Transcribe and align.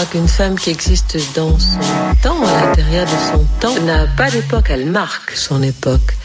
crois 0.00 0.12
qu'une 0.12 0.28
femme 0.28 0.58
qui 0.58 0.70
existe 0.70 1.18
dans 1.34 1.58
son 1.58 1.78
temps, 2.22 2.42
à 2.42 2.66
l'intérieur 2.66 3.04
de 3.04 3.10
son 3.10 3.44
temps, 3.60 3.78
n'a 3.82 4.06
pas 4.06 4.30
d'époque, 4.30 4.70
elle 4.70 4.86
marque 4.86 5.32
son 5.32 5.62
époque. 5.62 6.16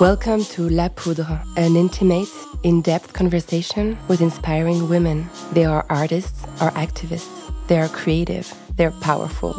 Welcome 0.00 0.44
to 0.54 0.68
La 0.68 0.88
Poudre, 0.88 1.40
an 1.56 1.74
intimate, 1.76 2.28
in 2.62 2.82
depth 2.82 3.12
conversation 3.14 3.96
with 4.08 4.20
inspiring 4.20 4.88
women. 4.88 5.26
They 5.54 5.64
are 5.64 5.84
artists 5.88 6.44
or 6.60 6.70
activists. 6.72 7.50
They 7.66 7.80
are 7.80 7.88
creative. 7.88 8.52
They're 8.76 8.94
powerful. 9.00 9.54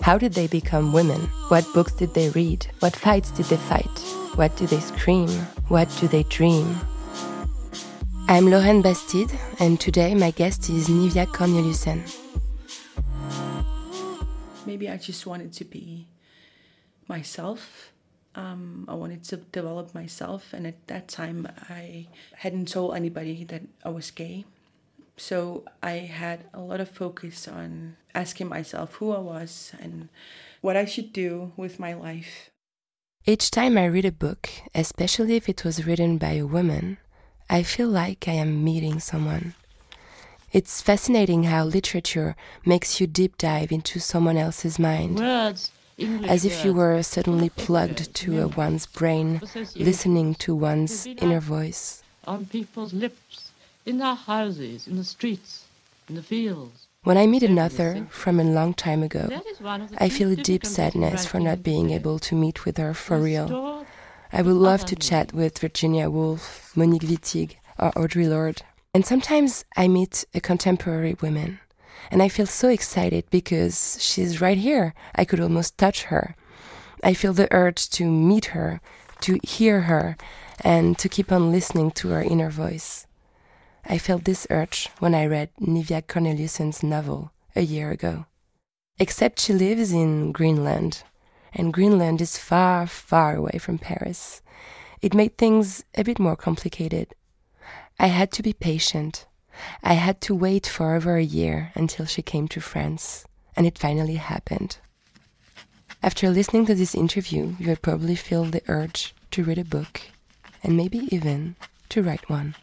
How 0.00 0.16
did 0.16 0.32
they 0.32 0.46
become 0.46 0.94
women? 0.94 1.20
What 1.48 1.66
books 1.74 1.92
did 1.92 2.14
they 2.14 2.30
read? 2.30 2.66
What 2.80 2.96
fights 2.96 3.30
did 3.32 3.46
they 3.46 3.58
fight? 3.58 3.98
What 4.36 4.56
do 4.56 4.66
they 4.66 4.80
scream? 4.80 5.28
What 5.68 5.88
do 6.00 6.08
they 6.08 6.22
dream? 6.30 6.80
I'm 8.32 8.48
Lorraine 8.48 8.80
Bastide, 8.80 9.30
and 9.60 9.78
today 9.78 10.14
my 10.14 10.30
guest 10.30 10.70
is 10.70 10.88
Niviaq 10.88 11.26
Korneliussen. 11.36 12.00
maybe 14.64 14.88
I 14.88 14.96
just 14.96 15.26
wanted 15.26 15.52
to 15.52 15.66
be 15.66 16.06
myself. 17.08 17.92
Um, 18.34 18.86
I 18.88 18.94
wanted 18.94 19.22
to 19.24 19.36
develop 19.36 19.94
myself, 19.94 20.54
and 20.54 20.66
at 20.66 20.86
that 20.86 21.08
time, 21.08 21.46
I 21.68 22.06
hadn't 22.36 22.68
told 22.68 22.96
anybody 22.96 23.44
that 23.44 23.64
I 23.84 23.90
was 23.90 24.10
gay. 24.10 24.46
So 25.18 25.64
I 25.82 26.08
had 26.08 26.44
a 26.54 26.60
lot 26.60 26.80
of 26.80 26.88
focus 26.88 27.46
on 27.46 27.98
asking 28.14 28.48
myself 28.48 28.94
who 28.94 29.12
I 29.12 29.18
was 29.18 29.72
and 29.78 30.08
what 30.62 30.74
I 30.74 30.86
should 30.86 31.12
do 31.12 31.52
with 31.54 31.78
my 31.78 31.92
life. 31.92 32.48
Each 33.26 33.50
time 33.50 33.76
I 33.76 33.84
read 33.84 34.06
a 34.06 34.10
book, 34.10 34.48
especially 34.74 35.36
if 35.36 35.50
it 35.50 35.66
was 35.66 35.84
written 35.84 36.16
by 36.16 36.32
a 36.40 36.46
woman, 36.46 36.96
I 37.52 37.62
feel 37.62 37.88
like 37.88 38.28
I 38.28 38.32
am 38.32 38.64
meeting 38.64 38.98
someone. 38.98 39.52
It's 40.54 40.80
fascinating 40.80 41.42
how 41.44 41.64
literature 41.64 42.34
makes 42.64 42.98
you 42.98 43.06
deep 43.06 43.36
dive 43.36 43.70
into 43.70 44.00
someone 44.00 44.38
else's 44.38 44.78
mind, 44.78 45.18
Words, 45.18 45.70
English 45.98 46.30
as 46.30 46.46
if 46.46 46.64
you 46.64 46.72
were 46.72 47.02
suddenly 47.02 47.50
plugged 47.50 48.14
to 48.14 48.40
a 48.40 48.48
one's 48.48 48.86
brain, 48.86 49.42
listening 49.76 50.34
to 50.36 50.54
one's 50.54 51.06
inner 51.06 51.40
voice. 51.40 52.02
on 52.26 52.46
people's 52.46 52.94
lips, 52.94 53.50
in 53.84 53.98
their 53.98 54.14
houses, 54.14 54.86
in 54.86 54.96
the 54.96 55.04
streets, 55.04 55.66
in 56.08 56.14
the 56.14 56.22
fields. 56.22 56.86
When 57.04 57.18
I 57.18 57.26
meet 57.26 57.42
an 57.42 57.58
author 57.58 58.06
from 58.08 58.40
a 58.40 58.44
long 58.44 58.72
time 58.72 59.02
ago, 59.02 59.26
That 59.28 59.46
is 59.46 59.60
one 59.60 59.82
of 59.82 59.90
the 59.90 60.02
I 60.02 60.08
feel 60.08 60.30
a 60.30 60.36
deep 60.36 60.62
difficult 60.62 60.72
things 60.72 60.78
in 60.78 60.92
sadness 60.92 61.26
for 61.26 61.38
not 61.38 61.62
being 61.62 61.90
able 61.90 62.18
to 62.18 62.34
meet 62.34 62.64
with 62.64 62.78
her 62.78 62.94
for 62.94 63.18
real. 63.18 63.84
I 64.32 64.40
would 64.40 64.54
love 64.54 64.86
to 64.86 64.96
uh-huh. 64.96 65.08
chat 65.08 65.32
with 65.34 65.58
Virginia 65.58 66.08
Woolf, 66.08 66.74
Monique 66.74 67.02
Wittig, 67.02 67.56
or 67.78 67.92
Audre 67.92 68.28
Lorde. 68.28 68.62
And 68.94 69.04
sometimes 69.04 69.64
I 69.76 69.88
meet 69.88 70.24
a 70.34 70.40
contemporary 70.40 71.16
woman, 71.20 71.60
and 72.10 72.22
I 72.22 72.28
feel 72.28 72.46
so 72.46 72.68
excited 72.68 73.24
because 73.30 73.98
she's 74.00 74.40
right 74.40 74.56
here. 74.56 74.94
I 75.14 75.26
could 75.26 75.40
almost 75.40 75.76
touch 75.76 76.04
her. 76.04 76.34
I 77.04 77.12
feel 77.12 77.34
the 77.34 77.52
urge 77.52 77.90
to 77.90 78.10
meet 78.10 78.46
her, 78.46 78.80
to 79.20 79.38
hear 79.42 79.82
her, 79.82 80.16
and 80.62 80.98
to 80.98 81.08
keep 81.08 81.30
on 81.30 81.52
listening 81.52 81.90
to 81.92 82.08
her 82.08 82.22
inner 82.22 82.50
voice. 82.50 83.06
I 83.84 83.98
felt 83.98 84.24
this 84.24 84.46
urge 84.48 84.88
when 84.98 85.14
I 85.14 85.26
read 85.26 85.50
Niviaq 85.60 86.06
Korneliussen's 86.06 86.82
novel 86.82 87.32
a 87.54 87.62
year 87.62 87.90
ago. 87.90 88.26
Except 88.98 89.40
she 89.40 89.52
lives 89.52 89.92
in 89.92 90.32
Greenland, 90.32 91.02
and 91.54 91.72
Greenland 91.72 92.20
is 92.20 92.38
far, 92.38 92.86
far 92.86 93.36
away 93.36 93.58
from 93.58 93.78
Paris. 93.78 94.42
It 95.00 95.14
made 95.14 95.36
things 95.36 95.84
a 95.94 96.04
bit 96.04 96.18
more 96.18 96.36
complicated. 96.36 97.14
I 97.98 98.06
had 98.06 98.30
to 98.32 98.42
be 98.42 98.52
patient. 98.52 99.26
I 99.82 99.94
had 99.94 100.20
to 100.22 100.34
wait 100.34 100.66
for 100.66 100.94
over 100.94 101.16
a 101.16 101.22
year 101.22 101.72
until 101.74 102.06
she 102.06 102.22
came 102.22 102.48
to 102.48 102.60
France, 102.60 103.26
and 103.56 103.66
it 103.66 103.78
finally 103.78 104.16
happened. 104.16 104.78
After 106.02 106.30
listening 106.30 106.66
to 106.66 106.74
this 106.74 106.94
interview, 106.94 107.54
you 107.58 107.68
will 107.68 107.76
probably 107.76 108.16
feel 108.16 108.44
the 108.44 108.62
urge 108.66 109.14
to 109.32 109.44
read 109.44 109.58
a 109.58 109.64
book, 109.64 110.00
and 110.62 110.76
maybe 110.76 111.08
even 111.14 111.56
to 111.90 112.02
write 112.02 112.28
one. 112.28 112.54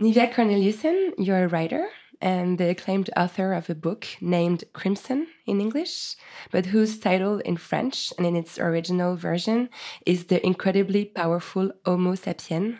Niviaq 0.00 0.32
Korneliussen, 0.32 1.12
you're 1.18 1.44
a 1.44 1.48
writer 1.48 1.88
and 2.20 2.58
the 2.58 2.68
acclaimed 2.68 3.10
author 3.16 3.52
of 3.52 3.70
a 3.70 3.74
book 3.74 4.06
named 4.20 4.64
Crimson 4.72 5.26
in 5.46 5.60
English, 5.60 6.16
but 6.50 6.66
whose 6.66 6.98
title 6.98 7.38
in 7.38 7.56
French 7.56 8.12
and 8.18 8.26
in 8.26 8.36
its 8.36 8.58
original 8.58 9.16
version 9.16 9.70
is 10.04 10.26
The 10.26 10.44
Incredibly 10.44 11.04
Powerful 11.04 11.72
Homo 11.84 12.14
Sapien. 12.14 12.78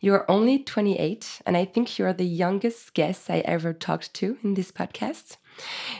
You're 0.00 0.30
only 0.30 0.62
28, 0.62 1.42
and 1.44 1.56
I 1.56 1.64
think 1.64 1.98
you're 1.98 2.12
the 2.12 2.24
youngest 2.24 2.94
guest 2.94 3.28
I 3.28 3.40
ever 3.40 3.72
talked 3.72 4.14
to 4.14 4.38
in 4.44 4.54
this 4.54 4.70
podcast. 4.70 5.38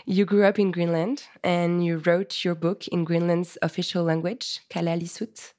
You 0.07 0.25
grew 0.25 0.45
up 0.45 0.59
in 0.59 0.71
Greenland 0.71 1.25
and 1.43 1.85
you 1.85 1.99
wrote 1.99 2.45
your 2.45 2.55
book 2.55 2.87
in 2.89 3.03
Greenland's 3.05 3.59
official 3.61 4.05
language, 4.05 4.61
Kalaallisut. 4.71 5.53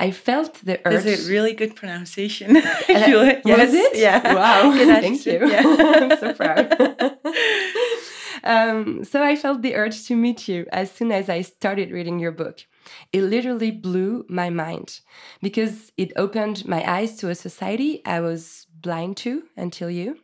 I 0.00 0.10
felt 0.12 0.54
the 0.64 0.80
urge. 0.86 1.04
Is 1.04 1.06
it 1.06 1.30
really 1.30 1.52
good 1.52 1.76
pronunciation? 1.76 2.56
Uh, 3.00 3.40
yes. 3.44 3.58
Was 3.58 3.74
it? 3.74 3.96
Yeah. 3.96 4.34
Wow. 4.34 4.72
Thank 5.00 5.26
you. 5.26 5.48
Yeah. 5.48 5.62
I'm 5.64 6.18
so 6.18 6.32
proud. 6.32 6.66
um, 8.44 9.04
so 9.04 9.22
I 9.22 9.36
felt 9.36 9.62
the 9.62 9.74
urge 9.76 10.04
to 10.06 10.16
meet 10.16 10.48
you 10.48 10.66
as 10.72 10.90
soon 10.90 11.12
as 11.12 11.28
I 11.28 11.42
started 11.42 11.90
reading 11.90 12.18
your 12.18 12.32
book. 12.32 12.56
It 13.12 13.22
literally 13.22 13.70
blew 13.70 14.24
my 14.28 14.50
mind 14.50 15.00
because 15.42 15.92
it 15.96 16.12
opened 16.16 16.66
my 16.66 16.82
eyes 16.96 17.16
to 17.18 17.28
a 17.30 17.34
society 17.34 18.02
I 18.04 18.20
was 18.20 18.66
blind 18.80 19.16
to 19.18 19.44
until 19.56 19.90
you. 19.90 20.18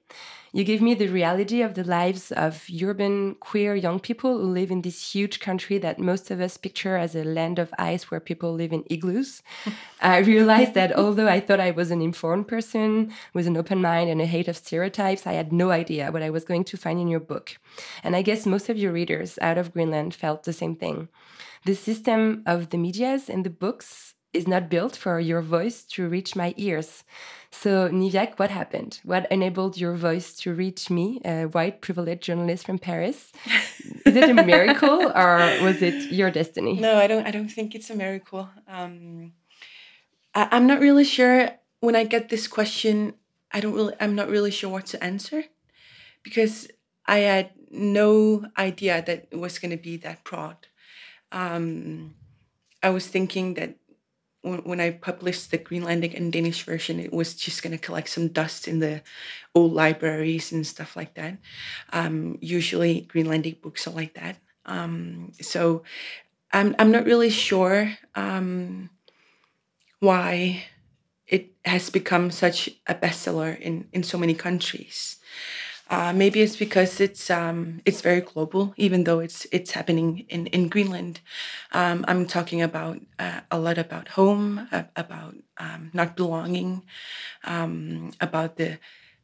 You 0.56 0.64
gave 0.64 0.80
me 0.80 0.94
the 0.94 1.08
reality 1.08 1.60
of 1.60 1.74
the 1.74 1.84
lives 1.84 2.32
of 2.32 2.64
urban 2.82 3.34
queer 3.40 3.74
young 3.74 4.00
people 4.00 4.38
who 4.38 4.46
live 4.46 4.70
in 4.70 4.80
this 4.80 5.12
huge 5.12 5.38
country 5.38 5.76
that 5.76 5.98
most 5.98 6.30
of 6.30 6.40
us 6.40 6.56
picture 6.56 6.96
as 6.96 7.14
a 7.14 7.24
land 7.24 7.58
of 7.58 7.74
ice 7.78 8.10
where 8.10 8.20
people 8.20 8.54
live 8.54 8.72
in 8.72 8.82
igloos. 8.88 9.42
I 10.00 10.16
realized 10.32 10.72
that 10.72 10.96
although 10.96 11.28
I 11.28 11.40
thought 11.40 11.60
I 11.60 11.72
was 11.72 11.90
an 11.90 12.00
informed 12.00 12.48
person 12.48 13.12
with 13.34 13.46
an 13.46 13.58
open 13.58 13.82
mind 13.82 14.08
and 14.08 14.22
a 14.22 14.24
hate 14.24 14.48
of 14.48 14.56
stereotypes, 14.56 15.26
I 15.26 15.34
had 15.34 15.52
no 15.52 15.72
idea 15.72 16.10
what 16.10 16.22
I 16.22 16.30
was 16.30 16.46
going 16.46 16.64
to 16.64 16.78
find 16.78 16.98
in 16.98 17.08
your 17.08 17.20
book. 17.20 17.58
And 18.02 18.16
I 18.16 18.22
guess 18.22 18.46
most 18.46 18.70
of 18.70 18.78
your 18.78 18.92
readers 18.92 19.38
out 19.42 19.58
of 19.58 19.74
Greenland 19.74 20.14
felt 20.14 20.44
the 20.44 20.54
same 20.54 20.74
thing. 20.74 21.10
The 21.66 21.74
system 21.74 22.42
of 22.46 22.70
the 22.70 22.78
medias 22.78 23.28
and 23.28 23.44
the 23.44 23.50
books 23.50 24.14
is 24.36 24.47
not 24.47 24.69
built 24.69 24.94
for 24.97 25.19
your 25.19 25.41
voice 25.42 25.82
to 25.84 26.08
reach 26.08 26.36
my 26.36 26.54
ears. 26.56 27.04
So, 27.50 27.88
Niviaq, 27.88 28.38
what 28.38 28.50
happened? 28.50 29.00
What 29.02 29.30
enabled 29.30 29.78
your 29.78 29.94
voice 29.94 30.34
to 30.41 30.52
reach 30.52 30.91
me, 30.91 31.20
a 31.24 31.44
white 31.44 31.80
privileged 31.80 32.22
journalist 32.22 32.66
from 32.66 32.78
Paris? 32.78 33.32
Is 34.04 34.14
it 34.14 34.28
a 34.28 34.34
miracle 34.52 35.12
or 35.14 35.38
was 35.62 35.80
it 35.80 36.12
your 36.12 36.30
destiny? 36.30 36.74
No, 36.78 36.98
I 36.98 37.06
don't. 37.06 37.26
I 37.26 37.30
don't 37.30 37.48
think 37.48 37.74
it's 37.74 37.91
a 37.91 37.94
miracle. 37.94 38.48
Um, 38.69 39.32
I, 40.34 40.48
I'm 40.50 40.66
not 40.66 40.80
really 40.80 41.04
sure. 41.04 41.50
When 41.80 41.97
I 41.97 42.04
get 42.04 42.28
this 42.28 42.47
question, 42.47 43.14
I 43.53 43.60
don't 43.60 43.74
really. 43.74 43.94
I'm 44.00 44.14
not 44.14 44.28
really 44.28 44.50
sure 44.50 44.70
what 44.70 44.86
to 44.86 45.03
answer, 45.03 45.44
because 46.22 46.68
I 47.06 47.18
had 47.18 47.50
no 47.71 48.44
idea 48.59 49.03
that 49.06 49.28
it 49.30 49.38
was 49.38 49.59
going 49.59 49.71
to 49.71 49.83
be 49.83 49.97
that 49.98 50.24
broad. 50.24 50.56
Um, 51.33 52.15
I 52.83 52.91
was 52.91 53.06
thinking 53.06 53.54
that 53.54 53.77
when, 54.47 54.81
I 54.81 54.91
published 54.91 55.51
the 55.51 55.59
Greenlandic 55.59 56.16
and 56.16 56.33
Danish 56.33 56.63
version, 56.65 57.01
it 57.01 57.13
was 57.13 57.34
just 57.34 57.63
going 57.63 57.72
to 57.77 57.87
collect 57.87 58.09
some 58.09 58.28
dust 58.28 58.69
in 58.69 58.78
the 58.78 59.03
old 59.54 59.72
libraries 59.72 60.53
and 60.53 60.66
stuff 60.66 60.97
like 60.97 61.15
that. 61.15 61.39
Um, 61.93 62.39
usually, 62.41 63.09
Greenlandic 63.13 63.60
books 63.60 63.87
are 63.87 63.93
like 63.93 64.15
that. 64.15 64.37
Um, 64.65 65.33
so 65.41 65.83
I'm 66.53 66.75
I'm 66.78 66.91
not 66.91 67.04
really 67.04 67.31
sure 67.31 67.97
um, 68.15 68.91
why 70.01 70.65
it 71.27 71.53
has 71.65 71.91
become 71.91 72.31
such 72.31 72.71
a 72.87 72.95
bestseller 72.95 73.59
in 73.59 73.89
in 73.93 74.03
so 74.03 74.19
many 74.19 74.34
countries. 74.34 75.16
Uh, 75.88 76.12
maybe 76.12 76.41
it's 76.41 76.56
because 76.56 77.00
it's 77.00 77.30
um, 77.30 77.80
it's 77.84 78.00
very 78.00 78.21
global, 78.21 78.74
even 78.77 79.04
though 79.04 79.21
it's 79.21 79.47
it's 79.53 79.71
happening 79.71 80.27
in 80.28 80.47
in 80.48 80.68
Greenland. 80.68 81.21
Um, 81.72 82.04
I'm 82.09 82.27
talking 82.27 82.60
about 82.60 82.98
uh, 83.21 83.41
a 83.53 83.59
lot 83.59 83.78
about 83.78 84.09
home, 84.09 84.66
about 84.97 85.36
um, 85.59 85.91
not 85.94 86.16
belonging, 86.16 86.83
um, 87.44 88.12
about 88.21 88.56
the 88.56 88.78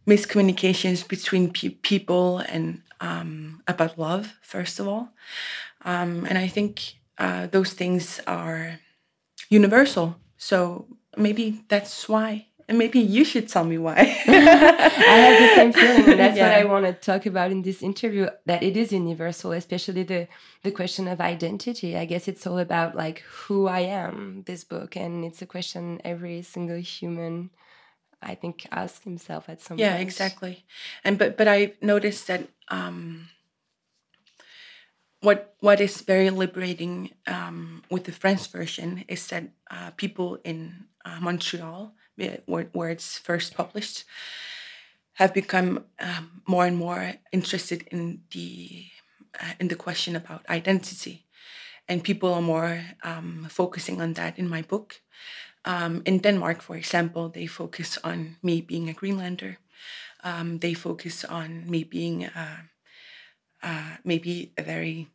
miscommunications 0.07 1.07
between 1.09 1.53
pe- 1.53 1.71
people 1.83 2.39
and 2.39 2.83
um, 3.01 3.63
about 3.69 3.99
love, 3.99 4.35
first 4.43 4.81
of 4.81 4.89
all. 4.89 5.11
Um, 5.85 6.27
and 6.27 6.39
I 6.39 6.49
think 6.49 6.95
uh, 7.19 7.47
those 7.49 7.73
things 7.75 8.21
are 8.27 8.81
universal. 9.51 10.17
So 10.39 10.87
maybe 11.17 11.65
that's 11.69 12.09
why. 12.09 12.47
And 12.73 12.79
maybe 12.79 13.01
you 13.01 13.23
should 13.23 13.51
tell 13.51 13.65
me 13.65 13.77
why. 13.77 13.99
I 14.27 14.33
have 14.33 15.37
the 15.43 15.55
same 15.57 15.73
feeling, 15.75 16.11
and 16.11 16.19
that's 16.25 16.39
what 16.39 16.53
I 16.53 16.65
want 16.65 16.87
to 16.87 16.95
talk 16.95 17.27
about 17.27 17.51
in 17.51 17.61
this 17.61 17.83
interview. 17.83 18.31
That 18.47 18.63
it 18.63 18.79
is 18.79 18.93
universal, 18.93 19.53
especially 19.53 20.05
the 20.05 20.27
the 20.63 20.71
question 20.71 21.07
of 21.07 21.21
identity. 21.21 21.99
I 21.99 22.07
guess 22.07 22.29
it's 22.29 22.47
all 22.47 22.59
about 22.59 22.95
like 22.95 23.19
who 23.29 23.67
I 23.69 23.81
am. 23.81 24.45
This 24.47 24.65
book, 24.65 24.97
and 24.97 25.23
it's 25.23 25.43
a 25.43 25.47
question 25.47 26.01
every 26.03 26.41
single 26.41 26.79
human, 26.79 27.51
I 28.23 28.37
think, 28.37 28.67
asks 28.73 29.05
himself 29.05 29.51
at 29.51 29.61
some 29.61 29.77
point. 29.77 29.81
yeah 29.81 29.97
point. 29.97 30.09
exactly 30.09 30.65
and 31.05 31.19
but 31.19 31.37
but 31.37 31.49
i 31.49 31.75
noticed 31.83 32.27
that 32.29 32.49
um 32.69 33.29
what 35.21 35.55
what 35.61 35.79
is 35.79 36.01
very 36.01 36.31
liberating 36.31 37.11
um 37.27 37.83
with 37.91 38.05
the 38.05 38.13
french 38.13 38.49
version 38.49 39.05
is 39.09 39.27
that 39.27 39.45
uh, 39.71 39.91
people 39.91 40.39
in 40.43 40.87
uh, 41.05 41.21
montreal 41.21 41.95
where, 42.17 42.91
it's 42.91 43.19
first 43.19 43.55
published 43.55 44.05
have 45.15 45.35
become 45.35 45.85
um, 46.01 46.43
more 46.47 46.67
and 46.67 46.77
more 46.77 47.15
interested 47.33 47.87
in 47.91 48.23
the 48.33 48.87
uh, 49.41 49.53
in 49.61 49.69
the 49.69 49.77
question 49.77 50.17
about 50.17 50.49
identity 50.49 51.27
and 51.89 52.05
people 52.05 52.33
are 52.33 52.43
more 52.43 52.83
um, 53.03 53.47
focusing 53.51 54.01
on 54.01 54.15
that 54.15 54.39
in 54.39 54.49
my 54.49 54.63
book 54.63 55.01
um, 55.65 56.03
in 56.05 56.19
Denmark, 56.19 56.61
for 56.61 56.77
example, 56.77 57.29
they 57.29 57.47
focus 57.47 57.99
on 58.03 58.37
me 58.43 58.61
being 58.61 58.89
a 58.89 58.93
Greenlander. 58.93 59.59
Um, 60.25 60.59
they 60.59 60.75
focus 60.75 61.25
on 61.25 61.71
me 61.71 61.85
being 61.85 62.27
uh, 62.27 62.63
uh, 63.63 63.97
maybe 64.05 64.53
a 64.59 64.63
very 64.63 65.09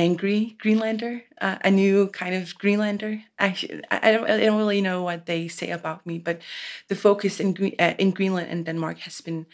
angry 0.00 0.56
Greenlander, 0.58 1.22
uh, 1.40 1.56
a 1.64 1.70
new 1.70 2.08
kind 2.08 2.34
of 2.34 2.54
Greenlander. 2.58 3.22
Actually, 3.38 3.82
I, 3.90 4.12
don't, 4.12 4.30
I 4.30 4.40
don't 4.40 4.58
really 4.58 4.80
know 4.80 5.02
what 5.02 5.26
they 5.26 5.48
say 5.48 5.70
about 5.70 6.06
me, 6.06 6.18
but 6.18 6.40
the 6.88 6.96
focus 6.96 7.40
in 7.40 7.54
uh, 7.78 7.94
in 7.98 8.10
Greenland 8.10 8.48
and 8.50 8.64
Denmark 8.64 8.98
has 9.00 9.20
been 9.20 9.46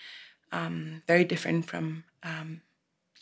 um, 0.52 1.02
very 1.06 1.24
different 1.24 1.66
from 1.66 2.04
um, 2.22 2.60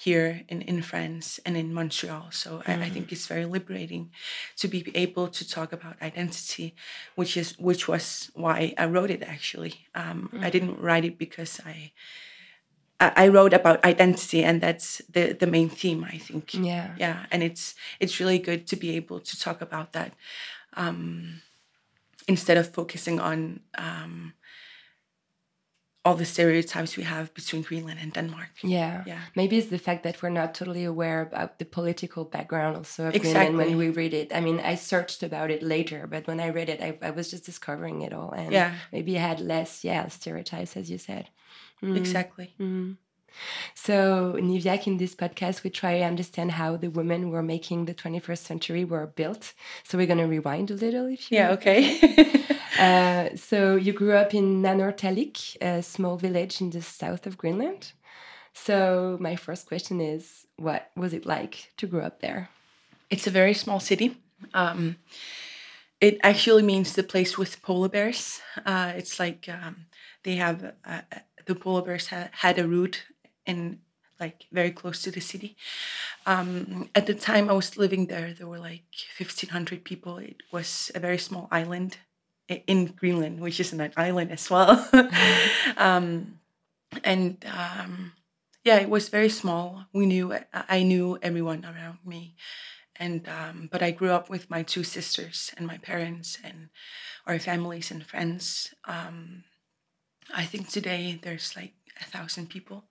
here 0.05 0.43
in, 0.49 0.63
in 0.63 0.83
France 0.83 1.41
and 1.47 1.57
in 1.57 1.73
Montreal. 1.73 2.27
So 2.31 2.63
I, 2.67 2.75
I 2.87 2.91
think 2.91 3.11
it's 3.13 3.27
very 3.27 3.47
liberating 3.47 4.11
to 4.57 4.69
be 4.69 4.81
able 4.95 5.29
to 5.29 5.49
talk 5.49 5.73
about 5.73 6.03
identity, 6.03 6.75
which 7.15 7.37
is 7.37 7.59
which 7.59 7.89
was 7.89 8.31
why 8.35 8.75
I 8.77 8.87
wrote 8.87 9.11
it. 9.11 9.23
Actually, 9.23 9.75
um, 9.95 10.29
I 10.47 10.51
didn't 10.51 10.81
write 10.81 11.05
it 11.05 11.19
because 11.19 11.61
I. 11.65 11.93
I 13.01 13.29
wrote 13.29 13.53
about 13.53 13.85
identity, 13.85 14.45
and 14.45 14.61
that's 14.61 15.03
the 15.13 15.35
the 15.35 15.47
main 15.47 15.69
theme. 15.69 16.05
I 16.15 16.19
think. 16.19 16.55
Yeah. 16.55 16.95
Yeah, 16.99 17.27
and 17.31 17.43
it's 17.43 17.75
it's 18.01 18.21
really 18.21 18.39
good 18.39 18.67
to 18.67 18.77
be 18.77 18.97
able 18.97 19.21
to 19.21 19.37
talk 19.37 19.63
about 19.63 19.93
that 19.93 20.13
um, 20.77 21.43
instead 22.27 22.57
of 22.59 22.73
focusing 22.75 23.21
on 23.21 23.61
um, 23.79 24.33
all 26.07 26.15
the 26.15 26.25
stereotypes 26.25 26.97
we 26.97 27.03
have 27.05 27.33
between 27.35 27.63
Greenland 27.63 27.99
and 28.03 28.13
Denmark. 28.13 28.51
Yeah. 28.63 29.03
Yeah. 29.07 29.21
Maybe 29.35 29.57
it's 29.57 29.71
the 29.71 29.79
fact 29.79 30.03
that 30.03 30.23
we're 30.23 30.29
not 30.41 30.55
totally 30.55 30.85
aware 30.85 31.23
about 31.23 31.59
the 31.59 31.65
political 31.65 32.25
background 32.25 32.77
also 32.77 33.07
of 33.09 33.15
Greenland 33.21 33.57
when 33.57 33.77
we 33.79 33.89
read 33.89 34.13
it. 34.13 34.31
I 34.35 34.41
mean, 34.41 34.61
I 34.61 34.77
searched 34.77 35.23
about 35.23 35.51
it 35.51 35.63
later, 35.63 36.07
but 36.07 36.27
when 36.27 36.41
I 36.41 36.51
read 36.51 36.69
it, 36.69 36.81
I, 36.83 36.99
I 37.09 37.11
was 37.11 37.31
just 37.31 37.47
discovering 37.47 38.03
it 38.03 38.13
all. 38.13 38.33
And 38.33 38.53
Yeah. 38.53 38.75
maybe 38.93 39.17
I 39.17 39.21
had 39.23 39.41
less, 39.41 39.83
yeah, 39.85 40.09
stereotypes, 40.09 40.77
as 40.77 40.91
you 40.91 40.99
said. 40.99 41.31
Mm. 41.83 41.97
Exactly. 41.97 42.55
So, 43.75 44.37
Niviaq, 44.39 44.87
in 44.87 44.97
this 44.99 45.15
podcast, 45.15 45.65
we 45.65 45.71
try 45.71 45.99
to 45.99 46.05
understand 46.05 46.53
how 46.53 46.77
the 46.77 46.89
women 46.89 47.23
who 47.23 47.31
were 47.31 47.43
making 47.43 47.87
the 47.87 47.95
21st 47.95 48.39
century 48.39 48.85
were 48.85 49.07
built. 49.09 49.55
So, 49.83 49.99
we're 49.99 50.07
going 50.07 50.21
to 50.21 50.27
rewind 50.27 50.71
a 50.71 50.75
little 50.75 51.07
if 51.07 51.31
you 51.31 51.39
Yeah. 51.39 51.51
Okay. 51.51 52.45
Uh, 52.79 53.29
so 53.37 53.77
you 53.77 53.93
grew 53.93 54.13
up 54.13 54.35
in 54.35 54.63
Nanortalik, 54.63 55.57
a 55.63 55.83
small 55.83 56.17
village 56.17 56.61
in 56.61 56.71
the 56.71 56.83
south 56.83 57.27
of 57.27 57.39
Greenland. 57.39 57.93
So 58.53 59.17
my 59.21 59.37
first 59.37 59.67
question 59.67 60.01
is, 60.01 60.47
what 60.57 60.91
was 60.97 61.13
it 61.13 61.27
like 61.27 61.73
to 61.77 61.87
grow 61.87 62.05
up 62.05 62.21
there? 62.21 62.49
It's 63.11 63.27
a 63.27 63.31
very 63.31 63.55
small 63.55 63.81
city. 63.81 64.17
Um, 64.55 64.97
it 66.01 66.19
actually 66.23 66.63
means 66.63 66.95
the 66.95 67.03
place 67.03 67.37
with 67.39 67.63
polar 67.63 67.89
bears. 67.89 68.41
Uh, 68.65 68.93
it's 68.97 69.19
like 69.19 69.49
um, 69.49 69.87
they 70.23 70.37
have 70.37 70.75
uh, 70.85 71.01
the 71.47 71.55
polar 71.55 71.83
bears 71.83 72.09
ha- 72.09 72.31
had 72.33 72.59
a 72.59 72.67
root 72.67 73.05
in 73.47 73.81
like 74.21 74.47
very 74.53 74.71
close 74.71 75.03
to 75.03 75.11
the 75.11 75.21
city. 75.21 75.57
Um, 76.27 76.89
at 76.95 77.07
the 77.07 77.15
time 77.15 77.51
I 77.51 77.53
was 77.53 77.77
living 77.77 78.07
there, 78.07 78.33
there 78.33 78.47
were 78.47 78.59
like 78.59 78.85
fifteen 79.17 79.51
hundred 79.51 79.85
people. 79.85 80.19
It 80.19 80.43
was 80.53 80.91
a 80.95 81.01
very 81.01 81.19
small 81.19 81.49
island 81.51 81.99
in 82.49 82.87
Greenland, 82.87 83.41
which 83.41 83.61
is 83.61 83.73
an 83.73 83.93
island 83.97 84.31
as 84.31 84.51
well. 84.51 84.89
um, 85.77 86.39
and 87.03 87.45
um, 87.47 88.13
yeah, 88.65 88.77
it 88.77 88.89
was 88.89 89.09
very 89.09 89.29
small. 89.29 89.87
We 89.93 90.07
knew 90.07 90.35
I 90.53 90.83
knew 90.83 91.19
everyone 91.23 91.65
around 91.65 91.99
me 92.05 92.37
and 92.97 93.29
um, 93.29 93.69
but 93.71 93.83
I 93.83 93.91
grew 93.91 94.11
up 94.11 94.31
with 94.31 94.51
my 94.51 94.63
two 94.63 94.85
sisters 94.85 95.53
and 95.57 95.67
my 95.67 95.79
parents 95.79 96.39
and 96.45 96.69
our 97.27 97.39
families 97.39 97.91
and 97.91 98.05
friends. 98.05 98.75
I 100.33 100.45
think 100.45 100.69
today 100.69 101.19
there's 101.23 101.57
like 101.57 101.75
a 102.01 102.05
thousand 102.05 102.49
people. 102.51 102.85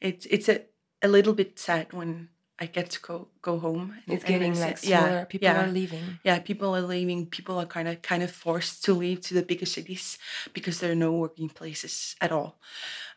It's 0.00 0.26
it's 0.26 0.48
a, 0.48 0.60
a 1.02 1.08
little 1.08 1.32
bit 1.34 1.58
sad 1.58 1.92
when 1.92 2.28
I 2.58 2.66
get 2.66 2.90
to 2.90 3.00
go 3.00 3.28
go 3.42 3.58
home. 3.58 3.94
and- 4.06 4.14
It's 4.14 4.24
and 4.24 4.32
getting 4.34 4.54
say- 4.54 4.60
like 4.66 4.78
smaller. 4.78 5.26
People 5.26 5.48
yeah. 5.48 5.64
are 5.64 5.72
leaving. 5.72 6.18
Yeah, 6.24 6.38
people 6.40 6.74
are 6.76 6.82
leaving. 6.86 7.26
People 7.26 7.58
are 7.58 7.66
kind 7.66 7.88
of 7.88 8.02
kind 8.02 8.22
of 8.22 8.30
forced 8.30 8.84
to 8.84 8.94
leave 8.94 9.20
to 9.22 9.34
the 9.34 9.42
bigger 9.42 9.66
cities 9.66 10.18
because 10.52 10.80
there 10.80 10.92
are 10.92 10.94
no 11.06 11.12
working 11.12 11.48
places 11.48 12.16
at 12.20 12.32
all. 12.32 12.58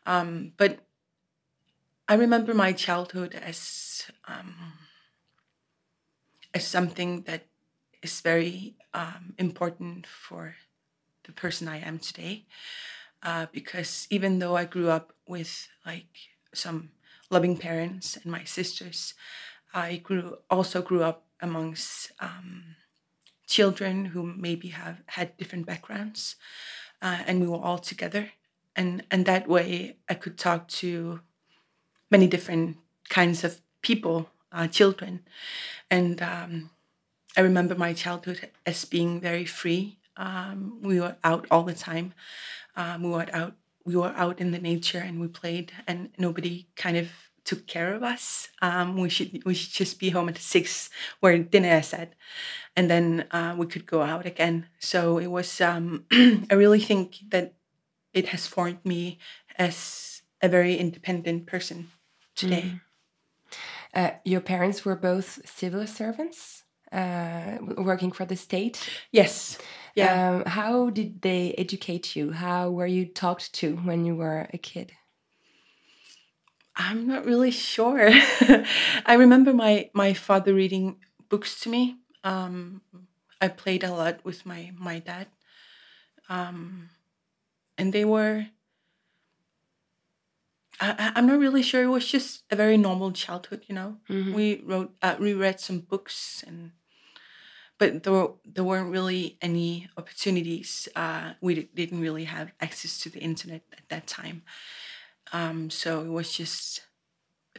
Um, 0.05 0.53
but 0.57 0.79
I 2.07 2.15
remember 2.15 2.53
my 2.53 2.73
childhood 2.73 3.35
as 3.35 4.03
um, 4.27 4.73
as 6.53 6.65
something 6.67 7.21
that 7.23 7.45
is 8.01 8.21
very 8.21 8.75
um, 8.93 9.33
important 9.37 10.07
for 10.07 10.55
the 11.23 11.31
person 11.31 11.67
I 11.67 11.77
am 11.77 11.99
today. 11.99 12.45
Uh, 13.21 13.47
because 13.51 14.07
even 14.09 14.39
though 14.39 14.55
I 14.55 14.65
grew 14.65 14.89
up 14.89 15.13
with 15.27 15.67
like 15.85 16.07
some 16.53 16.91
loving 17.29 17.57
parents 17.57 18.17
and 18.17 18.31
my 18.31 18.43
sisters, 18.45 19.13
I 19.73 19.97
grew 19.97 20.37
also 20.49 20.81
grew 20.81 21.03
up 21.03 21.25
amongst 21.41 22.11
um, 22.19 22.75
children 23.47 24.05
who 24.05 24.23
maybe 24.23 24.69
have 24.69 25.01
had 25.07 25.37
different 25.37 25.65
backgrounds, 25.65 26.35
uh, 27.01 27.19
and 27.27 27.41
we 27.41 27.47
were 27.47 27.57
all 27.63 27.79
together, 27.79 28.31
and 28.75 29.03
and 29.11 29.25
that 29.25 29.47
way 29.47 29.97
I 30.09 30.15
could 30.15 30.37
talk 30.37 30.67
to 30.79 31.21
many 32.11 32.27
different 32.27 32.77
kinds 33.09 33.43
of 33.43 33.61
people, 33.81 34.29
uh, 34.51 34.67
children, 34.67 35.21
and 35.91 36.21
um, 36.21 36.69
I 37.37 37.41
remember 37.41 37.75
my 37.75 37.93
childhood 37.93 38.49
as 38.65 38.85
being 38.85 39.19
very 39.21 39.45
free. 39.45 39.97
Um, 40.17 40.79
we 40.81 40.99
were 40.99 41.17
out 41.23 41.47
all 41.51 41.63
the 41.63 41.73
time. 41.73 42.13
Um, 42.79 43.03
we 43.03 43.09
were 43.09 43.27
out. 43.33 43.53
We 43.85 43.95
were 43.95 44.13
out 44.15 44.39
in 44.39 44.51
the 44.51 44.59
nature 44.59 44.99
and 44.99 45.19
we 45.19 45.27
played, 45.27 45.71
and 45.87 46.09
nobody 46.17 46.67
kind 46.75 46.97
of 46.97 47.09
took 47.43 47.67
care 47.67 47.93
of 47.93 48.03
us. 48.03 48.49
Um, 48.61 48.97
we 48.97 49.09
should 49.09 49.43
we 49.45 49.53
should 49.53 49.73
just 49.73 49.99
be 49.99 50.09
home 50.11 50.29
at 50.29 50.37
six, 50.37 50.89
where 51.19 51.37
dinner 51.37 51.77
is 51.77 51.93
at, 51.93 52.13
and 52.75 52.89
then 52.89 53.25
uh, 53.31 53.55
we 53.57 53.65
could 53.65 53.85
go 53.85 54.01
out 54.01 54.25
again. 54.25 54.67
So 54.79 55.17
it 55.17 55.27
was. 55.27 55.61
Um, 55.61 56.05
I 56.51 56.53
really 56.53 56.79
think 56.79 57.17
that 57.29 57.55
it 58.13 58.29
has 58.29 58.47
formed 58.47 58.85
me 58.85 59.19
as 59.57 60.21
a 60.41 60.47
very 60.47 60.75
independent 60.75 61.45
person 61.45 61.89
today. 62.35 62.79
Uh, 63.93 64.11
your 64.23 64.41
parents 64.41 64.85
were 64.85 64.95
both 64.95 65.41
civil 65.45 65.85
servants, 65.87 66.63
uh, 66.91 67.57
working 67.77 68.11
for 68.11 68.25
the 68.25 68.35
state. 68.35 68.79
Yes. 69.11 69.57
Yeah. 69.99 70.29
Um, 70.37 70.45
how 70.45 70.89
did 70.89 71.21
they 71.21 71.53
educate 71.57 72.15
you? 72.15 72.31
How 72.31 72.69
were 72.69 72.87
you 72.87 73.05
talked 73.05 73.53
to 73.55 73.77
when 73.77 74.05
you 74.05 74.15
were 74.15 74.47
a 74.53 74.57
kid? 74.57 74.93
I'm 76.75 77.07
not 77.07 77.25
really 77.25 77.51
sure. 77.51 78.09
I 79.05 79.13
remember 79.15 79.53
my 79.53 79.89
my 79.93 80.13
father 80.13 80.53
reading 80.53 80.97
books 81.27 81.59
to 81.61 81.69
me. 81.69 81.97
Um, 82.23 82.81
I 83.41 83.47
played 83.49 83.83
a 83.83 83.91
lot 83.93 84.23
with 84.23 84.45
my 84.45 84.71
my 84.77 84.99
dad, 84.99 85.27
um, 86.29 86.89
and 87.77 87.93
they 87.93 88.05
were. 88.05 88.47
I, 90.81 91.11
I'm 91.15 91.25
not 91.27 91.39
really 91.39 91.61
sure. 91.61 91.83
It 91.83 91.87
was 91.87 92.07
just 92.07 92.43
a 92.49 92.55
very 92.55 92.77
normal 92.77 93.11
childhood, 93.11 93.65
you 93.67 93.75
know. 93.75 93.97
We 94.33 94.61
wrote, 94.65 94.95
uh, 95.01 95.15
we 95.19 95.33
read 95.33 95.59
some 95.59 95.79
books, 95.79 96.43
and 96.47 96.71
but 97.79 98.03
there 98.03 98.27
there 98.45 98.63
weren't 98.63 98.91
really 98.91 99.37
any 99.41 99.87
opportunities. 99.97 100.87
Uh, 100.95 101.33
we 101.41 101.55
di- 101.55 101.69
didn't 101.73 102.01
really 102.01 102.25
have 102.25 102.51
access 102.61 102.99
to 103.01 103.09
the 103.09 103.19
internet 103.19 103.63
at 103.73 103.89
that 103.89 104.05
time, 104.07 104.43
um, 105.33 105.69
so 105.69 106.01
it 106.01 106.09
was 106.09 106.31
just 106.31 106.81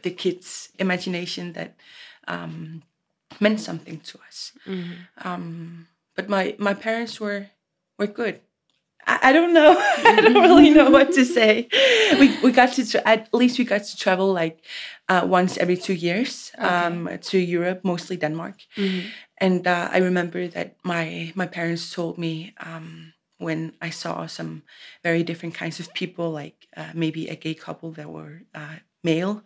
the 0.02 0.10
kids' 0.10 0.70
imagination 0.78 1.52
that 1.54 1.74
um, 2.28 2.82
meant 3.40 3.60
something 3.60 4.00
to 4.00 4.18
us. 4.28 4.52
Um, 5.18 5.88
but 6.16 6.28
my 6.28 6.54
my 6.58 6.74
parents 6.74 7.20
were 7.20 7.46
were 7.98 8.06
good. 8.06 8.40
I, 9.06 9.32
don't 9.32 9.52
know. 9.52 9.76
I 10.04 10.20
don't 10.20 10.42
really 10.42 10.70
know 10.70 10.90
what 10.90 11.12
to 11.14 11.24
say. 11.38 11.68
We 12.20 12.38
we 12.42 12.52
got 12.52 12.72
to 12.74 12.86
tra- 12.88 13.02
at 13.04 13.28
least 13.32 13.58
we 13.58 13.64
got 13.64 13.84
to 13.84 13.96
travel 13.96 14.32
like 14.32 14.64
uh, 15.08 15.26
once 15.26 15.56
every 15.58 15.76
two 15.76 15.94
years 15.94 16.52
um, 16.58 17.08
to 17.22 17.38
Europe, 17.38 17.80
mostly 17.84 18.16
Denmark. 18.16 18.56
And 19.38 19.66
uh, 19.66 19.88
I 19.92 19.98
remember 19.98 20.48
that 20.48 20.76
my 20.84 21.32
my 21.34 21.46
parents 21.46 21.92
told 21.94 22.18
me 22.18 22.54
um, 22.60 23.12
when 23.38 23.72
I 23.80 23.90
saw 23.90 24.26
some 24.26 24.62
very 25.02 25.22
different 25.22 25.54
kinds 25.54 25.80
of 25.80 25.92
people, 25.94 26.30
like 26.30 26.68
uh, 26.76 26.90
maybe 26.94 27.28
a 27.28 27.36
gay 27.36 27.54
couple 27.54 27.92
that 27.92 28.08
were 28.10 28.42
uh, 28.54 28.76
male, 29.02 29.42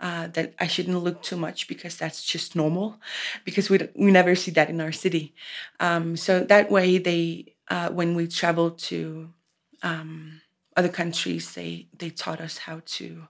uh, 0.00 0.26
that 0.28 0.54
I 0.58 0.66
shouldn't 0.66 1.04
look 1.04 1.22
too 1.22 1.36
much 1.36 1.68
because 1.68 1.96
that's 1.96 2.24
just 2.24 2.56
normal, 2.56 2.96
because 3.44 3.70
we 3.70 3.78
d- 3.78 3.88
we 3.94 4.10
never 4.10 4.34
see 4.34 4.50
that 4.52 4.70
in 4.70 4.80
our 4.80 4.92
city. 4.92 5.34
Um, 5.80 6.16
so 6.16 6.40
that 6.44 6.70
way, 6.70 6.98
they 6.98 7.54
uh, 7.70 7.90
when 7.90 8.14
we 8.14 8.26
traveled 8.28 8.78
to 8.78 9.34
um, 9.82 10.42
other 10.76 10.88
countries, 10.88 11.54
they 11.54 11.88
they 11.96 12.10
taught 12.10 12.40
us 12.40 12.58
how 12.58 12.80
to 12.84 13.28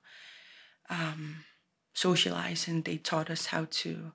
um, 0.91 1.45
socialize 1.95 2.69
and 2.69 2.85
they 2.85 2.99
taught 2.99 3.31
us 3.31 3.47
how 3.47 3.67
to 3.71 4.13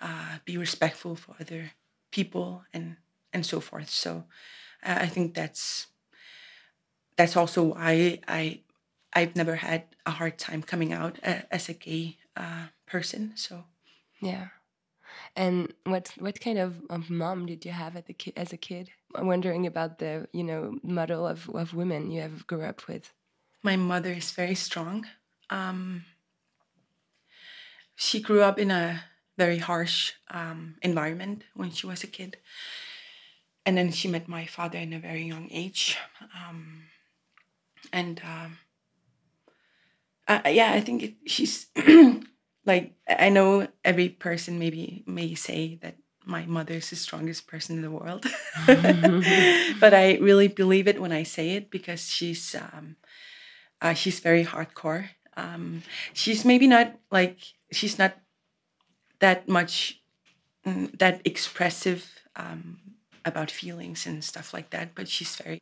uh, 0.00 0.38
be 0.44 0.56
respectful 0.56 1.16
for 1.16 1.36
other 1.40 1.72
people 2.12 2.64
and 2.72 2.96
and 3.32 3.46
so 3.46 3.60
forth. 3.60 3.90
So 3.90 4.26
uh, 4.82 4.98
I 5.00 5.08
think 5.08 5.34
that's 5.34 5.88
that's 7.16 7.36
also 7.36 7.62
why 7.74 8.20
I 8.28 8.62
I've 9.12 9.34
never 9.36 9.56
had 9.56 9.96
a 10.06 10.12
hard 10.12 10.38
time 10.38 10.62
coming 10.62 10.92
out 10.92 11.18
uh, 11.24 11.42
as 11.50 11.68
a 11.68 11.74
gay 11.74 12.18
uh, 12.36 12.68
person. 12.86 13.32
So 13.36 13.64
Yeah. 14.20 14.48
And 15.36 15.74
what 15.84 16.10
what 16.18 16.40
kind 16.40 16.58
of, 16.58 16.82
of 16.90 17.10
mom 17.10 17.46
did 17.46 17.64
you 17.66 17.72
have 17.72 17.96
at 17.96 18.06
the 18.06 18.14
ki- 18.14 18.34
as 18.36 18.52
a 18.52 18.58
kid? 18.58 18.92
Wondering 19.18 19.66
about 19.66 19.98
the 19.98 20.28
you 20.32 20.44
know 20.44 20.78
model 20.82 21.26
of, 21.26 21.48
of 21.50 21.74
women 21.74 22.10
you 22.10 22.20
have 22.20 22.46
grew 22.46 22.62
up 22.62 22.86
with. 22.88 23.12
my 23.62 23.76
mother 23.76 24.12
is 24.12 24.30
very 24.30 24.54
strong. 24.54 25.06
Um, 25.50 26.04
she 27.96 28.20
grew 28.20 28.42
up 28.42 28.58
in 28.58 28.70
a 28.70 29.02
very 29.36 29.58
harsh 29.58 30.12
um, 30.30 30.76
environment 30.82 31.44
when 31.54 31.70
she 31.70 31.86
was 31.86 32.04
a 32.04 32.06
kid. 32.06 32.36
And 33.66 33.76
then 33.76 33.92
she 33.92 34.08
met 34.08 34.28
my 34.28 34.46
father 34.46 34.78
in 34.78 34.92
a 34.92 34.98
very 34.98 35.24
young 35.24 35.48
age. 35.50 35.98
Um, 36.34 36.84
and 37.92 38.20
um, 38.24 38.58
uh, 40.26 40.48
yeah, 40.48 40.72
I 40.72 40.80
think 40.80 41.02
it, 41.02 41.14
she's 41.26 41.66
like, 42.66 42.94
I 43.08 43.28
know 43.28 43.68
every 43.84 44.08
person 44.08 44.58
maybe 44.58 45.04
may 45.06 45.34
say 45.34 45.78
that 45.82 45.96
my 46.30 46.46
mother 46.46 46.74
is 46.74 46.90
the 46.90 46.96
strongest 46.96 47.46
person 47.46 47.76
in 47.76 47.82
the 47.82 47.90
world. 47.90 48.24
but 49.80 49.92
I 49.92 50.16
really 50.20 50.48
believe 50.48 50.86
it 50.86 51.00
when 51.00 51.12
I 51.12 51.24
say 51.24 51.50
it 51.50 51.70
because 51.70 52.08
she's 52.08 52.54
um, 52.54 52.96
uh, 53.82 53.94
she's 53.94 54.20
very 54.20 54.44
hardcore. 54.44 55.10
Um, 55.36 55.82
she's 56.12 56.44
maybe 56.44 56.66
not 56.66 56.94
like 57.10 57.38
she's 57.72 57.98
not 57.98 58.14
that 59.18 59.48
much 59.48 60.00
mm, 60.66 60.96
that 60.98 61.20
expressive 61.24 62.08
um, 62.36 62.78
about 63.24 63.50
feelings 63.50 64.06
and 64.06 64.22
stuff 64.24 64.54
like 64.54 64.70
that. 64.70 64.94
But 64.94 65.08
she's 65.08 65.34
very. 65.36 65.58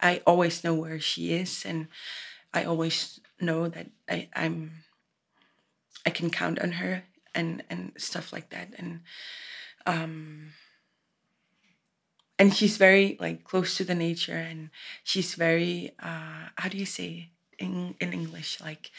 I 0.00 0.22
always 0.26 0.64
know 0.64 0.74
where 0.74 1.00
she 1.00 1.32
is, 1.32 1.64
and 1.64 1.88
I 2.52 2.64
always 2.64 3.20
know 3.40 3.68
that 3.68 3.88
I, 4.08 4.28
I'm. 4.34 4.84
I 6.06 6.10
can 6.10 6.30
count 6.30 6.60
on 6.60 6.72
her 6.72 7.04
and 7.34 7.64
and 7.70 7.92
stuff 7.96 8.32
like 8.32 8.50
that, 8.50 8.68
and 8.78 9.00
um, 9.86 10.52
and 12.38 12.54
she's 12.54 12.76
very 12.76 13.16
like 13.20 13.44
close 13.44 13.76
to 13.76 13.84
the 13.84 13.94
nature, 13.94 14.36
and 14.36 14.70
she's 15.02 15.34
very. 15.34 15.92
Uh, 16.02 16.50
how 16.56 16.68
do 16.68 16.76
you 16.78 16.86
say 16.86 17.30
in 17.58 17.94
in 18.00 18.12
English 18.12 18.60
like 18.60 18.90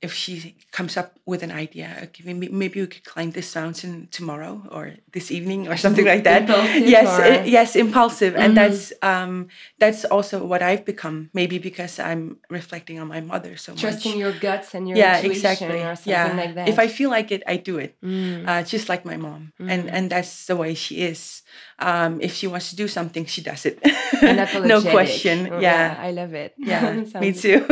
if 0.00 0.14
she 0.14 0.54
comes 0.70 0.96
up 0.96 1.18
with 1.26 1.42
an 1.42 1.50
idea, 1.50 1.98
okay, 2.04 2.22
maybe, 2.24 2.48
maybe 2.48 2.80
we 2.80 2.86
could 2.86 3.04
climb 3.04 3.32
this 3.32 3.52
mountain 3.54 4.06
tomorrow 4.12 4.62
or 4.70 4.94
this 5.12 5.32
evening 5.32 5.66
or 5.66 5.76
something 5.76 6.04
like 6.04 6.22
that. 6.22 6.42
Impulsive 6.42 6.86
yes, 6.86 7.18
or- 7.18 7.48
yes, 7.48 7.74
impulsive, 7.74 8.36
and 8.36 8.56
that's 8.56 8.92
um, 9.02 9.48
that's 9.78 10.04
also 10.04 10.44
what 10.44 10.62
I've 10.62 10.84
become. 10.84 11.30
Maybe 11.34 11.58
because 11.58 11.98
I'm 11.98 12.38
reflecting 12.48 13.00
on 13.00 13.08
my 13.08 13.20
mother 13.20 13.56
so 13.56 13.72
much. 13.72 13.80
Trusting 13.80 14.16
your 14.18 14.32
guts 14.32 14.74
and 14.74 14.88
your 14.88 14.96
yeah, 14.96 15.16
intuition 15.16 15.50
exactly. 15.50 15.82
or 15.82 15.96
something 15.96 16.12
yeah, 16.12 16.32
like 16.32 16.54
that. 16.54 16.68
if 16.68 16.78
I 16.78 16.86
feel 16.86 17.10
like 17.10 17.32
it, 17.32 17.42
I 17.46 17.56
do 17.56 17.78
it. 17.78 18.00
Mm. 18.00 18.46
Uh, 18.46 18.62
just 18.62 18.88
like 18.88 19.04
my 19.04 19.16
mom, 19.16 19.52
and 19.58 19.90
and 19.90 20.10
that's 20.10 20.46
the 20.46 20.54
way 20.54 20.74
she 20.74 21.02
is. 21.02 21.42
Um, 21.80 22.20
if 22.20 22.34
she 22.34 22.46
wants 22.46 22.70
to 22.70 22.76
do 22.76 22.88
something, 22.88 23.24
she 23.26 23.40
does 23.40 23.64
it. 23.64 23.78
no 24.22 24.82
question. 24.82 25.48
Oh, 25.52 25.60
Yeah. 25.60 25.96
I 25.98 26.10
love 26.10 26.34
it. 26.34 26.54
Yeah, 26.58 26.92
me 27.20 27.32
too. 27.32 27.64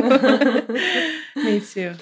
me 1.36 1.60
too. 1.60 1.94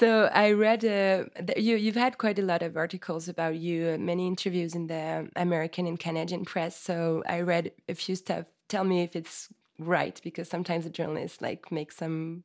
So 0.00 0.30
I 0.32 0.52
read 0.52 0.82
uh, 0.82 1.24
you 1.58 1.76
you've 1.76 1.94
had 1.94 2.16
quite 2.16 2.38
a 2.38 2.42
lot 2.42 2.62
of 2.62 2.74
articles 2.74 3.28
about 3.28 3.56
you, 3.56 3.98
many 3.98 4.26
interviews 4.26 4.74
in 4.74 4.86
the 4.86 5.28
American 5.36 5.86
and 5.86 6.00
Canadian 6.00 6.46
press. 6.46 6.74
So 6.74 7.22
I 7.28 7.42
read 7.42 7.72
a 7.86 7.94
few 7.94 8.16
stuff. 8.16 8.46
Tell 8.68 8.84
me 8.84 9.02
if 9.02 9.14
it's 9.14 9.50
right 9.80 10.20
because 10.22 10.48
sometimes 10.48 10.84
the 10.84 10.90
journalists 10.90 11.40
like 11.40 11.70
make 11.72 11.92
some 11.92 12.44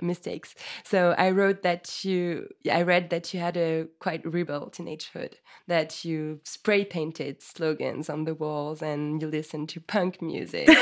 mistakes. 0.00 0.54
So 0.84 1.14
I 1.18 1.30
wrote 1.30 1.62
that 1.62 2.04
you 2.04 2.48
I 2.70 2.82
read 2.82 3.10
that 3.10 3.32
you 3.34 3.40
had 3.40 3.56
a 3.56 3.86
quite 3.98 4.24
rebel 4.24 4.70
teenagehood, 4.70 5.34
that 5.66 6.04
you 6.04 6.40
spray 6.44 6.84
painted 6.84 7.42
slogans 7.42 8.08
on 8.08 8.24
the 8.24 8.34
walls 8.34 8.82
and 8.82 9.20
you 9.20 9.28
listened 9.28 9.68
to 9.70 9.80
punk 9.80 10.22
music. 10.22 10.68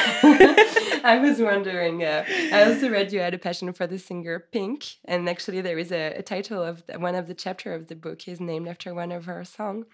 I 1.05 1.19
was 1.19 1.39
wondering. 1.39 2.03
Uh, 2.03 2.25
I 2.53 2.65
also 2.65 2.89
read 2.89 3.13
you 3.13 3.21
had 3.21 3.35
a 3.35 3.39
passion 3.39 3.73
for 3.75 3.87
the 3.87 3.99
singer 3.99 4.39
Pink, 4.39 4.97
and 5.05 5.29
actually 5.29 5.61
there 5.61 5.79
is 5.79 5.93
a, 5.93 6.15
a 6.15 6.23
title 6.23 6.63
of 6.63 6.87
the, 6.87 6.99
one 6.99 7.15
of 7.15 7.27
the 7.27 7.35
chapter 7.35 7.75
of 7.75 7.89
the 7.89 7.95
book 7.95 8.27
is 8.27 8.41
named 8.41 8.69
after 8.69 8.95
one 8.95 9.13
of 9.13 9.27
her 9.27 9.45
song. 9.45 9.85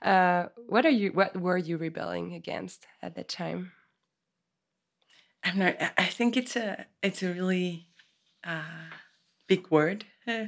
Uh, 0.00 0.46
what 0.68 0.86
are 0.86 0.90
you? 0.90 1.10
What 1.12 1.40
were 1.40 1.58
you 1.58 1.76
rebelling 1.76 2.32
against 2.32 2.86
at 3.02 3.16
that 3.16 3.28
time? 3.28 3.72
I'm 5.44 5.58
not. 5.58 5.76
I- 5.98 6.04
think 6.06 6.36
it's 6.36 6.56
a 6.56 6.86
it's 7.02 7.22
a 7.22 7.32
really 7.32 7.86
uh, 8.44 8.90
big 9.48 9.70
word 9.70 10.04
uh, 10.26 10.46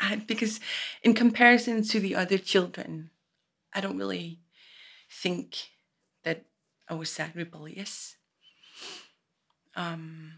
I, 0.00 0.16
because 0.16 0.60
in 1.02 1.14
comparison 1.14 1.82
to 1.84 2.00
the 2.00 2.14
other 2.14 2.38
children, 2.38 3.10
I 3.72 3.80
don't 3.80 3.98
really 3.98 4.40
think 5.10 5.70
that 6.24 6.44
I 6.88 6.94
was 6.94 7.14
that 7.16 7.34
rebellious. 7.34 8.16
Um, 9.76 10.34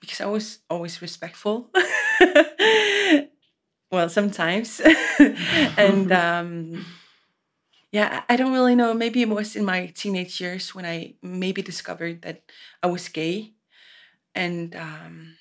because 0.00 0.20
I 0.20 0.26
was 0.26 0.58
always 0.68 1.00
respectful. 1.00 1.70
well, 3.90 4.08
sometimes, 4.08 4.80
and 5.76 6.12
um, 6.12 6.84
yeah, 7.92 8.24
I 8.28 8.36
don't 8.36 8.52
really 8.52 8.74
know. 8.74 8.92
Maybe 8.94 9.22
it 9.22 9.28
was 9.28 9.56
in 9.56 9.64
my 9.64 9.86
teenage 9.86 10.40
years 10.40 10.74
when 10.74 10.84
I 10.84 11.14
maybe 11.22 11.62
discovered 11.62 12.22
that 12.22 12.42
I 12.82 12.86
was 12.88 13.08
gay, 13.08 13.54
and 14.34 14.76
um, 14.76 15.36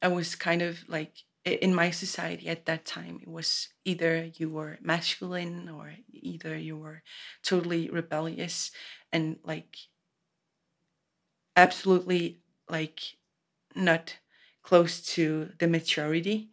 I 0.00 0.08
was 0.08 0.34
kind 0.34 0.62
of 0.62 0.88
like 0.88 1.18
in 1.44 1.74
my 1.74 1.90
society 1.90 2.48
at 2.48 2.66
that 2.66 2.84
time. 2.84 3.18
It 3.22 3.28
was 3.28 3.68
either 3.84 4.30
you 4.36 4.50
were 4.50 4.78
masculine 4.80 5.68
or 5.68 5.94
either 6.12 6.56
you 6.56 6.76
were 6.76 7.02
totally 7.42 7.88
rebellious 7.90 8.70
and 9.12 9.38
like 9.44 9.76
absolutely 11.56 12.40
like 12.68 13.00
not 13.76 14.18
close 14.62 15.02
to 15.02 15.50
the 15.60 15.68
maturity. 15.68 16.50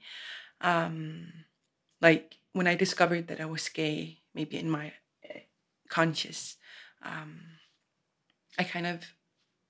Um, 0.61 1.33
like 2.01 2.38
when 2.53 2.67
I 2.67 2.75
discovered 2.75 3.27
that 3.27 3.39
I 3.41 3.45
was 3.45 3.69
gay, 3.69 4.19
maybe 4.33 4.57
in 4.57 4.69
my 4.69 4.93
uh, 5.23 5.39
conscious, 5.89 6.57
um, 7.03 7.41
I 8.57 8.63
kind 8.63 8.87
of 8.87 9.03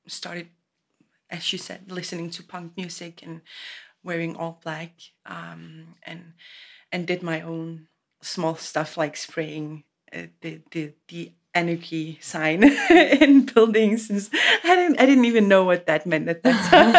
started, 0.08 0.48
as 1.30 1.52
you 1.54 1.60
said, 1.60 1.92
listening 1.92 2.30
to 2.32 2.44
punk 2.44 2.74
music 2.78 3.22
and 3.24 3.42
wearing 4.04 4.36
all 4.36 4.60
black, 4.64 4.94
um, 5.26 5.96
and 6.04 6.34
and 6.92 7.06
did 7.06 7.22
my 7.22 7.42
own 7.42 7.88
small 8.22 8.56
stuff 8.56 8.98
like 8.98 9.16
spraying 9.16 9.84
uh, 10.14 10.24
the 10.42 10.62
the 10.72 10.94
the 11.10 11.32
anarchy 11.54 12.18
sign 12.22 12.64
in 12.90 13.46
buildings. 13.46 14.10
I 14.64 14.76
didn't 14.76 15.00
I 15.02 15.06
didn't 15.06 15.26
even 15.26 15.48
know 15.48 15.64
what 15.66 15.86
that 15.88 16.06
meant 16.06 16.30
at 16.30 16.44
that 16.44 16.60
time. 16.70 16.94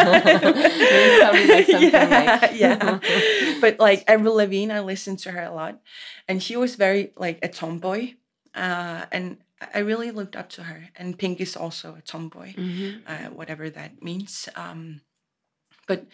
It 0.71 1.19
sounded 1.19 1.49
like 1.49 1.67
something 1.67 1.91
yeah, 1.91 2.39
like- 2.41 2.55
yeah. 2.55 2.99
But 3.61 3.79
like 3.79 4.03
Avril 4.07 4.35
Lavigne, 4.35 4.73
I 4.73 4.81
listened 4.81 5.19
to 5.19 5.31
her 5.31 5.43
a 5.43 5.53
lot, 5.53 5.79
and 6.27 6.41
she 6.43 6.55
was 6.57 6.75
very 6.75 7.13
like 7.17 7.39
a 7.43 7.47
tomboy. 7.49 8.15
uh, 8.55 9.05
and 9.11 9.37
I 9.73 9.79
really 9.79 10.11
looked 10.11 10.35
up 10.35 10.49
to 10.57 10.63
her. 10.63 10.89
And 10.97 11.17
Pink 11.17 11.39
is 11.39 11.55
also 11.55 11.95
a 11.95 12.01
tomboy, 12.01 12.55
uh, 13.07 13.29
whatever 13.29 13.69
that 13.69 14.01
means. 14.03 14.49
Um, 14.55 15.01
but 15.87 16.05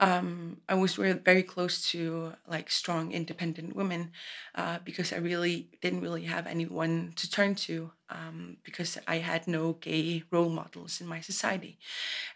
um, 0.00 0.58
I 0.68 0.74
was 0.74 0.96
very 0.96 1.42
close 1.42 1.90
to 1.92 2.34
like 2.48 2.70
strong, 2.70 3.12
independent 3.12 3.76
women 3.76 4.12
uh, 4.54 4.78
because 4.84 5.12
I 5.12 5.18
really 5.18 5.68
didn't 5.80 6.00
really 6.02 6.24
have 6.24 6.46
anyone 6.46 7.12
to 7.16 7.30
turn 7.30 7.54
to 7.66 7.92
um, 8.10 8.56
because 8.64 8.98
I 9.06 9.18
had 9.18 9.46
no 9.46 9.74
gay 9.74 10.24
role 10.30 10.50
models 10.50 11.00
in 11.00 11.06
my 11.06 11.20
society, 11.20 11.78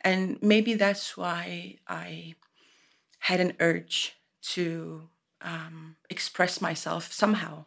and 0.02 0.38
maybe 0.42 0.74
that's 0.74 1.16
why 1.16 1.78
I 1.88 2.34
had 3.20 3.40
an 3.40 3.54
urge 3.60 4.15
to 4.54 5.08
um, 5.40 5.96
express 6.10 6.60
myself 6.60 7.12
somehow 7.12 7.64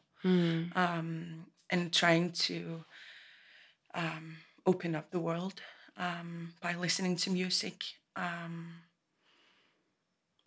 um, 0.75 1.45
and 1.69 1.93
trying 1.93 2.31
to 2.47 2.83
um, 3.93 4.37
open 4.65 4.95
up 4.95 5.11
the 5.11 5.19
world 5.19 5.61
um, 5.97 6.53
by 6.61 6.75
listening 6.75 7.15
to 7.17 7.29
music 7.31 7.83
um, 8.15 8.73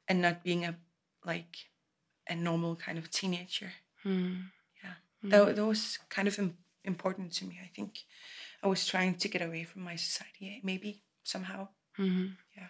and 0.08 0.20
not 0.22 0.42
being 0.42 0.64
a 0.64 0.76
like 1.24 1.56
a 2.28 2.34
normal 2.34 2.76
kind 2.76 2.98
of 2.98 3.10
teenager. 3.10 3.72
Yeah, 4.82 4.94
that, 5.30 5.56
that 5.56 5.66
was 5.66 5.98
kind 6.08 6.28
of 6.28 6.38
im- 6.38 6.58
important 6.84 7.32
to 7.34 7.44
me. 7.44 7.58
I 7.62 7.68
think 7.74 7.98
I 8.62 8.66
was 8.68 8.86
trying 8.86 9.14
to 9.16 9.28
get 9.28 9.42
away 9.42 9.64
from 9.64 9.82
my 9.82 9.96
society, 9.96 10.60
maybe 10.64 11.02
somehow. 11.24 11.68
Yeah. 12.56 12.68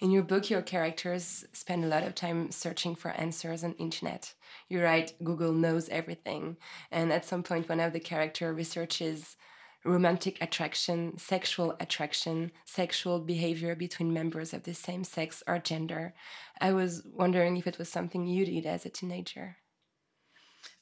In 0.00 0.10
your 0.10 0.22
book, 0.22 0.50
your 0.50 0.62
characters 0.62 1.44
spend 1.52 1.84
a 1.84 1.88
lot 1.88 2.02
of 2.02 2.14
time 2.14 2.50
searching 2.50 2.94
for 2.94 3.10
answers 3.10 3.64
on 3.64 3.74
internet. 3.74 4.34
You 4.68 4.82
write, 4.82 5.12
Google 5.22 5.52
knows 5.52 5.88
everything. 5.88 6.56
And 6.90 7.12
at 7.12 7.24
some 7.24 7.42
point, 7.42 7.68
one 7.68 7.80
of 7.80 7.92
the 7.92 8.00
character 8.00 8.52
researches 8.52 9.36
romantic 9.84 10.38
attraction, 10.40 11.16
sexual 11.18 11.76
attraction, 11.80 12.52
sexual 12.64 13.20
behavior 13.20 13.74
between 13.74 14.12
members 14.12 14.52
of 14.52 14.64
the 14.64 14.74
same 14.74 15.04
sex 15.04 15.42
or 15.46 15.58
gender. 15.58 16.14
I 16.60 16.72
was 16.72 17.02
wondering 17.06 17.56
if 17.56 17.66
it 17.66 17.78
was 17.78 17.88
something 17.88 18.26
you 18.26 18.44
did 18.44 18.66
as 18.66 18.84
a 18.84 18.90
teenager. 18.90 19.56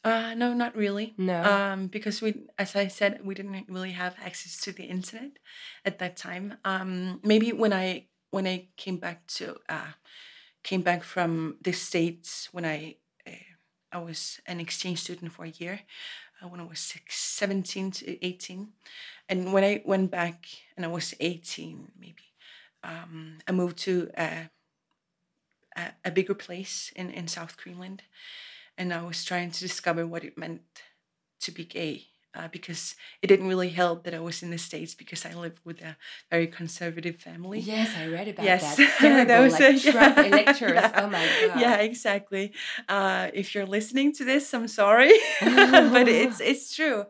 Uh, 0.02 0.34
no, 0.34 0.54
not 0.54 0.76
really. 0.76 1.14
No. 1.18 1.42
Um, 1.42 1.88
because 1.88 2.22
we, 2.22 2.46
as 2.58 2.76
I 2.76 2.86
said, 2.86 3.20
we 3.24 3.34
didn't 3.34 3.66
really 3.68 3.92
have 3.92 4.14
access 4.24 4.60
to 4.62 4.72
the 4.72 4.84
internet 4.84 5.32
at 5.84 5.98
that 5.98 6.16
time. 6.16 6.54
Um, 6.64 7.20
maybe 7.22 7.52
when 7.52 7.72
I 7.72 8.06
when 8.36 8.46
I 8.46 8.66
came 8.76 8.98
back 8.98 9.26
to 9.38 9.56
uh, 9.66 9.92
came 10.62 10.82
back 10.82 11.02
from 11.02 11.56
the 11.62 11.72
states 11.72 12.50
when 12.52 12.66
I 12.66 12.96
uh, 13.26 13.48
I 13.92 13.98
was 13.98 14.40
an 14.46 14.60
exchange 14.60 14.98
student 14.98 15.32
for 15.32 15.46
a 15.46 15.56
year 15.62 15.80
uh, 16.42 16.48
when 16.48 16.60
I 16.60 16.64
was 16.64 16.78
six, 16.78 17.16
17 17.16 17.90
to 17.92 18.26
18. 18.26 18.68
And 19.30 19.54
when 19.54 19.64
I 19.64 19.82
went 19.86 20.10
back 20.10 20.46
and 20.76 20.84
I 20.84 20.88
was 20.88 21.14
18, 21.18 21.92
maybe, 21.98 22.26
um, 22.84 23.38
I 23.48 23.52
moved 23.52 23.78
to 23.78 24.10
a, 24.18 24.50
a, 25.74 25.82
a 26.04 26.10
bigger 26.10 26.34
place 26.34 26.92
in, 26.94 27.10
in 27.10 27.28
South 27.28 27.56
Greenland. 27.56 28.02
And 28.76 28.92
I 28.92 29.02
was 29.02 29.24
trying 29.24 29.50
to 29.50 29.60
discover 29.60 30.06
what 30.06 30.24
it 30.24 30.36
meant 30.36 30.82
to 31.40 31.50
be 31.50 31.64
gay. 31.64 32.08
Uh, 32.36 32.48
because 32.52 32.94
it 33.22 33.28
didn't 33.28 33.48
really 33.48 33.70
help 33.70 34.04
that 34.04 34.12
I 34.14 34.20
was 34.20 34.42
in 34.42 34.50
the 34.50 34.58
States 34.58 34.94
because 34.94 35.24
I 35.24 35.32
lived 35.32 35.60
with 35.64 35.80
a 35.80 35.96
very 36.30 36.46
conservative 36.46 37.16
family. 37.16 37.60
Yes, 37.60 37.88
I 37.96 38.08
read 38.08 38.28
about 38.28 38.44
Yes. 38.44 38.62
that. 38.76 38.76
Terrible, 38.98 39.26
That 39.32 39.40
was 39.40 39.52
like 39.58 39.74
a- 39.76 39.92
Trump 39.92 40.16
yeah, 40.18 40.24
electors. 40.24 40.72
yeah. 40.74 41.00
Oh 41.02 41.08
my 41.08 41.24
god. 41.48 41.60
Yeah, 41.60 41.76
exactly. 41.90 42.52
Uh, 42.88 43.30
if 43.32 43.54
you're 43.54 43.64
listening 43.78 44.12
to 44.18 44.24
this, 44.24 44.52
I'm 44.52 44.68
sorry, 44.68 45.12
but 45.40 46.08
it's 46.08 46.40
it's 46.40 46.74
true. 46.76 47.04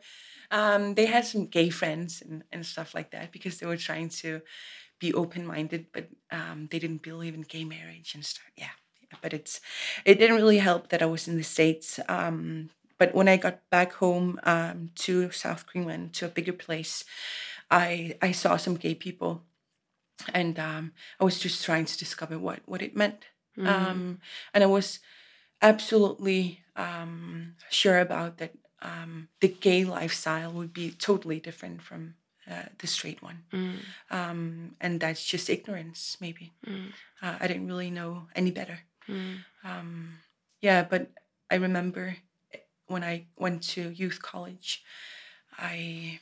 Um, 0.51 0.95
they 0.95 1.07
had 1.07 1.25
some 1.27 1.47
gay 1.51 1.71
friends 1.71 2.23
and, 2.23 2.45
and 2.53 2.65
stuff 2.65 2.95
like 2.95 3.11
that 3.11 3.33
because 3.33 3.59
they 3.59 3.67
were 3.67 3.77
trying 3.89 4.11
to 4.23 4.41
be 5.01 5.13
open 5.13 5.45
minded, 5.47 5.87
but 5.93 6.07
um, 6.31 6.69
they 6.71 6.79
didn't 6.79 7.03
believe 7.03 7.35
in 7.35 7.43
gay 7.43 7.65
marriage 7.65 8.15
and 8.15 8.25
stuff. 8.25 8.47
Yeah, 8.57 8.75
but 9.23 9.33
it's 9.33 9.61
it 10.05 10.19
didn't 10.21 10.37
really 10.37 10.59
help 10.59 10.89
that 10.91 11.03
I 11.03 11.07
was 11.07 11.27
in 11.29 11.37
the 11.37 11.43
states. 11.57 11.99
Um, 12.09 12.71
but 12.99 13.15
when 13.15 13.29
I 13.29 13.37
got 13.37 13.69
back 13.71 13.93
home 13.95 14.41
um, 14.45 14.91
to 15.07 15.31
South 15.31 15.67
Greenland, 15.67 16.15
to 16.15 16.27
a 16.27 16.29
bigger 16.29 16.53
place, 16.53 17.05
I 17.71 18.17
I 18.23 18.33
saw 18.33 18.57
some 18.57 18.77
gay 18.77 18.95
people 18.95 19.43
and 20.33 20.59
um, 20.59 20.93
I 21.21 21.25
was 21.25 21.39
just 21.39 21.65
trying 21.65 21.85
to 21.87 21.99
discover 21.99 22.39
what 22.39 22.61
what 22.67 22.83
it 22.83 22.97
meant. 22.97 23.25
Um, 23.67 24.21
and 24.55 24.63
I 24.65 24.67
was 24.67 25.01
absolutely 25.63 26.61
um, 26.77 27.55
sure 27.71 27.99
about 27.99 28.39
that. 28.39 28.53
Um, 28.83 29.29
the 29.41 29.49
gay 29.49 29.85
lifestyle 29.85 30.53
would 30.53 30.73
be 30.73 30.91
totally 30.91 31.41
different 31.41 31.83
from 31.83 32.15
uh, 32.51 32.69
the 32.79 32.87
straight 32.87 33.23
one, 33.23 33.45
um, 34.11 34.77
and 34.81 35.01
that's 35.01 35.25
just 35.25 35.49
ignorance. 35.51 36.17
Maybe 36.21 36.53
uh, 37.23 37.37
I 37.41 37.49
didn't 37.49 37.67
really 37.69 37.91
know 37.91 38.29
any 38.37 38.51
better. 38.51 38.81
Um, 39.65 40.19
yeah, 40.61 40.85
but 40.85 41.11
I 41.51 41.57
remember 41.57 42.17
when 42.87 43.05
I 43.05 43.27
went 43.37 43.63
to 43.75 43.91
youth 43.91 44.21
college, 44.23 44.83
I 45.59 46.21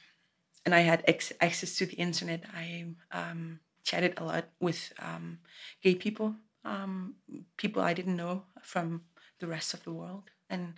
and 0.65 0.75
I 0.75 0.81
had 0.81 1.05
ex- 1.07 1.33
access 1.41 1.77
to 1.77 1.87
the 1.87 1.97
internet. 1.97 2.45
I 2.55 2.87
um, 3.13 3.61
chatted 3.85 4.15
a 4.17 4.25
lot 4.25 4.45
with 4.61 4.93
um, 4.99 5.39
gay 5.83 5.95
people, 5.95 6.35
um, 6.65 7.15
people 7.57 7.83
I 7.83 7.93
didn't 7.95 8.17
know 8.17 8.45
from 8.63 9.03
the 9.41 9.47
rest 9.47 9.75
of 9.75 9.85
the 9.85 9.93
world, 9.93 10.25
and 10.49 10.75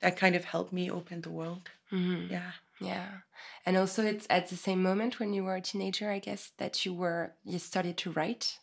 that 0.00 0.16
kind 0.16 0.34
of 0.34 0.44
helped 0.44 0.72
me 0.72 0.90
open 0.90 1.20
the 1.20 1.30
world. 1.30 1.70
Yeah. 1.90 2.52
Yeah. 2.80 3.08
And 3.66 3.76
also 3.76 4.04
it's 4.04 4.26
at 4.30 4.48
the 4.48 4.56
same 4.56 4.82
moment 4.82 5.18
when 5.18 5.32
you 5.32 5.44
were 5.44 5.56
a 5.56 5.60
teenager, 5.60 6.10
I 6.10 6.18
guess, 6.18 6.52
that 6.58 6.84
you 6.84 6.94
were 6.94 7.32
you 7.44 7.58
started 7.58 7.96
to 7.98 8.12
write. 8.12 8.58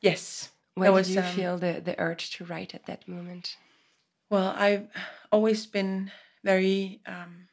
Yes. 0.00 0.50
Why 0.74 0.90
That 0.90 1.04
did 1.04 1.14
you 1.14 1.20
um, 1.20 1.34
feel 1.34 1.58
the, 1.58 1.82
the 1.84 1.98
urge 1.98 2.30
to 2.36 2.44
write 2.44 2.74
at 2.74 2.86
that 2.86 3.08
moment? 3.08 3.56
Well, 4.30 4.54
I've 4.56 4.88
always 5.32 5.66
been 5.66 6.10
very. 6.44 7.00
Um, 7.06 7.48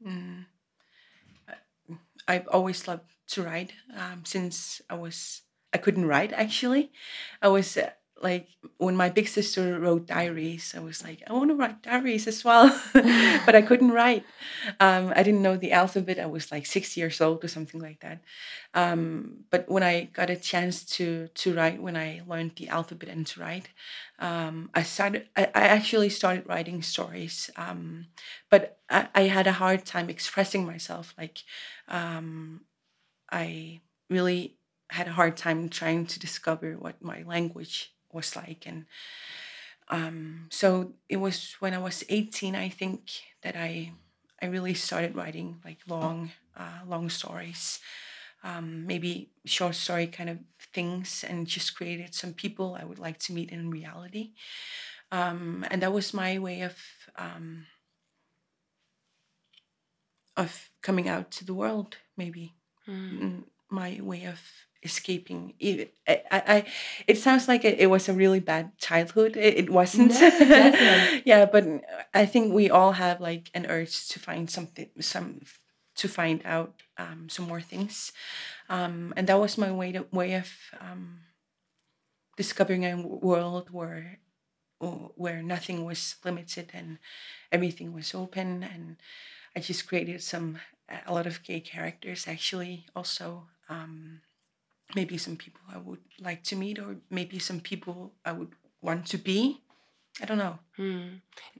mm, 0.00 0.46
I've 2.26 2.48
always 2.48 2.86
loved 2.88 3.10
to 3.28 3.42
write 3.42 3.72
um, 3.96 4.24
since 4.24 4.80
I 4.88 4.94
was. 4.94 5.42
I 5.72 5.78
couldn't 5.78 6.06
write 6.06 6.32
actually. 6.32 6.92
I 7.42 7.48
was 7.48 7.76
uh, 7.76 7.90
like 8.24 8.48
when 8.78 8.96
my 8.96 9.10
big 9.10 9.28
sister 9.28 9.78
wrote 9.78 10.06
diaries. 10.08 10.74
I 10.76 10.80
was 10.80 11.04
like, 11.04 11.22
I 11.28 11.34
want 11.34 11.50
to 11.50 11.56
write 11.56 11.82
diaries 11.82 12.26
as 12.26 12.44
well, 12.44 12.68
but 12.94 13.54
I 13.54 13.62
couldn't 13.68 13.92
write. 13.92 14.24
Um, 14.80 15.12
I 15.14 15.22
didn't 15.22 15.42
know 15.42 15.56
the 15.56 15.72
alphabet. 15.72 16.18
I 16.18 16.26
was 16.26 16.50
like 16.52 16.66
six 16.66 16.96
years 16.96 17.20
old 17.20 17.44
or 17.44 17.48
something 17.48 17.80
like 17.80 18.00
that. 18.00 18.20
Um, 18.74 19.44
but 19.50 19.68
when 19.68 19.82
I 19.82 20.04
got 20.12 20.30
a 20.30 20.36
chance 20.36 20.84
to 20.96 21.28
to 21.28 21.54
write, 21.54 21.82
when 21.82 21.96
I 21.96 22.22
learned 22.26 22.52
the 22.56 22.68
alphabet 22.68 23.08
and 23.10 23.26
to 23.28 23.40
write, 23.40 23.68
um, 24.18 24.70
I 24.74 24.82
started. 24.82 25.28
I, 25.36 25.44
I 25.54 25.64
actually 25.76 26.10
started 26.10 26.48
writing 26.48 26.82
stories, 26.82 27.50
um, 27.56 28.06
but 28.50 28.78
I, 28.90 29.08
I 29.14 29.22
had 29.22 29.46
a 29.46 29.52
hard 29.52 29.84
time 29.84 30.10
expressing 30.10 30.66
myself. 30.66 31.14
Like, 31.18 31.38
um, 31.88 32.62
I 33.30 33.80
really 34.10 34.58
had 34.90 35.08
a 35.08 35.12
hard 35.12 35.36
time 35.36 35.68
trying 35.68 36.06
to 36.06 36.20
discover 36.20 36.74
what 36.78 37.02
my 37.02 37.22
language 37.24 37.93
was 38.14 38.36
like, 38.36 38.66
and 38.66 38.86
um, 39.88 40.46
so 40.50 40.92
it 41.08 41.16
was 41.16 41.56
when 41.60 41.74
I 41.74 41.78
was 41.78 42.04
eighteen, 42.08 42.54
I 42.54 42.68
think, 42.68 43.00
that 43.42 43.56
I 43.56 43.92
I 44.42 44.46
really 44.46 44.74
started 44.74 45.14
writing 45.16 45.60
like 45.64 45.78
long, 45.88 46.30
uh, 46.56 46.80
long 46.86 47.10
stories. 47.10 47.80
Um, 48.42 48.86
maybe 48.86 49.30
short 49.46 49.74
story 49.74 50.06
kind 50.06 50.28
of 50.28 50.38
things 50.74 51.24
and 51.24 51.46
just 51.46 51.74
created 51.74 52.14
some 52.14 52.34
people 52.34 52.76
I 52.78 52.84
would 52.84 52.98
like 52.98 53.18
to 53.20 53.32
meet 53.32 53.50
in 53.50 53.70
reality. 53.70 54.32
Um, 55.10 55.64
and 55.70 55.80
that 55.80 55.94
was 55.94 56.12
my 56.12 56.38
way 56.38 56.60
of 56.60 56.76
um, 57.16 57.66
of 60.36 60.70
coming 60.82 61.08
out 61.08 61.30
to 61.30 61.44
the 61.44 61.54
world, 61.54 61.96
maybe. 62.16 62.52
Mm, 62.86 63.44
my 63.70 64.00
way 64.02 64.24
of 64.26 64.40
escaping. 64.84 65.54
It, 65.58 65.94
I, 66.08 66.22
I, 66.30 66.42
I- 66.56 66.66
it 67.06 67.18
sounds 67.18 67.48
like 67.48 67.64
it, 67.64 67.80
it 67.80 67.86
was 67.88 68.08
a 68.08 68.12
really 68.12 68.40
bad 68.40 68.78
childhood. 68.78 69.36
It, 69.36 69.56
it 69.58 69.70
wasn't. 69.70 70.12
No, 70.12 71.20
yeah, 71.24 71.46
but 71.46 71.64
I 72.14 72.26
think 72.26 72.52
we 72.52 72.70
all 72.70 72.92
have 72.92 73.20
like 73.20 73.50
an 73.54 73.66
urge 73.66 74.08
to 74.08 74.18
find 74.18 74.50
something, 74.50 74.88
some 75.00 75.42
to 75.96 76.08
find 76.08 76.42
out 76.44 76.82
um, 76.98 77.28
some 77.28 77.46
more 77.46 77.60
things, 77.60 78.12
um, 78.68 79.14
and 79.16 79.26
that 79.28 79.38
was 79.40 79.58
my 79.58 79.70
way 79.72 79.92
to 79.92 80.06
way 80.12 80.34
of 80.34 80.48
um, 80.80 81.20
discovering 82.36 82.84
a 82.84 82.96
world 82.96 83.70
where 83.70 84.18
where 85.16 85.42
nothing 85.42 85.84
was 85.84 86.16
limited 86.24 86.70
and 86.74 86.98
everything 87.50 87.92
was 87.92 88.14
open 88.14 88.62
and 88.62 88.96
I 89.56 89.60
just 89.60 89.88
created 89.88 90.22
some 90.22 90.58
a 91.06 91.14
lot 91.14 91.26
of 91.26 91.42
gay 91.42 91.60
characters 91.60 92.28
actually 92.28 92.86
also 92.96 93.48
um, 93.68 94.20
maybe 94.94 95.18
some 95.18 95.36
people 95.36 95.60
I 95.72 95.78
would 95.78 96.00
like 96.20 96.42
to 96.44 96.56
meet 96.56 96.78
or 96.78 96.96
maybe 97.10 97.38
some 97.38 97.60
people 97.60 98.12
I 98.24 98.32
would 98.32 98.52
want 98.82 99.06
to 99.06 99.18
be. 99.18 99.60
I 100.22 100.26
don't 100.26 100.38
know. 100.38 100.58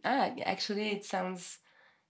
Ah, 0.04 0.30
actually, 0.44 0.90
it 0.90 1.04
sounds 1.04 1.58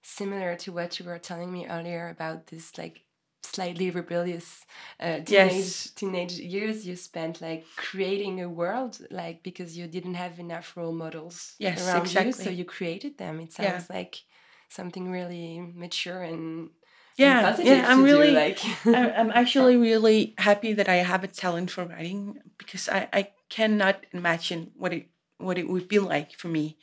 similar 0.03 0.57
to 0.57 0.73
what 0.73 0.99
you 0.99 1.07
were 1.07 1.19
telling 1.19 1.53
me 1.53 1.67
earlier 1.67 2.09
about 2.09 2.47
this 2.49 2.77
like 2.77 3.03
slightly 3.43 3.91
rebellious 3.91 4.65
uh, 5.01 5.21
teenage 5.21 5.31
Yes. 5.31 5.93
teenage 5.95 6.33
years 6.33 6.87
you 6.87 6.97
spent 6.97 7.41
like 7.41 7.65
creating 7.77 8.41
a 8.43 8.49
world 8.49 8.99
like 9.11 9.43
because 9.43 9.77
you 9.79 9.87
didn't 9.87 10.15
have 10.15 10.39
enough 10.39 10.77
role 10.77 10.93
models 10.93 11.55
Yes, 11.59 11.87
around 11.87 12.13
you 12.13 12.33
so 12.33 12.51
you 12.51 12.65
created 12.65 13.17
them. 13.19 13.41
It 13.41 13.53
Yeah. 13.53 13.73
sounds 13.79 13.91
like 13.91 14.25
something 14.69 15.11
really 15.11 15.61
mature 15.75 16.23
and 16.23 16.71
Yeah, 17.17 17.57
yeah, 17.63 17.87
I'm 17.89 18.03
to 18.05 18.07
do, 18.11 18.19
really- 18.21 18.33
like 18.33 18.59
I'm 18.87 19.31
actually 19.31 19.77
really 19.89 20.35
happy 20.39 20.73
that 20.75 20.89
I 20.89 20.97
have 20.97 21.23
a 21.23 21.29
talent 21.29 21.71
for 21.71 21.85
writing 21.85 22.41
because 22.59 22.89
I, 22.89 23.09
I 23.13 23.29
cannot 23.49 24.05
imagine 24.13 24.73
what 24.77 24.93
it 24.93 25.07
what 25.39 25.59
it 25.59 25.69
would 25.69 25.89
be 25.89 25.99
like 25.99 26.33
for 26.33 26.49
me 26.49 26.77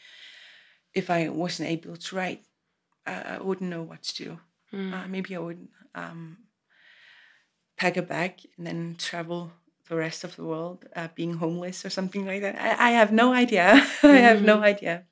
if 0.94 1.10
I 1.10 1.30
wasn't 1.30 1.70
able 1.70 1.98
to 1.98 2.15
write. 2.15 2.44
I, 3.06 3.36
I 3.36 3.41
wouldn't 3.41 3.70
know 3.70 3.84
what 3.84 4.04
to 4.04 4.24
do. 4.24 4.39
Mm. 4.74 4.94
Uh, 4.94 5.08
maybe 5.08 5.36
I 5.36 5.39
would 5.39 5.67
um, 5.96 6.38
pack 7.78 7.98
a 7.98 8.02
bag 8.02 8.34
and 8.58 8.67
then 8.67 8.96
travel 8.98 9.52
the 9.89 9.96
rest 9.96 10.24
of 10.24 10.36
the 10.36 10.44
world, 10.44 10.86
uh, 10.96 11.10
being 11.15 11.34
homeless 11.34 11.84
or 11.86 11.89
something 11.89 12.26
like 12.26 12.41
that. 12.41 12.56
I, 12.60 12.89
I 12.89 12.91
have 12.91 13.12
no 13.12 13.34
idea. 13.34 13.86
I 14.04 14.17
have 14.17 14.41
no 14.44 14.62
idea. 14.62 15.04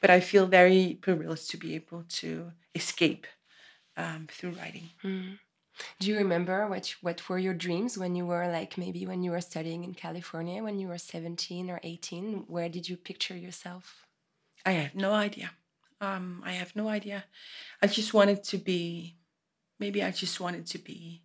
But 0.00 0.10
I 0.10 0.20
feel 0.20 0.46
very 0.46 0.98
privileged 1.00 1.50
to 1.50 1.56
be 1.56 1.74
able 1.74 2.04
to 2.20 2.52
escape 2.74 3.26
um, 4.00 4.26
through 4.30 4.52
writing. 4.52 4.90
Mm. 5.04 5.38
Do 5.98 6.08
you 6.08 6.16
remember 6.16 6.66
what 6.68 6.94
what 7.00 7.28
were 7.28 7.38
your 7.38 7.54
dreams 7.54 7.96
when 7.96 8.14
you 8.14 8.26
were 8.26 8.48
like 8.48 8.76
maybe 8.76 9.06
when 9.06 9.22
you 9.22 9.30
were 9.30 9.40
studying 9.40 9.84
in 9.84 9.94
California 9.94 10.62
when 10.62 10.78
you 10.78 10.88
were 10.88 10.98
17 10.98 11.70
or 11.70 11.80
18? 11.82 12.44
Where 12.48 12.68
did 12.68 12.88
you 12.88 12.96
picture 12.96 13.36
yourself? 13.36 14.06
I 14.64 14.72
have 14.72 14.94
no 14.94 15.12
idea. 15.12 15.50
Um, 16.00 16.42
I 16.44 16.52
have 16.52 16.74
no 16.74 16.88
idea. 16.88 17.24
I 17.82 17.86
just 17.86 18.14
wanted 18.14 18.42
to 18.44 18.58
be, 18.58 19.16
maybe 19.78 20.02
I 20.02 20.10
just 20.10 20.40
wanted 20.40 20.66
to 20.66 20.78
be 20.78 21.22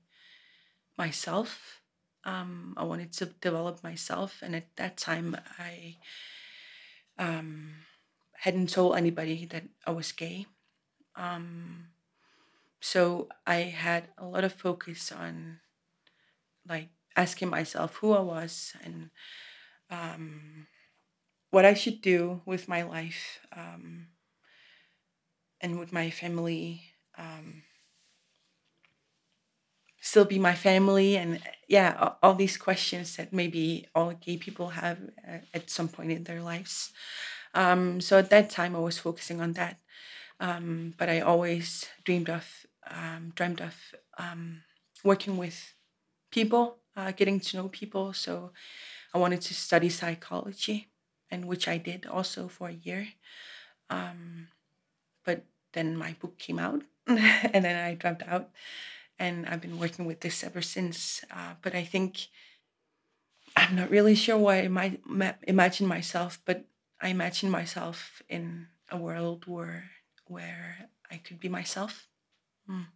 myself. 0.97 1.81
Um, 2.25 2.73
I 2.75 2.83
wanted 2.83 3.13
to 3.13 3.25
develop 3.27 3.83
myself, 3.83 4.41
and 4.41 4.55
at 4.55 4.75
that 4.77 4.97
time, 4.97 5.37
I 5.59 5.97
um, 7.19 7.69
hadn't 8.39 8.69
told 8.69 8.97
anybody 8.97 9.45
that 9.45 9.63
I 9.85 9.91
was 9.91 10.11
gay. 10.11 10.47
Um, 11.15 11.89
so 12.81 13.29
I 13.45 13.55
had 13.73 14.09
a 14.17 14.25
lot 14.25 14.43
of 14.43 14.53
focus 14.53 15.11
on, 15.11 15.59
like, 16.67 16.89
asking 17.15 17.49
myself 17.49 17.95
who 17.97 18.13
I 18.13 18.19
was 18.19 18.73
and 18.83 19.09
um, 19.89 20.67
what 21.51 21.65
I 21.65 21.73
should 21.73 22.01
do 22.01 22.41
with 22.45 22.67
my 22.67 22.83
life 22.83 23.39
um, 23.55 24.07
and 25.61 25.79
with 25.79 25.91
my 25.91 26.09
family. 26.09 26.81
Um, 27.17 27.63
still 30.01 30.25
be 30.25 30.39
my 30.39 30.53
family, 30.55 31.17
and 31.17 31.41
yeah, 31.67 32.11
all 32.21 32.35
these 32.35 32.57
questions 32.57 33.15
that 33.17 33.33
maybe 33.33 33.87
all 33.95 34.11
gay 34.13 34.37
people 34.37 34.69
have 34.69 34.99
uh, 35.27 35.37
at 35.53 35.69
some 35.69 35.87
point 35.87 36.11
in 36.11 36.23
their 36.23 36.41
lives. 36.41 36.91
Um, 37.53 38.01
so 38.01 38.19
at 38.19 38.29
that 38.29 38.49
time, 38.49 38.75
I 38.75 38.79
was 38.79 38.99
focusing 38.99 39.41
on 39.41 39.53
that, 39.53 39.79
um, 40.39 40.93
but 40.97 41.09
I 41.09 41.21
always 41.21 41.87
dreamed 42.03 42.29
of 42.29 42.65
um, 42.89 43.31
dreamed 43.35 43.61
of 43.61 43.75
um, 44.17 44.61
working 45.03 45.37
with 45.37 45.73
people, 46.31 46.77
uh, 46.95 47.11
getting 47.11 47.39
to 47.39 47.57
know 47.57 47.69
people. 47.69 48.13
So 48.13 48.51
I 49.13 49.17
wanted 49.17 49.41
to 49.41 49.53
study 49.53 49.89
psychology 49.89 50.89
and 51.31 51.45
which 51.45 51.67
I 51.67 51.77
did 51.77 52.05
also 52.05 52.47
for 52.47 52.69
a 52.69 52.73
year. 52.73 53.07
Um, 53.89 54.49
but 55.23 55.43
then 55.73 55.97
my 55.97 56.15
book 56.19 56.37
came 56.37 56.59
out, 56.59 56.83
and 57.07 57.65
then 57.65 57.83
I 57.83 57.95
dropped 57.95 58.23
out, 58.27 58.49
and 59.19 59.45
I've 59.45 59.61
been 59.61 59.79
working 59.79 60.05
with 60.05 60.21
this 60.21 60.43
ever 60.43 60.61
since. 60.61 61.23
Uh, 61.31 61.53
but 61.61 61.75
I 61.75 61.83
think 61.83 62.27
I'm 63.55 63.75
not 63.75 63.89
really 63.89 64.15
sure 64.15 64.37
why 64.37 64.59
I 64.59 64.67
might 64.67 65.01
imagine 65.47 65.87
myself, 65.87 66.39
but 66.45 66.65
I 67.01 67.09
imagine 67.09 67.49
myself 67.49 68.21
in 68.29 68.67
a 68.89 68.97
world 68.97 69.45
where 69.47 69.91
where 70.27 70.89
I 71.11 71.17
could 71.17 71.39
be 71.39 71.49
myself, 71.49 72.07
Mm. 72.69 72.87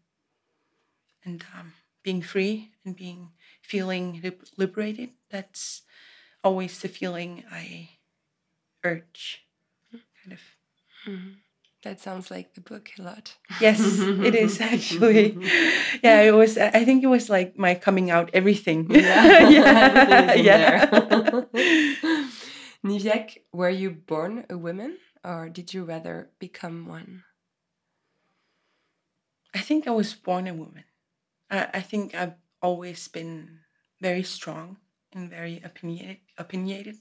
and 1.26 1.46
um, 1.58 1.74
being 2.04 2.22
free 2.22 2.72
and 2.86 2.96
being 2.96 3.30
feeling 3.62 4.22
liberated. 4.58 5.10
That's 5.30 5.84
always 6.44 6.80
the 6.80 6.88
feeling 6.88 7.44
I 7.52 7.89
urge, 8.84 9.46
kind 9.92 10.34
of. 10.34 10.39
Mhm. 11.06 11.36
That 11.84 12.02
sounds 12.02 12.30
like 12.30 12.56
the 12.56 12.62
book 12.62 12.89
a 13.00 13.02
lot. 13.04 13.38
Yes, 13.62 13.80
it 14.00 14.36
is 14.36 14.60
actually. 14.74 15.38
Yeah, 16.04 16.22
it 16.24 16.34
was. 16.36 16.58
I 16.58 16.84
think 16.84 17.04
it 17.04 17.08
was 17.08 17.30
like 17.30 17.58
my 17.58 17.76
coming 17.76 18.12
out, 18.12 18.30
everything. 18.34 18.88
Yeah, 18.92 19.24
everything 19.39 20.44
yeah. 20.50 20.86
there. 20.86 21.48
Niviaq, 22.84 23.38
were 23.54 23.70
you 23.70 23.92
born 23.92 24.46
a 24.50 24.58
woman 24.58 24.98
or 25.23 25.49
did 25.49 25.73
you 25.73 25.84
rather 25.84 26.32
become 26.39 26.88
one? 26.88 27.23
I 29.53 29.60
think 29.60 29.88
I 29.88 29.91
was 29.91 30.13
born 30.13 30.47
a 30.47 30.53
woman. 30.53 30.84
I, 31.49 31.67
I 31.75 31.82
think 31.82 32.15
I've 32.15 32.36
always 32.62 33.08
been 33.08 33.62
very 34.01 34.23
strong 34.23 34.77
and 35.13 35.29
very 35.29 35.62
opinionated. 35.63 36.21
opinionated 36.38 36.97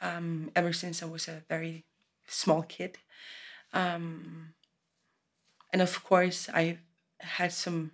um, 0.00 0.50
ever 0.56 0.72
since 0.72 1.02
I 1.02 1.06
was 1.06 1.28
a 1.28 1.44
very 1.48 1.86
small 2.26 2.62
kid. 2.62 2.98
Um, 3.72 4.54
and 5.72 5.82
of 5.82 6.02
course, 6.04 6.48
I 6.52 6.78
had 7.20 7.52
some 7.52 7.92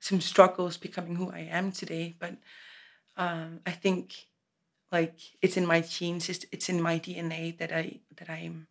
some 0.00 0.20
struggles 0.20 0.78
becoming 0.78 1.16
who 1.16 1.30
I 1.30 1.40
am 1.40 1.72
today. 1.72 2.16
But 2.18 2.36
um, 3.16 3.60
I 3.66 3.72
think 3.72 4.28
like 4.92 5.18
it's 5.42 5.56
in 5.56 5.66
my 5.66 5.80
genes, 5.82 6.28
it's, 6.28 6.46
it's 6.52 6.68
in 6.68 6.82
my 6.82 6.98
DNA 6.98 7.52
that 7.58 7.72
I 7.72 8.00
that 8.16 8.30
I'm 8.30 8.68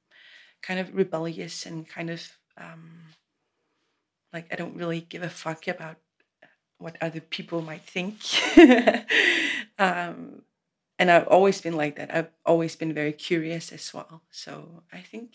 kind 0.62 0.80
of 0.80 0.94
rebellious 0.96 1.66
and 1.66 1.88
kind 1.88 2.10
of 2.10 2.28
um, 2.58 3.00
like 4.34 4.48
I 4.52 4.56
don't 4.56 4.76
really 4.76 5.02
give 5.02 5.24
a 5.24 5.30
fuck 5.30 5.68
about 5.68 5.98
what 6.78 6.96
other 7.02 7.20
people 7.22 7.62
might 7.62 7.84
think. 7.84 8.16
um, 9.80 10.42
and 10.98 11.10
I've 11.12 11.28
always 11.28 11.62
been 11.62 11.76
like 11.78 11.96
that. 11.98 12.14
I've 12.14 12.30
always 12.46 12.76
been 12.76 12.94
very 12.94 13.14
curious 13.14 13.72
as 13.72 13.94
well. 13.94 14.22
So 14.32 14.84
I 14.92 15.00
think 15.00 15.32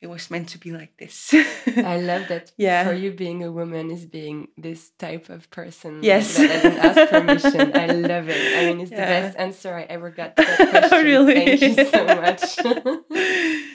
it 0.00 0.08
was 0.08 0.30
meant 0.30 0.48
to 0.48 0.58
be 0.58 0.72
like 0.72 0.96
this. 0.96 1.32
I 1.66 2.00
love 2.00 2.26
that 2.28 2.52
Yeah. 2.56 2.84
for 2.84 2.92
you 2.92 3.12
being 3.12 3.44
a 3.44 3.52
woman 3.52 3.90
is 3.90 4.04
being 4.04 4.48
this 4.56 4.90
type 4.98 5.28
of 5.28 5.48
person 5.50 6.02
Yes. 6.02 6.36
that 6.36 6.48
doesn't 6.48 6.78
ask 6.78 7.10
permission. 7.10 7.76
I 7.76 7.86
love 8.12 8.28
it. 8.28 8.58
I 8.58 8.66
mean, 8.66 8.80
it's 8.80 8.90
the 8.90 8.96
best 8.96 9.36
answer 9.38 9.74
I 9.74 9.82
ever 9.82 10.10
got 10.10 10.36
to 10.36 10.42
that 10.42 10.70
question. 10.70 11.04
Really? 11.04 11.56
Thank 11.56 11.78
you 11.78 11.84
so 11.86 12.04
much. 12.04 13.68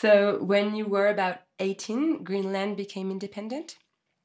So, 0.00 0.38
when 0.42 0.76
you 0.76 0.86
were 0.86 1.08
about 1.08 1.38
18, 1.58 2.22
Greenland 2.22 2.76
became 2.76 3.10
independent? 3.10 3.78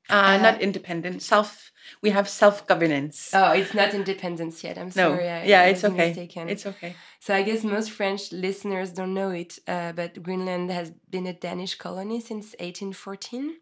Uh, 0.07 0.37
not 0.37 0.61
independent. 0.61 1.23
Self. 1.23 1.71
We 2.01 2.09
have 2.11 2.27
self 2.27 2.67
governance. 2.67 3.31
Oh, 3.33 3.53
it's 3.53 3.73
not 3.73 3.93
independence 3.93 4.63
yet. 4.63 4.77
I'm 4.77 4.87
no. 4.87 5.15
sorry. 5.15 5.29
I, 5.29 5.45
yeah, 5.45 5.61
I 5.61 5.65
it's 5.67 5.83
okay. 5.83 6.09
Mistaken. 6.09 6.49
It's 6.49 6.65
okay. 6.65 6.95
So 7.19 7.33
I 7.33 7.41
guess 7.41 7.63
most 7.63 7.89
French 7.89 8.31
listeners 8.31 8.91
don't 8.91 9.13
know 9.13 9.31
it, 9.31 9.57
uh, 9.67 9.93
but 9.93 10.21
Greenland 10.21 10.69
has 10.71 10.91
been 11.09 11.25
a 11.25 11.33
Danish 11.33 11.75
colony 11.75 12.19
since 12.19 12.47
1814. 12.59 13.55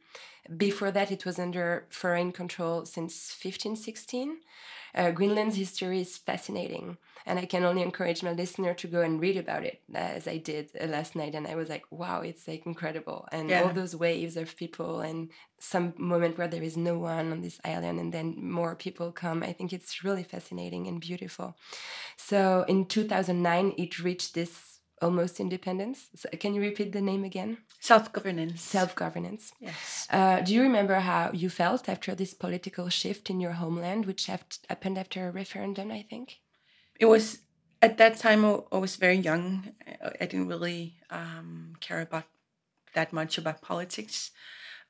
Before 0.58 0.91
that, 0.91 1.12
it 1.12 1.26
was 1.26 1.38
under 1.38 1.86
foreign 1.89 2.32
control 2.32 2.86
since 2.86 3.13
1516. 3.41 4.39
Uh, 4.93 5.12
Greenland's 5.12 5.56
history 5.56 6.01
is 6.01 6.17
fascinating, 6.17 6.97
and 7.25 7.39
I 7.39 7.45
can 7.45 7.63
only 7.63 7.82
encourage 7.82 8.23
my 8.23 8.32
listener 8.34 8.73
to 8.73 8.88
go 8.88 9.01
and 9.01 9.21
read 9.21 9.38
about 9.38 9.63
it, 9.63 9.82
as 9.93 10.27
I 10.27 10.38
did 10.38 10.71
uh, 10.80 10.88
last 10.88 11.15
night. 11.15 11.36
And 11.36 11.47
I 11.47 11.56
was 11.56 11.69
like, 11.69 11.86
wow, 11.91 12.21
it's 12.21 12.47
like 12.47 12.65
incredible. 12.65 13.27
And 13.32 13.49
Yeah. 13.49 13.63
all 13.63 13.73
those 13.73 13.95
waves 13.95 14.38
of 14.38 14.56
people, 14.56 15.01
and 15.01 15.30
some 15.60 15.93
moment 15.97 16.38
where 16.38 16.47
there 16.47 16.63
is 16.63 16.75
no 16.77 16.97
one 16.99 17.32
on 17.32 17.41
this 17.41 17.60
island, 17.63 17.99
and 17.99 18.13
then 18.13 18.36
more 18.41 18.75
people 18.75 19.12
come. 19.12 19.43
I 19.43 19.54
think 19.54 19.71
it's 19.73 20.04
really 20.04 20.23
fascinating 20.23 20.88
and 20.88 20.99
beautiful. 20.99 21.56
So 22.17 22.65
in 22.67 22.86
2009, 22.86 23.73
it 23.77 23.99
reached 23.99 24.34
this 24.34 24.71
almost 25.02 25.40
independence. 25.40 26.10
So 26.16 26.30
can 26.40 26.54
you 26.54 26.62
repeat 26.62 26.92
the 26.92 27.02
name 27.02 27.24
again? 27.24 27.58
Self 27.80 28.12
governance. 28.14 28.62
Self 28.62 28.96
governance. 28.96 29.54
Yes. 29.60 30.08
Uh, 30.10 30.40
do 30.42 30.54
you 30.54 30.62
remember 30.62 30.96
how 30.96 31.32
you 31.34 31.50
felt 31.50 31.90
after 31.90 32.16
this 32.16 32.34
political 32.34 32.90
shift 32.90 33.30
in 33.30 33.40
your 33.40 33.54
homeland, 33.54 34.06
which 34.06 34.28
happened 34.28 34.98
after 34.98 35.28
a 35.28 35.32
referendum, 35.32 35.92
I 35.92 36.04
think? 36.10 36.40
it 37.00 37.06
was 37.06 37.40
at 37.82 37.98
that 37.98 38.18
time 38.18 38.46
I 38.46 38.78
was 38.78 38.96
very 38.98 39.18
young. 39.18 39.74
I- 39.88 40.12
I 40.22 40.26
didn't 40.28 40.48
really 40.48 40.98
um, 41.10 41.74
care 41.80 42.02
about 42.02 42.26
that 42.94 43.12
much 43.14 43.38
about 43.40 43.62
politics, 43.62 44.32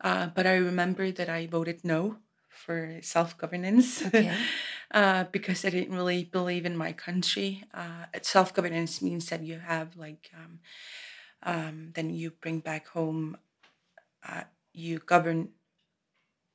uh, 0.02 0.28
but 0.36 0.46
I 0.46 0.56
remember 0.56 1.12
that 1.12 1.30
I 1.30 1.48
voted 1.48 1.86
no 1.86 2.18
for 2.50 3.00
self 3.02 3.38
governance 3.38 4.04
Okay. 4.06 4.32
uh, 4.94 5.26
because 5.32 5.66
I 5.66 5.70
didn't 5.70 5.96
really 5.96 6.24
believe 6.26 6.66
in 6.66 6.78
my 6.78 6.94
country. 6.94 7.64
Uh, 7.74 8.06
self 8.22 8.54
governance 8.54 9.02
means 9.02 9.30
that 9.30 9.44
you 9.44 9.60
have 9.60 9.96
like 9.98 10.32
um, 10.36 10.60
um, 11.44 11.92
then 11.96 12.10
you 12.10 12.32
bring 12.32 12.60
back 12.60 12.88
home 12.90 13.38
uh, 14.28 14.44
you 14.74 15.00
govern 15.00 15.50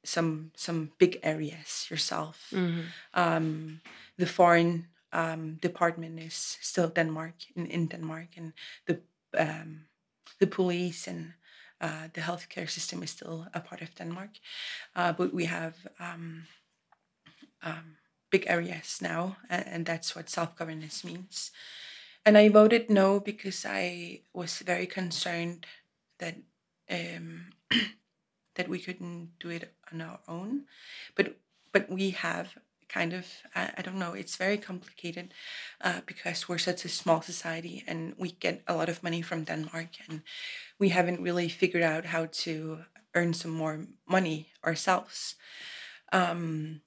some 0.04 0.52
some 0.56 0.92
big 0.98 1.18
areas 1.22 1.86
yourself. 1.90 2.50
Mhm. 2.52 2.84
Um, 3.14 3.80
the 4.18 4.26
foreign 4.26 4.88
um, 5.12 5.56
department 5.60 6.20
is 6.20 6.58
still 6.60 6.88
Denmark 6.88 7.34
in, 7.56 7.66
in 7.66 7.86
Denmark, 7.88 8.36
and 8.36 8.52
the 8.86 9.00
um, 9.36 9.86
the 10.38 10.46
police 10.46 11.06
and 11.10 11.34
uh, 11.80 12.08
the 12.12 12.20
healthcare 12.20 12.68
system 12.68 13.02
is 13.02 13.10
still 13.10 13.46
a 13.52 13.60
part 13.60 13.82
of 13.82 13.94
Denmark. 13.94 14.30
Uh, 14.94 15.12
but 15.12 15.34
we 15.34 15.44
have 15.46 15.74
um, 16.00 16.46
um, 17.62 17.96
big 18.30 18.44
areas 18.48 18.98
now, 19.00 19.36
and, 19.48 19.86
that's 19.86 20.14
what 20.16 20.28
self 20.30 20.56
governance 20.56 21.04
means. 21.04 21.50
And 22.24 22.36
I 22.36 22.48
voted 22.48 22.90
no 22.90 23.20
because 23.20 23.64
I 23.64 24.22
was 24.32 24.58
very 24.58 24.86
concerned 24.86 25.66
that 26.18 26.36
um, 26.90 27.52
that 28.56 28.68
we 28.68 28.78
couldn't 28.78 29.30
do 29.38 29.50
it 29.50 29.72
on 29.92 30.00
our 30.00 30.18
own, 30.28 30.64
but 31.14 31.36
but 31.72 31.88
we 31.90 32.10
have 32.10 32.56
kind 32.88 33.12
of 33.12 33.26
I, 33.54 33.70
I 33.78 33.82
don't 33.82 33.98
know 33.98 34.12
it's 34.12 34.36
very 34.36 34.58
complicated 34.58 35.34
uh, 35.80 36.00
because 36.06 36.48
we're 36.48 36.58
such 36.58 36.84
a 36.84 36.88
small 36.88 37.20
society 37.20 37.84
and 37.86 38.14
we 38.16 38.32
get 38.32 38.62
a 38.66 38.74
lot 38.74 38.88
of 38.88 39.02
money 39.02 39.22
from 39.22 39.44
Denmark 39.44 39.88
and 40.08 40.22
we 40.78 40.90
haven't 40.90 41.20
really 41.20 41.48
figured 41.48 41.82
out 41.82 42.06
how 42.06 42.26
to 42.44 42.84
earn 43.14 43.34
some 43.34 43.50
more 43.50 43.86
money 44.06 44.48
ourselves. 44.64 45.36
Um, 46.12 46.82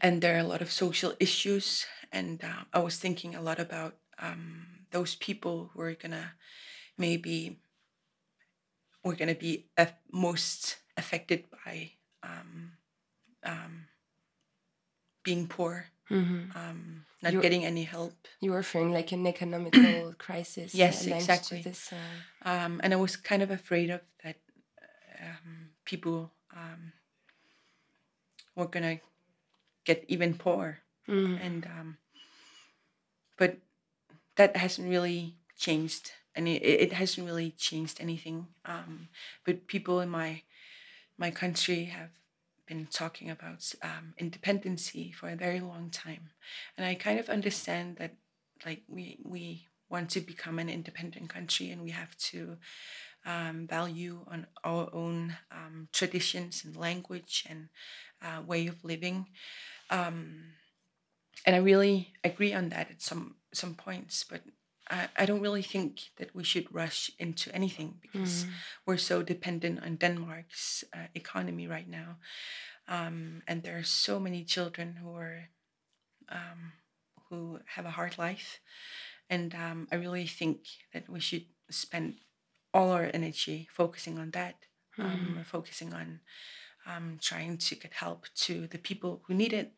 and 0.00 0.20
there 0.22 0.34
are 0.36 0.40
a 0.44 0.48
lot 0.48 0.62
of 0.62 0.70
social 0.70 1.12
issues 1.20 1.86
and 2.12 2.42
uh, 2.44 2.64
i 2.72 2.78
was 2.78 2.96
thinking 2.98 3.34
a 3.34 3.42
lot 3.42 3.58
about 3.58 3.94
um, 4.18 4.66
those 4.90 5.14
people 5.16 5.70
who 5.72 5.80
are 5.80 5.94
gonna 5.94 6.32
maybe 6.96 7.58
we're 9.04 9.14
gonna 9.16 9.34
be 9.34 9.66
aff- 9.76 9.94
most 10.12 10.76
affected 10.96 11.44
by 11.64 11.92
um, 12.22 12.72
um, 13.44 13.86
being 15.22 15.46
poor 15.48 15.86
Mhm. 16.10 16.56
um, 16.56 17.04
not 17.22 17.32
You're- 17.32 17.42
getting 17.42 17.64
any 17.64 17.84
help 17.84 18.14
You 18.40 18.52
were 18.52 18.62
fearing 18.62 18.92
like 18.92 19.12
an 19.12 19.26
economical 19.34 20.14
crisis. 20.18 20.74
Yes, 20.74 21.06
uh, 21.06 21.14
exactly. 21.14 21.60
This, 21.62 21.92
uh, 21.92 22.48
um, 22.48 22.80
and 22.82 22.92
I 22.94 22.96
was 22.96 23.16
kind 23.16 23.42
of 23.42 23.50
afraid 23.50 23.90
of 23.90 24.00
that 24.24 24.36
um, 25.20 25.70
people 25.84 26.32
um, 26.56 26.92
were 28.56 28.66
gonna 28.68 29.00
get 29.88 30.04
even 30.06 30.34
poorer, 30.34 30.78
mhm. 31.08 31.40
and 31.46 31.66
um, 31.66 31.96
but 33.38 33.56
that 34.36 34.56
hasn't 34.56 34.88
really 34.88 35.34
changed, 35.56 36.12
and 36.36 36.46
it, 36.46 36.62
it 36.62 36.92
hasn't 36.92 37.26
really 37.26 37.50
changed 37.52 37.96
anything. 38.00 38.46
Um, 38.66 39.08
but 39.44 39.66
people 39.66 40.00
in 40.00 40.10
my 40.10 40.42
my 41.16 41.30
country 41.30 41.84
have 41.86 42.10
been 42.66 42.86
talking 42.86 43.30
about 43.30 43.74
um, 43.82 44.12
independency 44.18 45.10
for 45.10 45.30
a 45.30 45.36
very 45.36 45.60
long 45.60 45.90
time, 45.90 46.24
and 46.76 46.86
I 46.86 46.94
kind 46.94 47.18
of 47.18 47.30
understand 47.30 47.96
that, 47.96 48.12
like 48.66 48.82
we 48.86 49.18
we 49.24 49.66
want 49.88 50.10
to 50.10 50.20
become 50.20 50.58
an 50.58 50.68
independent 50.68 51.30
country, 51.30 51.70
and 51.70 51.80
we 51.82 51.92
have 51.92 52.14
to 52.30 52.58
um, 53.24 53.66
value 53.66 54.20
on 54.32 54.46
our 54.64 54.90
own 54.92 55.36
um, 55.50 55.88
traditions 55.92 56.62
and 56.64 56.76
language 56.76 57.46
and 57.48 57.68
uh, 58.22 58.42
way 58.42 58.66
of 58.66 58.84
living. 58.84 59.26
Um, 59.90 60.54
and 61.46 61.56
I 61.56 61.58
really 61.58 62.12
agree 62.24 62.52
on 62.54 62.68
that 62.70 62.90
at 62.90 63.02
some 63.02 63.36
some 63.52 63.74
points, 63.74 64.24
but 64.24 64.42
I, 64.90 65.08
I 65.16 65.26
don't 65.26 65.40
really 65.42 65.62
think 65.62 66.00
that 66.16 66.34
we 66.34 66.44
should 66.44 66.74
rush 66.74 67.10
into 67.18 67.54
anything 67.54 68.00
because 68.02 68.44
we're 68.86 68.98
so 68.98 69.22
dependent 69.22 69.82
on 69.82 69.96
Denmark's 69.96 70.84
uh, 70.92 71.08
economy 71.14 71.66
right 71.66 71.88
now, 71.88 72.16
um, 72.88 73.42
and 73.46 73.62
there 73.62 73.78
are 73.78 73.84
so 73.84 74.18
many 74.20 74.44
children 74.44 74.96
who 75.02 75.14
are 75.16 75.48
um, 76.28 76.72
who 77.30 77.60
have 77.74 77.86
a 77.86 77.90
hard 77.90 78.18
life, 78.18 78.60
and 79.30 79.54
um, 79.54 79.88
I 79.92 79.96
really 79.96 80.26
think 80.26 80.58
that 80.92 81.08
we 81.08 81.20
should 81.20 81.46
spend 81.70 82.14
all 82.72 82.90
our 82.90 83.10
energy 83.14 83.68
focusing 83.72 84.18
on 84.18 84.30
that, 84.32 84.54
um, 84.98 85.44
focusing 85.44 85.94
on 85.94 86.20
um, 86.88 87.18
trying 87.20 87.58
to 87.58 87.74
get 87.74 87.92
help 87.92 88.26
to 88.34 88.66
the 88.66 88.78
people 88.78 89.20
who 89.26 89.34
need 89.34 89.52
it 89.52 89.72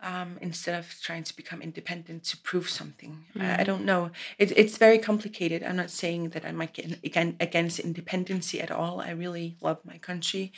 um, 0.00 0.38
instead 0.40 0.78
of 0.78 0.94
trying 1.02 1.24
to 1.24 1.36
become 1.36 1.62
independent 1.62 2.24
to 2.24 2.36
prove 2.36 2.68
something. 2.68 3.24
I, 3.38 3.62
I 3.62 3.64
don't 3.64 3.84
know. 3.84 4.10
It, 4.38 4.56
it's 4.56 4.76
very 4.76 4.98
complicated. 4.98 5.62
I'm 5.62 5.76
not 5.76 5.90
saying 5.90 6.30
that 6.30 6.44
I'm 6.44 6.60
again 6.60 7.36
against 7.40 7.78
independency 7.78 8.60
at 8.60 8.70
all. 8.70 9.00
I 9.00 9.10
really 9.10 9.56
love 9.60 9.78
my 9.84 9.98
country. 9.98 10.52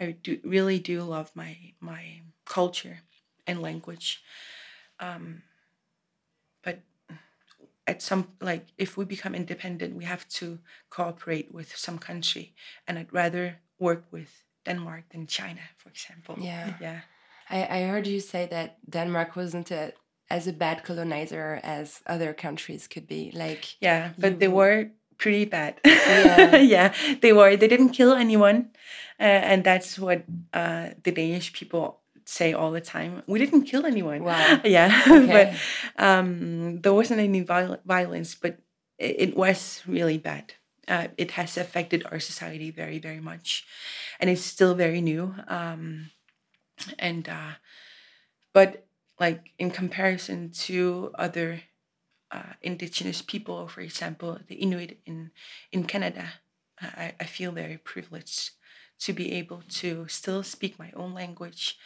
I 0.00 0.16
do 0.22 0.38
really 0.44 0.78
do 0.78 1.02
love 1.02 1.30
my 1.34 1.56
my 1.80 2.22
culture 2.44 3.00
and 3.46 3.60
language. 3.60 4.22
Um, 5.00 5.42
but 6.62 6.80
at 7.86 8.00
some 8.02 8.28
like 8.40 8.66
if 8.78 8.96
we 8.96 9.04
become 9.04 9.34
independent, 9.34 9.96
we 9.96 10.04
have 10.04 10.28
to 10.28 10.60
cooperate 10.90 11.52
with 11.52 11.76
some 11.76 11.98
country, 11.98 12.54
and 12.86 12.98
I'd 12.98 13.12
rather 13.12 13.58
work 13.78 14.04
with 14.12 14.44
Denmark 14.64 15.04
than 15.10 15.26
China, 15.26 15.60
for 15.76 15.88
example. 15.90 16.36
Yeah. 16.38 16.74
yeah. 16.80 17.00
I, 17.50 17.78
I 17.78 17.82
heard 17.88 18.06
you 18.06 18.20
say 18.20 18.46
that 18.50 18.78
Denmark 18.90 19.36
wasn't 19.36 19.70
a, 19.70 19.92
as 20.30 20.46
a 20.46 20.52
bad 20.52 20.82
colonizer 20.84 21.60
as 21.62 22.00
other 22.06 22.32
countries 22.34 22.88
could 22.88 23.06
be. 23.06 23.30
Like, 23.34 23.76
Yeah, 23.80 24.12
but 24.18 24.32
You 24.32 24.38
they 24.38 24.48
were 24.48 24.90
pretty 25.18 25.44
bad. 25.44 25.74
Yeah. 25.84 26.56
yeah, 26.74 26.94
they 27.20 27.32
were. 27.32 27.56
They 27.56 27.68
didn't 27.68 27.90
kill 27.96 28.12
anyone, 28.14 28.70
uh, 29.20 29.22
and 29.52 29.64
that's 29.64 29.98
what 29.98 30.24
uh, 30.54 30.88
the 31.04 31.12
Danish 31.12 31.52
people 31.52 32.00
say 32.24 32.52
all 32.54 32.70
the 32.72 32.80
time. 32.80 33.22
We 33.26 33.38
didn't 33.38 33.64
kill 33.70 33.84
anyone. 33.86 34.24
Wow. 34.24 34.60
yeah, 34.64 35.02
Okay. 35.06 35.26
but 35.96 36.04
um, 36.04 36.80
there 36.80 36.94
wasn't 36.94 37.20
any 37.20 37.40
viol- 37.44 37.80
violence, 37.84 38.34
but 38.40 38.58
it, 38.98 39.16
it 39.28 39.36
was 39.36 39.82
really 39.86 40.18
bad. 40.18 40.54
Uh, 40.92 41.08
it 41.16 41.30
has 41.32 41.56
affected 41.56 42.04
our 42.10 42.20
society 42.20 42.70
very, 42.70 42.98
very 42.98 43.20
much, 43.20 43.64
and 44.20 44.28
it's 44.28 44.44
still 44.44 44.74
very 44.74 45.00
new. 45.00 45.34
Um, 45.48 46.10
and 46.98 47.24
uh, 47.28 47.54
but 48.52 48.84
like 49.18 49.52
in 49.58 49.70
comparison 49.70 50.50
to 50.66 51.10
other 51.16 51.62
uh, 52.30 52.52
indigenous 52.60 53.22
people, 53.22 53.68
for 53.68 53.80
example, 53.80 54.38
the 54.48 54.56
Inuit 54.56 54.98
in 55.06 55.30
in 55.70 55.84
Canada, 55.84 56.26
I, 56.80 57.14
I 57.18 57.24
feel 57.24 57.52
very 57.52 57.78
privileged 57.78 58.50
to 59.00 59.12
be 59.12 59.32
able 59.40 59.62
to 59.80 60.06
still 60.08 60.42
speak 60.42 60.78
my 60.78 60.92
own 60.94 61.14
language 61.14 61.78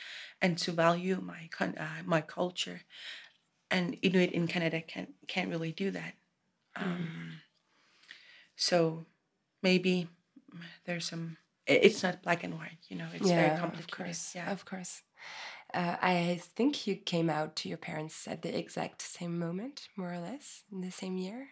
and 0.42 0.59
to 0.59 0.73
value 0.73 1.21
my 1.21 1.49
uh, 1.61 2.03
my 2.05 2.23
culture. 2.23 2.81
And 3.71 3.97
Inuit 4.03 4.33
in 4.33 4.47
Canada 4.47 4.81
can't 4.81 5.14
can't 5.29 5.51
really 5.51 5.73
do 5.73 5.90
that. 5.92 6.14
Um, 6.75 7.40
So 8.57 9.07
maybe 9.62 10.09
there's 10.85 11.07
some. 11.09 11.37
It's 11.66 12.03
not 12.03 12.23
black 12.23 12.45
and 12.45 12.55
white, 12.55 12.79
you 12.88 12.97
know. 12.97 13.09
It's 13.12 13.29
very 13.29 13.51
of 13.51 13.90
course. 13.90 14.35
Yeah. 14.35 14.51
Of 14.53 14.64
course. 14.64 15.03
Uh, 15.75 15.97
I 16.01 16.40
think 16.55 16.87
you 16.87 16.95
came 16.95 17.29
out 17.29 17.57
to 17.57 17.69
your 17.69 17.79
parents 17.79 18.29
at 18.29 18.42
the 18.42 18.57
exact 18.57 19.03
same 19.03 19.37
moment, 19.38 19.88
more 19.97 20.12
or 20.12 20.21
less, 20.21 20.62
in 20.73 20.81
the 20.81 20.92
same 20.92 21.16
year. 21.19 21.49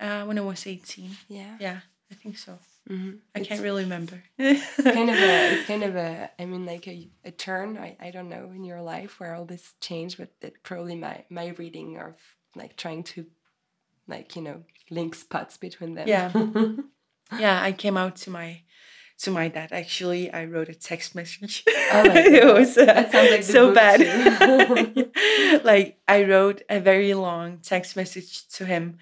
Uh, 0.00 0.24
when 0.24 0.36
I 0.36 0.42
was 0.42 0.66
18. 0.66 1.10
Yeah. 1.28 1.56
Yeah, 1.60 1.80
I 2.10 2.14
think 2.14 2.36
so. 2.38 2.58
Mhm. 2.90 3.20
I 3.36 3.38
It's- 3.38 3.46
can't 3.46 3.62
really 3.62 3.84
remember. 3.84 4.20
kind 4.36 5.08
of 5.10 5.16
a 5.16 5.52
it's 5.54 5.66
kind 5.68 5.84
of 5.84 5.94
a 5.94 6.28
i 6.40 6.44
mean 6.44 6.66
like 6.66 6.88
a, 6.88 7.08
a 7.24 7.30
turn 7.30 7.78
I, 7.78 7.96
I 8.00 8.10
don't 8.10 8.28
know 8.28 8.50
in 8.50 8.64
your 8.64 8.82
life 8.82 9.20
where 9.20 9.34
all 9.36 9.44
this 9.44 9.74
changed 9.80 10.18
but 10.18 10.30
it 10.40 10.54
probably 10.64 10.96
my 10.96 11.24
my 11.30 11.48
reading 11.58 12.00
of 12.00 12.14
like 12.56 12.74
trying 12.76 13.04
to 13.14 13.26
like 14.06 14.36
you 14.36 14.42
know 14.42 14.62
link 14.90 15.14
spots 15.14 15.56
between 15.56 15.94
them 15.94 16.08
Yeah. 16.08 16.32
yeah, 17.38 17.62
I 17.62 17.72
came 17.72 17.96
out 17.96 18.16
to 18.16 18.30
my 18.30 18.62
to 19.18 19.30
my 19.30 19.48
dad. 19.48 19.72
Actually, 19.72 20.32
I 20.32 20.44
wrote 20.44 20.68
a 20.68 20.74
text 20.74 21.14
message. 21.14 21.64
Oh 21.68 22.02
it 22.04 22.44
was 22.44 22.76
uh, 22.76 22.84
That 22.86 23.12
sounds 23.12 23.30
like 23.30 23.42
so 23.44 23.72
bad. 23.72 24.00
like 25.64 26.00
I 26.08 26.24
wrote 26.24 26.62
a 26.68 26.80
very 26.80 27.14
long 27.14 27.58
text 27.58 27.96
message 27.96 28.48
to 28.56 28.66
him, 28.66 28.98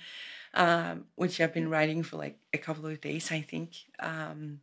um, 0.54 1.06
which 1.14 1.40
I've 1.40 1.54
been 1.54 1.70
writing 1.70 2.02
for 2.02 2.16
like 2.16 2.38
a 2.52 2.58
couple 2.58 2.86
of 2.86 3.00
days, 3.00 3.32
I 3.32 3.40
think. 3.40 3.76
Um, 3.98 4.60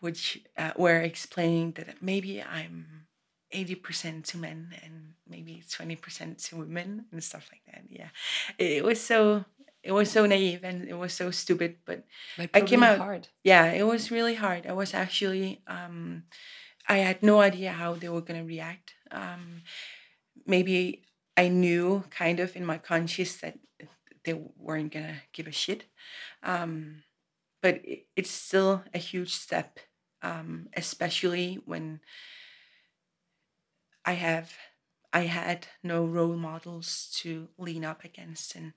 which 0.00 0.42
uh, 0.58 0.72
were 0.76 1.00
explaining 1.00 1.72
that 1.72 2.02
maybe 2.02 2.42
I'm. 2.42 3.06
80% 3.54 4.24
to 4.24 4.38
men 4.38 4.74
and 4.84 5.14
maybe 5.28 5.62
20% 5.68 6.48
to 6.48 6.56
women 6.56 7.06
and 7.12 7.22
stuff 7.22 7.48
like 7.52 7.62
that. 7.66 7.84
Yeah. 7.88 8.08
It, 8.58 8.84
was 8.84 9.00
so 9.00 9.44
it 9.82 9.92
was 9.92 10.10
so 10.10 10.26
naive 10.26 10.64
and 10.64 10.88
it 10.88 10.94
was 10.94 11.12
so 11.12 11.30
stupid, 11.30 11.76
but 11.84 12.04
but 12.36 12.50
I 12.52 12.60
came 12.62 12.82
out 12.82 12.98
hard 12.98 13.28
yeah 13.42 13.66
it 13.66 13.86
was 13.86 14.10
really 14.10 14.34
hard 14.34 14.66
i 14.66 14.72
was 14.72 14.94
actually 14.94 15.60
um 15.66 16.24
i 16.88 16.96
had 16.98 17.22
no 17.22 17.40
idea 17.40 17.72
how 17.72 17.94
they 17.94 18.08
were 18.08 18.20
going 18.22 18.40
to 18.40 18.46
react 18.46 18.94
um 19.10 19.62
maybe 20.46 21.02
i 21.36 21.48
knew 21.48 22.04
kind 22.10 22.40
of 22.40 22.56
in 22.56 22.64
my 22.64 22.78
conscience 22.78 23.36
that 23.36 23.58
they 24.24 24.34
weren't 24.58 24.92
going 24.92 25.06
to 25.06 25.20
give 25.32 25.46
a 25.46 25.52
shit 25.52 25.84
um 26.42 27.02
but 27.62 27.74
it, 27.84 28.06
it's 28.16 28.30
still 28.30 28.82
a 28.94 28.98
huge 28.98 29.34
step 29.34 29.78
um, 30.24 30.68
especially 30.74 31.58
when 31.66 32.00
I 34.04 34.12
have 34.14 34.52
I 35.12 35.22
had 35.26 35.68
no 35.82 36.04
role 36.04 36.36
models 36.36 37.08
to 37.22 37.48
lean 37.56 37.84
up 37.84 38.04
against, 38.04 38.56
and 38.56 38.72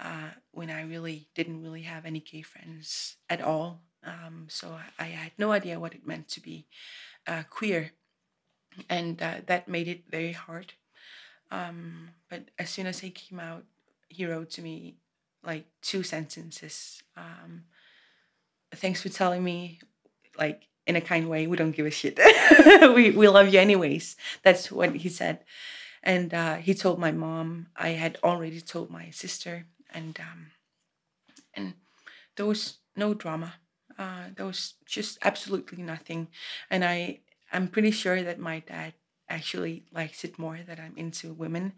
uh, 0.00 0.30
when 0.50 0.70
I 0.70 0.82
really 0.82 1.28
didn't 1.34 1.62
really 1.62 1.82
have 1.82 2.06
any 2.06 2.20
gay 2.20 2.42
friends 2.42 3.16
at 3.28 3.42
all. 3.42 3.80
Um, 4.02 4.46
so 4.48 4.78
I 4.98 5.04
had 5.04 5.32
no 5.38 5.52
idea 5.52 5.80
what 5.80 5.94
it 5.94 6.06
meant 6.06 6.28
to 6.28 6.40
be 6.40 6.66
uh, 7.26 7.42
queer, 7.50 7.92
and 8.88 9.20
uh, 9.22 9.36
that 9.46 9.68
made 9.68 9.88
it 9.88 10.10
very 10.10 10.32
hard. 10.32 10.74
Um, 11.50 12.10
but 12.28 12.50
as 12.58 12.70
soon 12.70 12.86
as 12.86 13.00
he 13.00 13.10
came 13.10 13.38
out, 13.40 13.64
he 14.08 14.26
wrote 14.26 14.50
to 14.52 14.62
me 14.62 14.96
like 15.42 15.66
two 15.82 16.02
sentences. 16.02 17.02
Um, 17.16 17.64
Thanks 18.74 19.02
for 19.02 19.08
telling 19.08 19.44
me, 19.44 19.78
like 20.38 20.66
in 20.86 20.96
a 20.96 21.00
kind 21.00 21.28
way. 21.28 21.46
We 21.46 21.56
don't 21.56 21.72
give 21.72 21.86
a 21.86 21.90
shit. 21.90 22.18
we 22.94 23.10
we 23.10 23.28
love 23.28 23.52
you 23.52 23.60
anyways. 23.60 24.16
That's 24.42 24.70
what 24.70 24.94
he 24.94 25.08
said, 25.08 25.40
and 26.02 26.32
uh, 26.32 26.56
he 26.56 26.74
told 26.74 26.98
my 26.98 27.12
mom. 27.12 27.68
I 27.76 27.90
had 27.90 28.18
already 28.22 28.60
told 28.60 28.90
my 28.90 29.10
sister, 29.10 29.66
and 29.92 30.18
um, 30.20 30.50
and 31.54 31.74
there 32.36 32.46
was 32.46 32.78
no 32.96 33.14
drama. 33.14 33.54
Uh, 33.96 34.34
there 34.36 34.46
was 34.46 34.74
just 34.86 35.18
absolutely 35.22 35.82
nothing, 35.82 36.28
and 36.70 36.84
I 36.84 37.20
I'm 37.52 37.68
pretty 37.68 37.90
sure 37.90 38.22
that 38.22 38.38
my 38.38 38.60
dad 38.60 38.94
actually 39.28 39.84
likes 39.92 40.24
it 40.24 40.38
more 40.38 40.60
that 40.66 40.78
I'm 40.78 40.94
into 40.96 41.32
women 41.32 41.72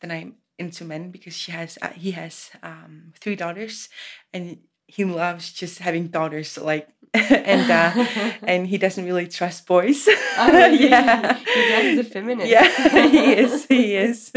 than 0.00 0.10
I'm 0.10 0.36
into 0.58 0.84
men 0.84 1.10
because 1.10 1.34
she 1.34 1.50
has 1.52 1.78
uh, 1.82 1.88
he 1.88 2.12
has 2.12 2.50
um, 2.62 3.12
three 3.18 3.34
daughters 3.34 3.88
and 4.32 4.58
he 4.86 5.04
loves 5.04 5.52
just 5.52 5.78
having 5.78 6.08
daughters 6.08 6.58
like 6.58 6.88
and 7.14 7.70
uh, 7.70 8.06
and 8.42 8.66
he 8.66 8.76
doesn't 8.76 9.04
really 9.04 9.28
trust 9.28 9.66
boys. 9.66 10.08
Oh, 10.36 10.50
really? 10.52 10.88
yeah. 10.88 11.34
He's 11.36 11.98
a 11.98 12.04
feminist. 12.04 12.50
yeah 12.50 13.08
he 13.08 13.32
is 13.34 13.66
he 13.66 13.94
is. 13.94 14.32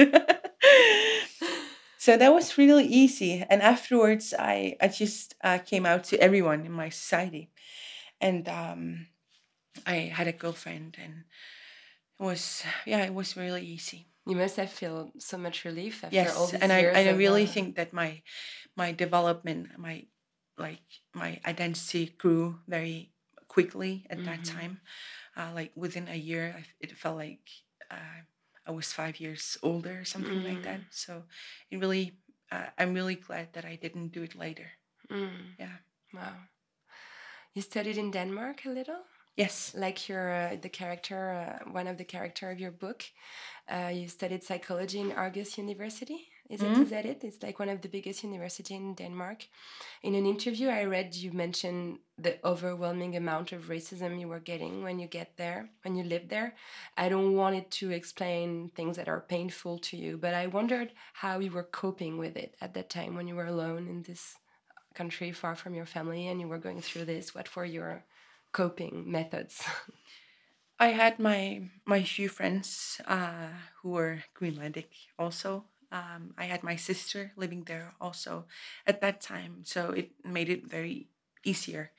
So 1.97 2.15
that 2.15 2.31
was 2.33 2.57
really 2.57 2.85
easy 2.85 3.43
and 3.49 3.61
afterwards 3.61 4.33
i 4.37 4.77
i 4.79 4.87
just 4.87 5.35
uh, 5.43 5.57
came 5.57 5.85
out 5.85 6.05
to 6.05 6.19
everyone 6.21 6.65
in 6.65 6.71
my 6.71 6.89
society. 6.89 7.49
And 8.21 8.47
um, 8.47 9.07
i 9.85 10.13
had 10.13 10.27
a 10.27 10.31
girlfriend 10.31 10.97
and 11.03 11.25
it 12.19 12.23
was 12.23 12.63
yeah 12.85 13.03
it 13.03 13.13
was 13.13 13.35
really 13.35 13.65
easy. 13.65 14.07
You 14.27 14.35
must 14.35 14.57
have 14.57 14.71
felt 14.71 15.21
so 15.21 15.37
much 15.37 15.65
relief 15.65 16.03
after 16.03 16.17
all 16.17 16.45
yes 16.45 16.51
these 16.51 16.61
and 16.61 16.71
i 16.71 16.79
years 16.81 16.97
and 16.97 17.09
i 17.09 17.11
of, 17.11 17.17
really 17.17 17.45
uh, 17.45 17.47
think 17.47 17.75
that 17.77 17.91
my 17.93 18.21
my 18.75 18.91
development 18.91 19.69
my 19.77 20.05
like 20.57 20.81
my 21.13 21.39
identity 21.45 22.13
grew 22.17 22.59
very 22.67 23.11
quickly 23.47 24.05
at 24.09 24.23
that 24.25 24.41
Mhm. 24.41 24.45
time 24.45 24.81
uh, 25.37 25.51
like 25.53 25.71
within 25.75 26.07
a 26.07 26.15
year 26.15 26.55
I, 26.57 26.65
it 26.79 26.91
felt 26.97 27.17
like 27.17 27.49
uh, 27.91 28.21
i 28.67 28.71
was 28.71 28.93
five 28.93 29.19
years 29.19 29.57
older 29.63 29.99
or 30.01 30.05
something 30.05 30.43
like 30.43 30.63
that 30.63 30.81
so 30.91 31.23
it 31.71 31.77
really 31.79 32.17
uh, 32.51 32.67
i'm 32.77 32.93
really 32.93 33.15
glad 33.15 33.53
that 33.53 33.65
i 33.65 33.75
didn't 33.75 34.09
do 34.13 34.23
it 34.23 34.35
later 34.35 34.69
mm, 35.09 35.55
yeah 35.59 35.77
wow. 36.13 36.35
You 37.53 37.61
studied 37.61 37.97
in 37.97 38.11
Denmark 38.11 38.65
a 38.65 38.69
little, 38.69 39.03
yes 39.35 39.73
like 39.75 40.07
your 40.07 40.29
uh, 40.33 40.55
the 40.61 40.69
character, 40.69 41.31
uh, 41.31 41.71
one 41.71 41.87
of 41.87 41.97
the 41.97 42.05
character 42.05 42.51
of 42.51 42.59
your 42.59 42.71
book. 42.71 43.03
Uh, 43.69 43.91
you 43.93 44.07
studied 44.07 44.43
psychology 44.43 44.99
in 44.99 45.11
Aarhus 45.11 45.57
University. 45.57 46.29
Is 46.49 46.63
it? 46.63 46.77
Mhm. 46.77 46.81
Is 46.83 46.89
that 46.91 47.05
it? 47.05 47.23
It's 47.23 47.43
like 47.43 47.59
one 47.59 47.69
of 47.69 47.81
the 47.81 47.89
biggest 47.89 48.23
university 48.23 48.73
in 48.75 48.95
Denmark. 48.95 49.47
In 50.03 50.15
an 50.15 50.25
interview 50.25 50.69
I 50.69 50.83
read, 50.85 51.15
you 51.15 51.31
mentioned 51.33 51.99
the 52.17 52.39
overwhelming 52.45 53.15
amount 53.17 53.51
of 53.53 53.69
racism 53.69 54.19
you 54.19 54.27
were 54.29 54.39
getting 54.39 54.83
when 54.83 54.99
you 54.99 55.07
get 55.07 55.37
there, 55.37 55.69
when 55.83 55.95
you 55.95 56.03
live 56.03 56.29
there. 56.29 56.55
I 56.97 57.09
don't 57.09 57.35
want 57.35 57.55
it 57.57 57.71
to 57.79 57.91
explain 57.91 58.69
things 58.75 58.95
that 58.97 59.09
are 59.09 59.21
painful 59.21 59.79
to 59.79 59.97
you, 59.97 60.17
but 60.17 60.33
I 60.33 60.47
wondered 60.47 60.93
how 61.13 61.39
you 61.39 61.51
were 61.51 61.63
coping 61.81 62.17
with 62.17 62.37
it 62.37 62.55
at 62.61 62.73
that 62.73 62.89
time 62.89 63.15
when 63.15 63.27
you 63.27 63.35
were 63.35 63.45
alone 63.47 63.87
in 63.89 64.03
this 64.03 64.35
country, 64.95 65.31
far 65.31 65.55
from 65.55 65.75
your 65.75 65.85
family, 65.87 66.27
and 66.27 66.41
you 66.41 66.47
were 66.47 66.59
going 66.59 66.81
through 66.81 67.05
this. 67.05 67.35
What 67.35 67.55
were 67.55 67.65
your 67.65 68.03
coping 68.53 69.11
methods? 69.11 69.63
I 70.79 70.87
had 70.89 71.19
my 71.19 71.69
my 71.85 72.03
few 72.03 72.29
friends 72.29 73.01
uh, 73.07 73.49
who 73.81 73.89
were 73.91 74.23
Greenlandic 74.35 74.87
also. 75.17 75.65
Um, 75.91 76.33
I 76.37 76.45
had 76.45 76.63
my 76.63 76.75
sister 76.75 77.31
living 77.35 77.63
there 77.63 77.93
also 78.01 78.45
at 78.85 79.01
that 79.01 79.21
time, 79.21 79.61
so 79.63 79.91
it 79.91 80.11
made 80.23 80.49
it 80.49 80.67
very 80.67 81.07
easier. 81.43 81.91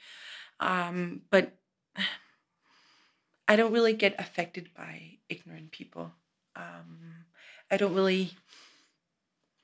Um, 0.61 1.22
but 1.31 1.53
I 3.48 3.57
don't 3.57 3.72
really 3.72 3.94
get 3.94 4.14
affected 4.18 4.70
by 4.77 5.18
ignorant 5.29 5.70
people. 5.70 6.12
Um, 6.55 7.24
I 7.70 7.77
don't 7.77 7.94
really 7.94 8.33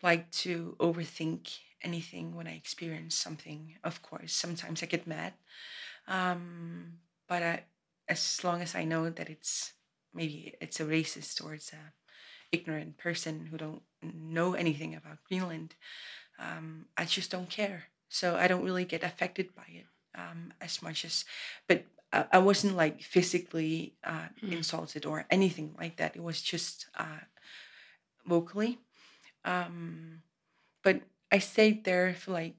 like 0.03 0.31
to 0.31 0.77
overthink 0.79 1.59
anything 1.83 2.35
when 2.35 2.47
I 2.47 2.55
experience 2.55 3.15
something. 3.15 3.77
Of 3.85 4.03
course, 4.03 4.33
sometimes 4.33 4.83
I 4.83 4.87
get 4.87 5.07
mad, 5.07 5.35
um, 6.09 6.99
but 7.29 7.43
I, 7.43 7.65
as 8.09 8.43
long 8.45 8.63
as 8.63 8.75
I 8.75 8.85
know 8.85 9.11
that 9.11 9.29
it's 9.31 9.73
maybe 10.13 10.55
it's 10.61 10.81
a 10.81 10.85
racist 10.85 11.45
or 11.45 11.55
it's 11.55 11.73
a 11.73 11.93
ignorant 12.55 12.97
person 12.99 13.35
who 13.51 13.57
don't 13.57 13.83
know 14.03 14.55
anything 14.55 14.95
about 14.95 15.25
Greenland, 15.29 15.75
um, 16.39 16.87
I 16.97 17.05
just 17.05 17.31
don't 17.31 17.51
care. 17.51 17.85
So 18.09 18.37
I 18.37 18.47
don't 18.49 18.65
really 18.65 18.85
get 18.85 19.03
affected 19.03 19.55
by 19.55 19.69
it 19.81 19.87
um, 20.15 20.53
as 20.61 20.83
much 20.83 21.05
as, 21.05 21.25
but 21.69 21.85
I, 22.13 22.25
I 22.37 22.39
wasn't 22.39 22.77
like 22.77 23.03
physically 23.03 23.95
uh, 24.05 24.29
insulted 24.41 25.05
or 25.05 25.27
anything 25.31 25.75
like 25.83 25.97
that. 25.97 26.17
It 26.17 26.23
was 26.23 26.41
just 26.41 26.87
uh, 26.97 27.25
vocally. 28.27 28.79
Um, 29.45 30.23
but 30.83 31.01
I 31.33 31.39
stayed 31.39 31.85
there 31.85 32.15
for 32.15 32.33
like 32.33 32.57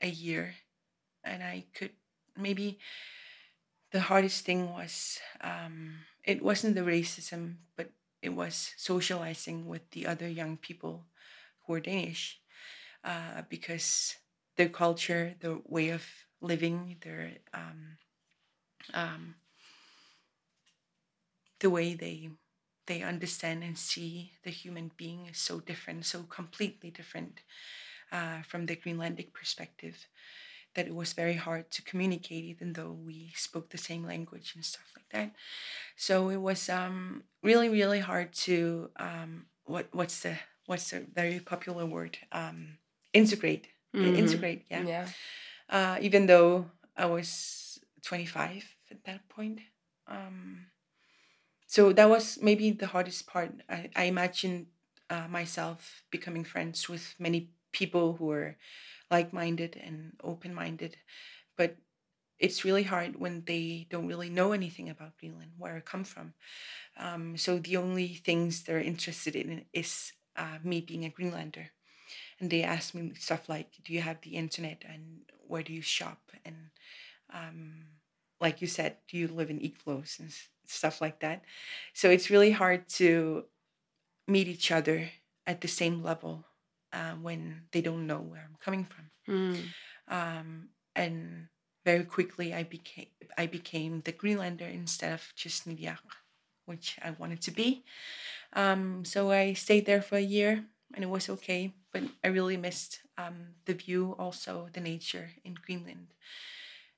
a 0.00 0.08
year, 0.08 0.54
and 1.24 1.42
I 1.42 1.64
could 1.74 1.92
maybe 2.36 2.78
the 3.92 4.00
hardest 4.00 4.44
thing 4.44 4.70
was 4.70 5.18
um, 5.40 6.04
it 6.24 6.42
wasn't 6.42 6.74
the 6.74 6.82
racism, 6.82 7.56
but 7.76 7.90
it 8.22 8.30
was 8.30 8.74
socializing 8.76 9.66
with 9.68 9.90
the 9.92 10.06
other 10.06 10.28
young 10.28 10.56
people 10.56 11.06
who 11.66 11.74
were 11.74 11.80
Danish, 11.80 12.40
uh, 13.04 13.42
because 13.48 14.16
their 14.56 14.68
culture, 14.68 15.34
their 15.40 15.58
way 15.66 15.90
of 15.90 16.04
living, 16.40 16.96
their 17.02 17.32
um, 17.54 17.98
um, 18.94 19.34
the 21.60 21.70
way 21.70 21.94
they 21.94 22.30
they 22.86 23.02
understand 23.02 23.62
and 23.62 23.78
see 23.78 24.32
the 24.42 24.50
human 24.50 24.90
being 24.96 25.26
is 25.26 25.38
so 25.38 25.60
different, 25.60 26.04
so 26.04 26.24
completely 26.24 26.90
different 26.90 27.40
uh, 28.12 28.42
from 28.42 28.66
the 28.66 28.76
Greenlandic 28.76 29.32
perspective 29.34 30.06
that 30.74 30.86
it 30.86 30.94
was 30.94 31.12
very 31.12 31.34
hard 31.34 31.70
to 31.72 31.82
communicate, 31.82 32.44
even 32.44 32.72
though 32.74 32.92
we 32.92 33.32
spoke 33.36 33.70
the 33.70 33.78
same 33.78 34.04
language 34.04 34.52
and 34.54 34.64
stuff 34.64 34.86
like 34.96 35.08
that. 35.10 35.34
So 35.96 36.30
it 36.30 36.40
was 36.40 36.68
um, 36.68 37.24
really, 37.42 37.68
really 37.68 38.00
hard 38.00 38.32
to 38.46 38.90
um, 38.96 39.46
what 39.64 39.86
what's 39.92 40.20
the 40.22 40.36
what's 40.66 40.90
the 40.90 41.00
very 41.14 41.40
popular 41.40 41.86
word 41.86 42.18
um, 42.32 42.78
integrate 43.12 43.68
Mhm. 43.94 44.16
integrate 44.16 44.66
yeah 44.70 44.84
yeah. 44.86 45.06
uh, 45.68 45.98
even 46.00 46.26
though 46.26 46.70
I 46.96 47.06
was 47.06 47.80
25 48.02 48.64
at 48.90 49.04
that 49.04 49.28
point. 49.28 49.60
Um, 50.06 50.66
so 51.66 51.92
that 51.92 52.08
was 52.08 52.38
maybe 52.42 52.70
the 52.72 52.86
hardest 52.88 53.26
part. 53.26 53.52
I, 53.68 53.90
I 53.94 54.04
imagine 54.04 54.66
uh, 55.08 55.28
myself 55.28 56.02
becoming 56.10 56.44
friends 56.44 56.88
with 56.88 57.14
many 57.18 57.50
people 57.72 58.16
who 58.16 58.30
are 58.30 58.56
like 59.10 59.32
minded 59.32 59.80
and 59.82 60.14
open 60.22 60.54
minded, 60.54 60.96
but 61.56 61.76
it's 62.38 62.64
really 62.64 62.84
hard 62.84 63.20
when 63.20 63.44
they 63.46 63.86
don't 63.90 64.08
really 64.08 64.30
know 64.30 64.52
anything 64.52 64.88
about 64.88 65.18
Greenland, 65.18 65.52
where 65.58 65.76
I 65.76 65.80
come 65.80 66.04
from. 66.04 66.34
Um, 66.96 67.36
so 67.36 67.58
the 67.58 67.76
only 67.76 68.08
things 68.08 68.62
they're 68.64 68.80
interested 68.80 69.36
in 69.36 69.64
is 69.72 70.12
uh, 70.36 70.58
me 70.62 70.80
being 70.80 71.04
a 71.04 71.10
Greenlander. 71.10 71.70
And 72.40 72.50
they 72.50 72.62
ask 72.62 72.94
me 72.94 73.12
stuff 73.14 73.48
like 73.48 73.72
do 73.84 73.92
you 73.92 74.00
have 74.00 74.20
the 74.22 74.30
internet? 74.36 74.82
And 74.88 75.22
where 75.46 75.62
do 75.62 75.72
you 75.72 75.82
shop? 75.82 76.20
And 76.44 76.70
um, 77.32 77.84
like 78.40 78.60
you 78.60 78.66
said 78.66 78.96
do 79.08 79.16
you 79.16 79.28
live 79.28 79.50
in 79.50 79.60
igloos? 79.60 80.16
and 80.20 80.32
stuff 80.66 81.00
like 81.00 81.20
that. 81.20 81.42
So 81.94 82.10
it's 82.10 82.30
really 82.30 82.52
hard 82.52 82.88
to 82.90 83.44
meet 84.28 84.48
each 84.48 84.70
other 84.70 85.10
at 85.46 85.60
the 85.60 85.68
same 85.68 86.02
level 86.02 86.46
uh, 86.92 87.12
when 87.22 87.62
they 87.72 87.80
don't 87.80 88.06
know 88.06 88.20
where 88.20 88.42
i'm 88.48 88.56
coming 88.60 88.84
from 88.84 89.10
Mm. 89.28 89.64
um, 90.08 90.68
and 90.96 91.48
very 91.84 92.04
quickly 92.04 92.52
I 92.52 92.62
became 92.64 93.06
I 93.38 93.46
became 93.46 94.02
the 94.04 94.12
Greenlander 94.12 94.66
instead 94.66 95.12
of 95.12 95.32
just 95.36 95.66
Niviaq, 95.68 96.02
which 96.66 96.98
I 97.02 97.10
wanted 97.12 97.40
to 97.42 97.50
be. 97.50 97.84
Um, 98.52 99.04
so 99.04 99.30
I 99.30 99.54
stayed 99.54 99.86
there 99.86 100.02
for 100.02 100.16
a 100.16 100.20
year, 100.36 100.64
and 100.94 101.04
it 101.04 101.08
was 101.10 101.28
okay. 101.30 101.72
But 101.92 102.02
I 102.24 102.28
really 102.28 102.56
missed 102.56 103.00
um, 103.18 103.54
the 103.66 103.74
view, 103.74 104.16
also 104.18 104.68
the 104.72 104.80
nature 104.80 105.30
in 105.44 105.54
Greenland, 105.54 106.08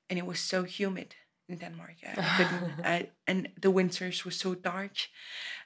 and 0.09 0.19
it 0.19 0.25
was 0.25 0.39
so 0.39 0.63
humid. 0.63 1.15
In 1.49 1.57
Denmark. 1.57 1.95
I, 2.05 2.11
I 2.21 2.37
couldn't, 2.37 2.85
I, 2.85 3.09
and 3.27 3.49
the 3.61 3.71
winters 3.71 4.23
were 4.25 4.31
so 4.31 4.55
dark. 4.55 4.91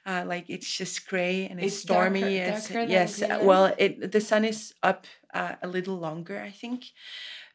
Uh, 0.06 0.24
like 0.26 0.44
it's 0.48 0.78
just 0.78 1.08
gray 1.08 1.46
and 1.50 1.60
it's, 1.60 1.74
It's 1.74 1.82
stormy. 1.82 2.20
darker- 2.20 2.34
yes, 2.34 2.68
darker 2.68 2.90
yes. 2.90 3.22
uh, 3.22 3.38
Well, 3.42 3.74
it 3.78 4.12
the 4.12 4.20
sun 4.20 4.44
is 4.44 4.74
up 4.82 5.06
uh, 5.34 5.54
a 5.62 5.68
little 5.68 5.98
longer, 5.98 6.40
I 6.48 6.50
think. 6.50 6.84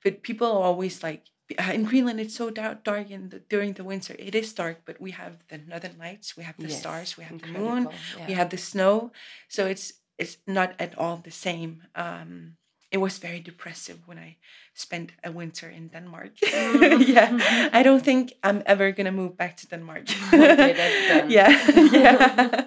But 0.04 0.22
people 0.22 0.48
are 0.48 0.64
always 0.64 1.04
like 1.04 1.22
uh, 1.60 1.74
in 1.74 1.84
Greenland, 1.84 2.20
it's 2.20 2.36
so 2.36 2.50
dark, 2.50 2.84
dark 2.84 3.10
in 3.12 3.30
the, 3.30 3.40
during 3.50 3.74
the 3.76 3.84
winter. 3.84 4.16
It 4.20 4.36
is 4.36 4.54
dark, 4.54 4.78
but 4.86 4.96
we 5.00 5.12
have 5.12 5.34
the 5.48 5.58
northern 5.58 5.98
lights, 6.00 6.38
we 6.38 6.44
have 6.44 6.56
the 6.58 6.68
Yes, 6.70 6.80
stars, 6.80 7.18
we 7.18 7.24
have 7.24 7.40
the 7.42 7.48
moon, 7.48 7.78
incredible, 7.78 7.94
we 8.28 8.34
have 8.34 8.50
the 8.50 8.58
snow. 8.58 9.12
So 9.48 9.66
it's 9.68 9.94
it's 10.18 10.38
not 10.46 10.70
at 10.80 10.98
all 10.98 11.18
the 11.18 11.32
same. 11.32 11.84
Um, 11.96 12.58
it 12.94 13.02
was 13.02 13.18
very 13.18 13.40
depressive 13.40 13.98
when 14.06 14.20
I 14.20 14.38
spent 14.76 15.12
a 15.24 15.32
winter 15.32 15.68
in 15.68 15.88
Denmark. 15.88 16.38
Mm. 16.38 17.08
yeah, 17.16 17.70
I 17.74 17.82
don't 17.82 18.04
think 18.06 18.34
I'm 18.44 18.62
ever 18.68 18.92
gonna 18.92 19.12
move 19.12 19.36
back 19.36 19.58
to 19.58 19.68
Denmark. 19.68 20.06
Okay, 20.34 21.26
yeah, 21.28 21.52
yeah. 21.92 22.66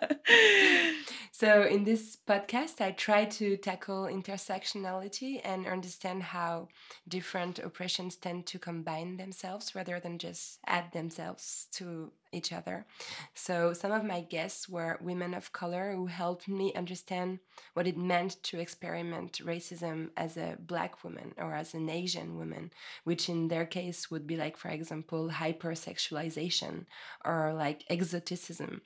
So, 1.32 1.62
in 1.62 1.84
this 1.84 2.16
podcast, 2.26 2.80
I 2.80 2.92
try 2.92 3.26
to 3.26 3.58
tackle 3.58 4.04
intersectionality 4.04 5.40
and 5.44 5.66
understand 5.66 6.22
how 6.22 6.68
different 7.06 7.58
oppressions 7.58 8.16
tend 8.16 8.46
to 8.46 8.58
combine 8.58 9.18
themselves 9.18 9.74
rather 9.74 10.00
than 10.00 10.18
just 10.18 10.58
add 10.66 10.92
themselves 10.92 11.66
to 11.72 12.10
each 12.36 12.52
other. 12.52 12.86
So, 13.34 13.72
some 13.72 13.92
of 13.92 14.04
my 14.04 14.20
guests 14.20 14.68
were 14.68 14.98
women 15.00 15.34
of 15.34 15.52
color 15.52 15.92
who 15.94 16.06
helped 16.06 16.48
me 16.48 16.72
understand 16.74 17.40
what 17.74 17.86
it 17.86 17.96
meant 17.96 18.42
to 18.44 18.60
experiment 18.60 19.40
racism 19.44 20.10
as 20.16 20.36
a 20.36 20.56
black 20.60 21.02
woman 21.02 21.34
or 21.38 21.54
as 21.54 21.74
an 21.74 21.88
Asian 21.88 22.36
woman, 22.36 22.70
which 23.04 23.28
in 23.28 23.48
their 23.48 23.66
case 23.66 24.10
would 24.10 24.26
be 24.26 24.36
like, 24.36 24.56
for 24.56 24.68
example, 24.68 25.30
hypersexualization 25.30 26.86
or 27.24 27.54
like 27.54 27.84
exoticism. 27.90 28.82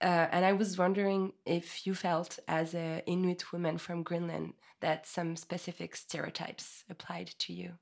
Uh, 0.00 0.26
and 0.32 0.44
I 0.44 0.52
was 0.52 0.76
wondering 0.76 1.32
if 1.46 1.86
you 1.86 1.94
felt, 1.94 2.38
as 2.48 2.74
a 2.74 3.02
Inuit 3.06 3.52
woman 3.52 3.78
from 3.78 4.02
Greenland, 4.02 4.54
that 4.80 5.06
some 5.06 5.36
specific 5.36 5.94
stereotypes 5.94 6.84
applied 6.90 7.28
to 7.38 7.52
you. 7.52 7.74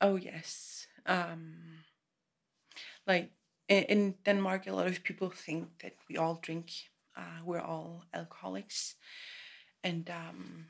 Oh 0.00 0.16
yes. 0.16 0.86
Um, 1.06 1.84
like 3.06 3.30
in, 3.68 3.82
in 3.84 4.14
Denmark, 4.24 4.66
a 4.66 4.72
lot 4.72 4.86
of 4.86 5.02
people 5.02 5.30
think 5.30 5.68
that 5.82 5.92
we 6.08 6.16
all 6.16 6.38
drink. 6.42 6.70
Uh, 7.16 7.40
we're 7.44 7.60
all 7.60 8.04
alcoholics, 8.12 8.94
and 9.82 10.10
um, 10.10 10.66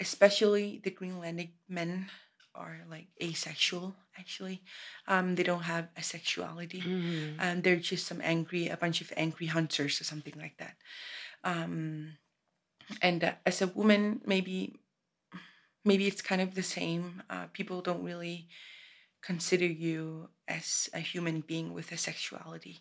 especially 0.00 0.80
the 0.84 0.90
Greenlandic 0.90 1.50
men 1.68 2.06
are 2.54 2.78
like 2.90 3.08
asexual. 3.22 3.94
Actually, 4.18 4.62
um, 5.06 5.34
they 5.34 5.42
don't 5.42 5.62
have 5.64 5.88
a 5.96 6.02
sexuality. 6.02 6.80
Um, 7.40 7.62
they're 7.62 7.76
just 7.76 8.06
some 8.06 8.20
angry, 8.22 8.68
a 8.68 8.76
bunch 8.76 9.00
of 9.00 9.12
angry 9.16 9.46
hunters 9.46 10.00
or 10.00 10.04
something 10.04 10.34
like 10.36 10.56
that. 10.58 10.76
Um, 11.44 12.18
and 13.02 13.24
uh, 13.24 13.32
as 13.44 13.62
a 13.62 13.66
woman, 13.68 14.20
maybe 14.24 14.76
maybe 15.84 16.06
it's 16.06 16.22
kind 16.22 16.40
of 16.40 16.54
the 16.54 16.62
same. 16.62 17.22
Uh, 17.30 17.46
people 17.52 17.80
don't 17.82 18.02
really 18.04 18.48
consider 19.22 19.66
you 19.66 20.28
as 20.46 20.88
a 20.94 21.00
human 21.00 21.40
being 21.40 21.72
with 21.74 21.92
a 21.92 21.96
sexuality, 21.96 22.80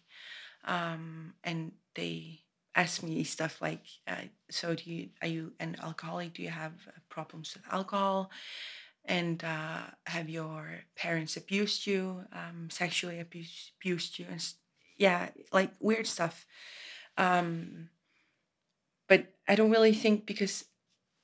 um, 0.66 1.34
and 1.44 1.72
they 1.96 2.42
ask 2.76 3.04
me 3.04 3.24
stuff 3.24 3.62
like, 3.62 3.84
uh, 4.08 4.26
"So 4.50 4.76
do 4.76 4.90
you? 4.92 5.10
Are 5.22 5.28
you 5.28 5.54
an 5.60 5.78
alcoholic? 5.82 6.34
Do 6.34 6.44
you 6.44 6.50
have 6.50 6.74
uh, 6.88 6.92
problems 7.10 7.54
with 7.54 7.64
alcohol?" 7.72 8.32
And 9.06 9.44
uh, 9.44 9.84
have 10.06 10.30
your 10.30 10.82
parents 10.96 11.38
abused 11.38 11.88
you, 11.88 12.26
um, 12.34 12.70
sexually 12.70 13.20
abused, 13.20 13.72
abused 13.80 14.20
you, 14.20 14.26
and 14.30 14.44
yeah, 14.98 15.30
like 15.54 15.72
weird 15.80 16.08
stuff. 16.08 16.46
Um, 17.18 17.90
but 19.08 19.34
I 19.48 19.56
don't 19.56 19.72
really 19.72 19.94
think 19.94 20.26
because 20.26 20.66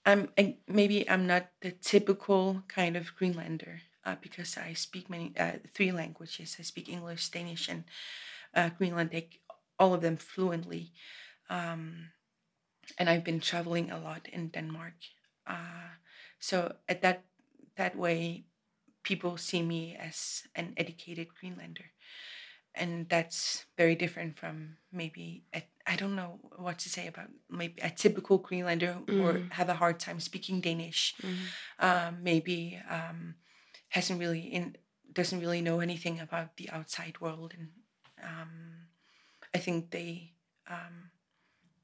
I'm 0.05 0.29
I, 0.37 0.57
maybe 0.67 1.09
I'm 1.09 1.27
not 1.27 1.49
the 1.61 1.71
typical 1.71 2.63
kind 2.67 2.97
of 2.97 3.15
Greenlander 3.15 3.81
uh, 4.05 4.15
because 4.21 4.57
I 4.57 4.73
speak 4.73 5.09
many 5.09 5.33
uh, 5.37 5.53
three 5.73 5.91
languages. 5.91 6.57
I 6.59 6.63
speak 6.63 6.89
English, 6.89 7.29
Danish, 7.29 7.69
and 7.69 7.83
uh, 8.55 8.69
Greenlandic, 8.79 9.39
all 9.79 9.93
of 9.93 10.01
them 10.01 10.17
fluently. 10.17 10.91
Um, 11.49 12.11
and 12.97 13.09
I've 13.09 13.23
been 13.23 13.39
traveling 13.39 13.91
a 13.91 13.99
lot 13.99 14.27
in 14.31 14.49
Denmark. 14.49 14.93
Uh, 15.47 15.97
so 16.39 16.75
at 16.87 17.01
that 17.01 17.23
that 17.75 17.95
way, 17.97 18.45
people 19.03 19.37
see 19.37 19.61
me 19.61 19.95
as 19.95 20.43
an 20.55 20.73
educated 20.77 21.27
Greenlander, 21.39 21.91
and 22.75 23.07
that's 23.09 23.65
very 23.77 23.95
different 23.95 24.37
from 24.37 24.77
maybe 24.91 25.43
a, 25.53 25.63
I 25.87 25.95
don't 25.95 26.15
know 26.15 26.39
what 26.57 26.79
to 26.79 26.89
say 26.89 27.07
about 27.07 27.29
maybe 27.49 27.81
a 27.81 27.89
typical 27.89 28.37
Greenlander 28.39 28.97
or 29.19 29.33
Mhm. 29.33 29.51
have 29.51 29.69
a 29.69 29.75
hard 29.75 29.99
time 29.99 30.19
speaking 30.19 30.61
Danish. 30.61 31.15
Um, 31.79 32.23
maybe 32.23 32.79
um, 32.89 33.35
hasn't 33.93 34.19
really 34.19 34.39
in 34.39 34.75
doesn't 35.13 35.39
really 35.39 35.61
know 35.61 35.79
anything 35.79 36.19
about 36.19 36.57
the 36.57 36.69
outside 36.69 37.21
world, 37.21 37.53
and 37.57 37.69
um, 38.23 38.87
I 39.55 39.59
think 39.59 39.91
they 39.91 40.33
um, 40.67 41.11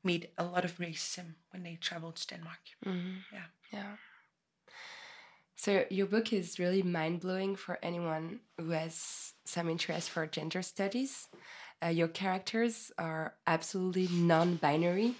meet 0.03 0.31
a 0.37 0.43
lot 0.43 0.65
of 0.65 0.77
racism 0.77 1.35
when 1.51 1.63
they 1.63 1.77
travel 1.81 2.11
to 2.11 2.27
Denmark. 2.27 2.59
Yeah. 3.31 3.47
Yeah. 3.71 3.95
So 5.55 5.83
your 5.89 6.07
book 6.07 6.33
is 6.33 6.57
really 6.57 6.81
mind 6.81 7.19
blowing 7.19 7.57
for 7.57 7.77
anyone 7.83 8.39
who 8.57 8.71
has 8.71 9.33
some 9.45 9.69
interest 9.69 10.09
for 10.09 10.25
gender 10.25 10.61
studies. 10.61 11.27
Uh, 11.83 11.87
your 11.89 12.07
characters 12.07 12.91
are 12.97 13.33
absolutely 13.45 14.07
non-binary. 14.11 15.15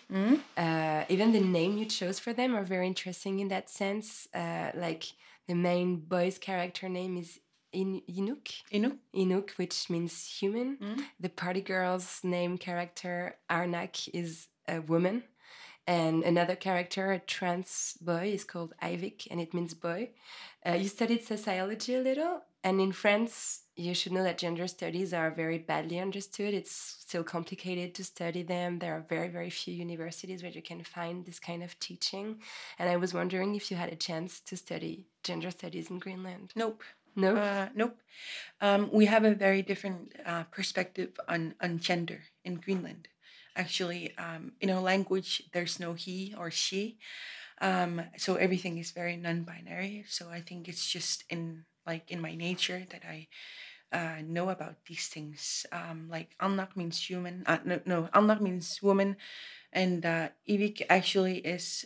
Uh, 0.57 1.03
even 1.09 1.31
the 1.33 1.41
name 1.41 1.77
you 1.77 1.85
chose 1.85 2.19
for 2.19 2.33
them 2.33 2.55
are 2.55 2.63
very 2.63 2.87
interesting 2.87 3.39
in 3.39 3.49
that 3.49 3.69
sense. 3.69 4.27
Uh, 4.33 4.71
like 4.75 5.03
the 5.49 5.55
main 5.55 5.95
boy's 5.97 6.37
character 6.37 6.87
name 6.87 7.17
is 7.17 7.39
In- 7.71 8.03
Inuk. 8.07 8.47
Inuk. 8.71 8.97
Inuk, 9.13 9.49
which 9.57 9.89
means 9.89 10.13
human. 10.39 10.77
The 11.19 11.29
party 11.29 11.61
girl's 11.61 12.19
name 12.23 12.57
character 12.57 13.35
Arnak 13.49 14.09
is 14.13 14.47
a 14.67 14.79
woman. 14.79 15.23
And 15.87 16.23
another 16.23 16.55
character, 16.55 17.11
a 17.11 17.19
trans 17.19 17.97
boy, 17.99 18.25
is 18.37 18.43
called 18.43 18.73
Ivik, 18.81 19.27
and 19.31 19.39
it 19.41 19.55
means 19.55 19.73
boy. 19.73 20.11
Uh, 20.63 20.73
you 20.81 20.87
studied 20.87 21.23
sociology 21.23 21.95
a 21.95 22.01
little, 22.09 22.41
and 22.63 22.81
in 22.81 22.91
France, 22.91 23.61
you 23.75 23.93
should 23.93 24.11
know 24.11 24.23
that 24.23 24.37
gender 24.37 24.67
studies 24.67 25.13
are 25.13 25.31
very 25.31 25.57
badly 25.57 25.99
understood. 25.99 26.53
It's 26.53 26.71
still 26.71 27.23
complicated 27.23 27.95
to 27.95 28.03
study 28.03 28.43
them. 28.43 28.79
There 28.79 28.93
are 28.93 29.05
very, 29.07 29.29
very 29.29 29.49
few 29.49 29.73
universities 29.73 30.43
where 30.43 30.51
you 30.51 30.61
can 30.61 30.83
find 30.83 31.25
this 31.25 31.39
kind 31.39 31.63
of 31.63 31.79
teaching. 31.79 32.41
And 32.77 32.89
I 32.89 32.97
was 32.97 33.13
wondering 33.13 33.55
if 33.55 33.71
you 33.71 33.77
had 33.77 33.93
a 33.93 33.95
chance 33.95 34.41
to 34.41 34.57
study 34.57 35.05
gender 35.23 35.51
studies 35.51 35.89
in 35.89 35.99
Greenland. 35.99 36.51
Nope. 36.55 36.83
No? 37.15 37.37
Uh, 37.37 37.69
nope. 37.73 37.97
Um, 38.59 38.89
we 38.91 39.05
have 39.05 39.23
a 39.23 39.33
very 39.33 39.61
different 39.61 40.13
uh, 40.25 40.43
perspective 40.43 41.11
on, 41.29 41.55
on 41.61 41.79
gender 41.79 42.23
in 42.43 42.55
Greenland. 42.55 43.07
Actually, 43.55 44.15
um, 44.17 44.51
in 44.59 44.69
our 44.69 44.81
language, 44.81 45.43
there's 45.53 45.79
no 45.79 45.93
he 45.93 46.35
or 46.37 46.51
she. 46.51 46.97
Um, 47.61 48.01
so 48.17 48.35
everything 48.35 48.77
is 48.77 48.91
very 48.91 49.17
non-binary. 49.17 50.05
So 50.07 50.29
I 50.29 50.41
think 50.41 50.67
it's 50.67 50.85
just 50.85 51.23
in 51.29 51.65
like 51.89 52.05
in 52.13 52.21
my 52.21 52.35
nature 52.35 52.85
that 52.93 53.03
I 53.15 53.27
uh, 53.91 54.21
know 54.25 54.49
about 54.49 54.85
these 54.85 55.07
things. 55.07 55.65
Um, 55.71 56.07
like 56.09 56.35
Arnak 56.41 56.75
means 56.75 57.01
human. 57.09 57.43
Uh, 57.45 57.59
no, 57.65 57.79
no, 57.85 58.09
means 58.41 58.81
woman, 58.81 59.17
and 59.73 60.05
uh, 60.05 60.29
Ivik 60.47 60.85
actually 60.89 61.39
is 61.55 61.85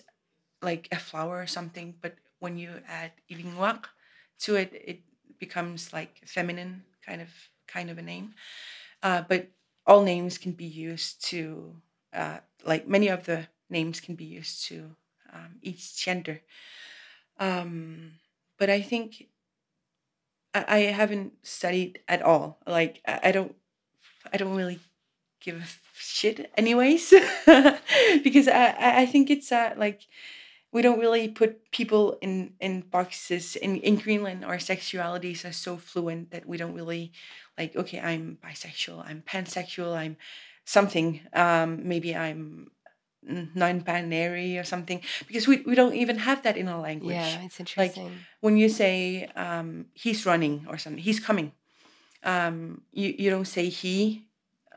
like 0.61 0.87
a 0.91 0.99
flower 0.99 1.41
or 1.41 1.47
something. 1.47 1.95
But 2.01 2.15
when 2.39 2.57
you 2.57 2.81
add 2.87 3.11
Ivingwak 3.31 3.85
to 4.45 4.55
it, 4.55 4.71
it 4.73 4.99
becomes 5.39 5.93
like 5.93 6.21
feminine 6.25 6.83
kind 7.05 7.21
of 7.21 7.29
kind 7.67 7.89
of 7.89 7.97
a 7.97 8.01
name. 8.01 8.35
Uh, 9.03 9.23
but 9.27 9.47
all 9.85 10.03
names 10.03 10.37
can 10.37 10.53
be 10.53 10.65
used 10.65 11.23
to 11.31 11.75
uh, 12.13 12.39
like 12.63 12.87
many 12.87 13.09
of 13.09 13.25
the 13.25 13.47
names 13.69 13.99
can 13.99 14.15
be 14.15 14.25
used 14.25 14.65
to 14.67 14.95
um, 15.33 15.57
each 15.61 15.97
gender. 15.97 16.41
Um, 17.39 18.13
but 18.57 18.69
I 18.69 18.81
think 18.81 19.27
I, 20.53 20.79
haven't 20.79 21.33
studied 21.43 21.99
at 22.07 22.21
all. 22.21 22.59
Like 22.67 23.01
I, 23.05 23.31
don't 23.31 23.55
I 24.31 24.37
don't 24.37 24.55
really 24.55 24.79
give 25.41 25.55
a 25.57 25.67
shit 25.95 26.51
anyways. 26.55 27.13
Because 28.23 28.47
I, 28.47 29.01
I 29.01 29.05
think 29.05 29.29
it's 29.29 29.51
uh, 29.51 29.73
like 29.77 30.01
we 30.71 30.81
don't 30.81 30.99
really 30.99 31.27
put 31.27 31.71
people 31.71 32.17
in 32.21 32.53
in 32.59 32.81
boxes. 32.81 33.55
In 33.55 33.77
in 33.77 33.95
greenland 33.95 34.43
our 34.43 34.57
sexualities 34.57 35.45
are 35.45 35.53
so 35.53 35.77
fluent 35.77 36.31
that 36.31 36.47
we 36.47 36.57
don't 36.57 36.73
really 36.73 37.11
like 37.57 37.75
okay 37.75 37.99
i'm 37.99 38.37
bisexual 38.43 39.03
i'm 39.07 39.21
pansexual 39.21 39.95
i'm 39.95 40.17
something. 40.65 41.21
Um 41.33 41.87
maybe 41.87 42.15
i'm 42.15 42.71
non-binary 43.55 44.57
or 44.57 44.63
something 44.63 45.01
because 45.27 45.47
we, 45.47 45.61
we 45.65 45.75
don't 45.75 45.95
even 45.95 46.17
have 46.17 46.43
that 46.43 46.57
in 46.57 46.67
our 46.67 46.81
language 46.81 47.15
Yeah, 47.15 47.41
it's 47.45 47.59
interesting 47.59 48.05
like 48.07 48.21
when 48.41 48.57
you 48.57 48.69
say 48.69 49.25
um 49.35 49.85
he's 49.93 50.25
running 50.25 50.65
or 50.69 50.77
something 50.77 51.01
he's 51.03 51.19
coming 51.19 51.51
um, 52.23 52.81
you 52.91 53.13
you 53.17 53.29
don't 53.29 53.47
say 53.47 53.69
he 53.69 54.27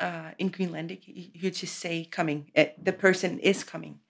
uh, 0.01 0.31
in 0.39 0.51
Greenlandic. 0.51 1.01
You, 1.07 1.51
just 1.51 1.79
say 1.79 2.05
coming. 2.05 2.51
Uh, 2.57 2.67
the 2.83 2.93
person 2.93 3.39
is 3.39 3.65
coming. 3.65 4.01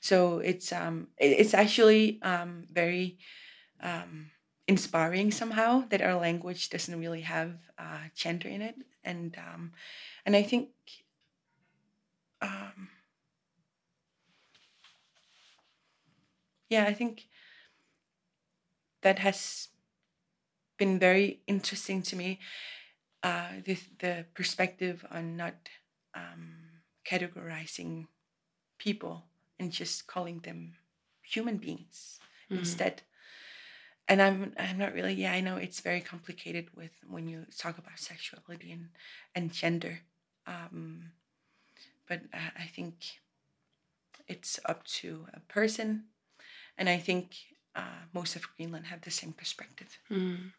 So 0.00 0.38
it's 0.38 0.72
um 0.72 1.08
it- 1.18 1.38
it's 1.40 1.54
actually 1.54 2.20
um 2.22 2.64
very 2.72 3.18
um 3.82 4.30
inspiring 4.66 5.30
somehow 5.30 5.84
that 5.90 6.02
our 6.02 6.14
language 6.20 6.68
doesn't 6.70 6.98
really 6.98 7.22
have 7.22 7.50
uh, 7.78 8.08
gender 8.14 8.48
in 8.48 8.62
it, 8.62 8.76
and 9.04 9.36
um 9.38 9.72
and 10.26 10.36
I 10.36 10.42
think 10.42 10.68
um 12.42 12.88
yeah, 16.74 16.84
I 16.90 16.94
think 16.94 17.28
that 19.02 19.18
has 19.20 19.68
been 20.76 20.98
very 20.98 21.40
interesting 21.46 22.02
to 22.02 22.16
me. 22.16 22.40
Uh, 23.22 23.62
the 23.64 23.78
the 24.00 24.26
perspective 24.34 25.04
on 25.10 25.36
not 25.36 25.54
um, 26.14 26.82
categorizing 27.10 28.06
people 28.78 29.24
and 29.58 29.72
just 29.72 30.06
calling 30.06 30.40
them 30.40 30.74
human 31.22 31.56
beings 31.56 32.18
instead. 32.50 33.02
And 34.08 34.20
I'm 34.20 34.52
I'm 34.58 34.78
not 34.78 34.92
really 34.94 35.14
yeah 35.14 35.32
I 35.32 35.40
know 35.40 35.56
it's 35.56 35.80
very 35.80 36.00
complicated 36.00 36.66
with 36.76 36.92
when 37.08 37.28
you 37.28 37.46
talk 37.56 37.78
about 37.78 37.98
sexuality 37.98 38.72
and 38.72 38.88
and 39.34 39.52
gender, 39.52 40.00
um, 40.46 41.12
but 42.08 42.20
uh, 42.32 42.52
I 42.58 42.66
think 42.76 42.94
it's 44.28 44.58
up 44.64 44.84
to 45.00 45.26
a 45.32 45.40
person, 45.40 46.04
and 46.78 46.88
I 46.88 46.98
think 46.98 47.34
uh, 47.76 47.82
most 48.12 48.36
of 48.36 48.46
Greenland 48.56 48.86
have 48.86 49.00
the 49.02 49.10
same 49.10 49.32
perspective. 49.32 49.98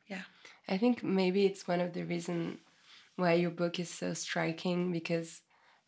Yeah. 0.07 0.21
I 0.67 0.77
think 0.77 1.03
maybe 1.03 1.45
it's 1.45 1.67
one 1.67 1.79
of 1.81 1.93
the 1.93 2.03
reasons 2.03 2.59
why 3.15 3.33
your 3.33 3.51
book 3.51 3.79
is 3.79 3.89
so 3.89 4.13
striking 4.13 4.91
because, 4.91 5.41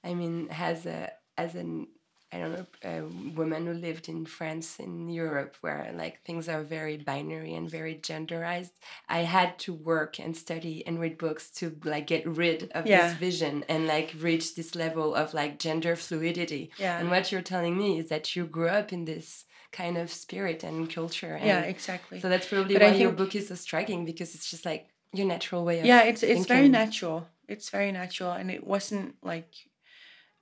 I 0.04 0.14
mean, 0.14 0.48
as 0.52 0.86
a 0.86 1.12
as 1.38 1.56
an 1.56 1.88
I 2.32 2.40
don't 2.40 2.52
know 2.54 2.68
a 2.84 3.02
woman 3.36 3.66
who 3.66 3.74
lived 3.74 4.10
in 4.10 4.26
France 4.26 4.80
in 4.80 5.08
Europe 5.10 5.56
where 5.62 5.92
like 5.96 6.24
things 6.26 6.50
are 6.50 6.62
very 6.62 6.98
binary 6.98 7.54
and 7.56 7.70
very 7.70 7.96
genderized, 7.96 8.72
I 9.08 9.20
had 9.20 9.58
to 9.60 9.74
work 9.74 10.20
and 10.20 10.36
study 10.36 10.86
and 10.86 11.00
read 11.00 11.18
books 11.18 11.50
to 11.60 11.76
like 11.86 12.08
get 12.08 12.28
rid 12.28 12.70
of 12.72 12.86
Yeah. 12.86 13.08
this 13.10 13.18
vision 13.18 13.64
and 13.70 13.88
like 13.88 14.14
reach 14.20 14.56
this 14.56 14.76
level 14.76 15.16
of 15.16 15.34
like 15.34 15.58
gender 15.58 15.96
fluidity. 15.96 16.70
Yeah. 16.78 17.00
And 17.00 17.10
what 17.10 17.32
you're 17.32 17.42
telling 17.42 17.78
me 17.78 17.98
is 18.00 18.10
that 18.10 18.36
you 18.36 18.46
grew 18.46 18.68
up 18.68 18.92
in 18.92 19.06
this 19.06 19.46
kind 19.78 19.98
of 19.98 20.12
spirit 20.12 20.64
and 20.64 20.90
culture. 20.94 21.34
And 21.36 21.46
Yeah, 21.46 21.62
exactly. 21.62 22.20
So 22.20 22.30
that's 22.30 22.48
probably 22.48 22.74
But 22.74 22.84
I 22.84 22.92
why 22.92 22.98
your 22.98 23.12
book 23.12 23.36
is 23.36 23.48
so 23.48 23.56
striking 23.56 24.06
because 24.06 24.34
it's 24.36 24.50
just 24.50 24.66
like 24.66 24.90
your 25.14 25.28
natural 25.28 25.64
way 25.64 25.80
of 25.80 25.86
yeah 25.86 26.04
it's 26.04 26.24
it's 26.24 26.46
very 26.48 26.70
natural. 26.70 27.28
It's 27.48 27.70
very 27.70 27.92
natural 27.92 28.32
and 28.40 28.52
it 28.52 28.66
wasn't 28.66 29.16
like 29.24 29.54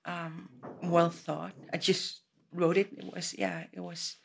um 0.06 0.50
well 0.82 1.10
thought. 1.10 1.54
I 1.74 1.78
just 1.78 2.22
wrote 2.54 2.78
it. 2.78 2.90
It 2.98 3.14
was 3.14 3.36
yeah 3.38 3.66
it 3.74 3.82
was 3.82 4.18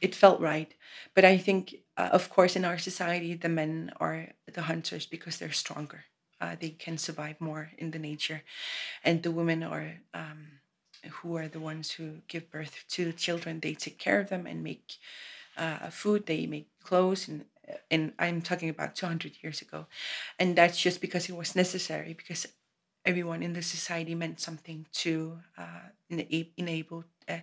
it 0.00 0.14
felt 0.14 0.40
right. 0.40 0.72
But 1.14 1.24
i 1.24 1.36
think 1.38 1.74
uh, 1.96 2.10
of 2.12 2.30
course 2.30 2.56
in 2.56 2.64
our 2.64 2.78
society 2.78 3.34
the 3.34 3.48
men 3.60 3.90
are 4.00 4.28
the 4.54 4.62
hunters 4.62 5.06
because 5.06 5.38
they're 5.38 5.52
stronger. 5.64 6.04
Uh, 6.40 6.54
they 6.60 6.70
can 6.70 6.96
survive 6.98 7.40
more 7.40 7.70
in 7.78 7.90
the 7.90 7.98
nature. 7.98 8.42
And 9.02 9.22
the 9.22 9.32
women 9.32 9.64
are 9.64 9.98
um, 10.14 10.57
who 11.06 11.36
are 11.36 11.48
the 11.48 11.60
ones 11.60 11.92
who 11.92 12.18
give 12.28 12.50
birth 12.50 12.84
to 12.88 13.04
the 13.04 13.12
children 13.12 13.60
they 13.60 13.74
take 13.74 13.98
care 13.98 14.20
of 14.20 14.28
them 14.28 14.46
and 14.46 14.62
make 14.62 14.96
uh, 15.56 15.90
food 15.90 16.26
they 16.26 16.46
make 16.46 16.68
clothes 16.82 17.28
and 17.28 17.44
and 17.90 18.12
i'm 18.18 18.40
talking 18.42 18.68
about 18.68 18.94
200 18.96 19.32
years 19.42 19.60
ago. 19.62 19.86
And 20.38 20.56
that's 20.56 20.80
just 20.80 21.00
because 21.00 21.28
it 21.28 21.36
was 21.36 21.54
necessary 21.56 22.14
because 22.14 22.46
everyone 23.04 23.42
in 23.42 23.52
the 23.54 23.62
society 23.62 24.14
meant 24.14 24.40
something 24.40 24.86
to 24.92 25.40
uh, 25.58 25.90
enable 26.56 27.04
uh, 27.28 27.40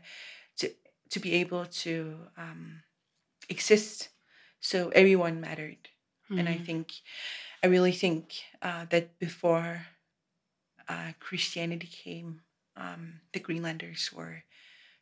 to 0.58 0.72
to 1.10 1.20
be 1.20 1.34
able 1.34 1.66
to 1.66 2.18
um, 2.38 2.84
exist. 3.50 4.10
So 4.60 4.90
everyone 4.90 5.42
mattered. 5.42 5.90
And 6.30 6.50
i 6.50 6.58
think 6.58 6.94
i 7.64 7.68
really 7.68 7.92
think 7.94 8.26
uh, 8.62 8.86
that 8.90 9.20
before 9.20 9.88
uh, 10.88 11.12
christianity 11.20 11.88
came 11.88 12.42
um, 12.78 13.22
the 13.34 13.40
greenlanders 13.40 14.12
were 14.14 14.44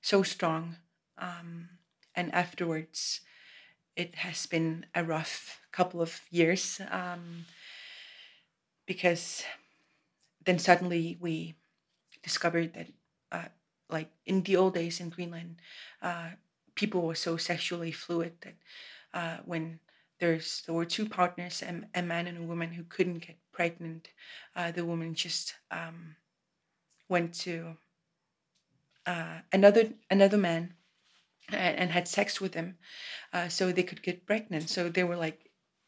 so 0.02 0.24
strong 0.24 0.78
um, 1.18 1.70
and 2.16 2.34
afterwards 2.34 3.22
it 3.96 4.16
has 4.16 4.46
been 4.46 4.86
a 4.96 5.04
rough 5.04 5.60
couple 5.72 6.02
of 6.02 6.22
years 6.30 6.82
um, 6.92 7.46
because 8.86 9.44
then 10.46 10.60
suddenly 10.60 11.18
we 11.20 11.56
discovered 12.22 12.74
that 12.74 12.88
uh, 13.32 13.50
like 13.90 14.10
in 14.26 14.44
the 14.44 14.56
old 14.56 14.74
days 14.74 15.00
in 15.00 15.10
greenland 15.10 15.56
uh, 16.02 16.30
people 16.76 17.02
were 17.02 17.16
so 17.16 17.38
sexually 17.38 17.92
fluid 17.92 18.34
that 18.42 18.56
uh, 19.14 19.38
when 19.46 19.80
there's 20.20 20.64
there 20.66 20.76
were 20.76 20.86
two 20.86 21.08
partners 21.08 21.62
a, 21.62 22.00
a 22.00 22.02
man 22.02 22.28
and 22.28 22.38
a 22.38 22.48
woman 22.48 22.74
who 22.74 22.84
couldn't 22.84 23.20
get 23.20 23.38
pregnant 23.52 24.10
uh, 24.56 24.72
the 24.72 24.86
woman 24.86 25.14
just 25.14 25.56
um, 25.72 26.16
went 27.16 27.34
to 27.46 27.78
uh, 29.06 29.38
another 29.52 29.84
another 30.10 30.38
man 30.38 30.74
and, 31.50 31.78
and 31.78 31.90
had 31.92 32.08
sex 32.08 32.42
with 32.42 32.54
him 32.54 32.78
uh, 33.34 33.48
so 33.48 33.72
they 33.72 33.84
could 33.84 34.04
get 34.04 34.26
pregnant. 34.26 34.70
So 34.70 34.90
they 34.90 35.04
were 35.04 35.18
like 35.28 35.40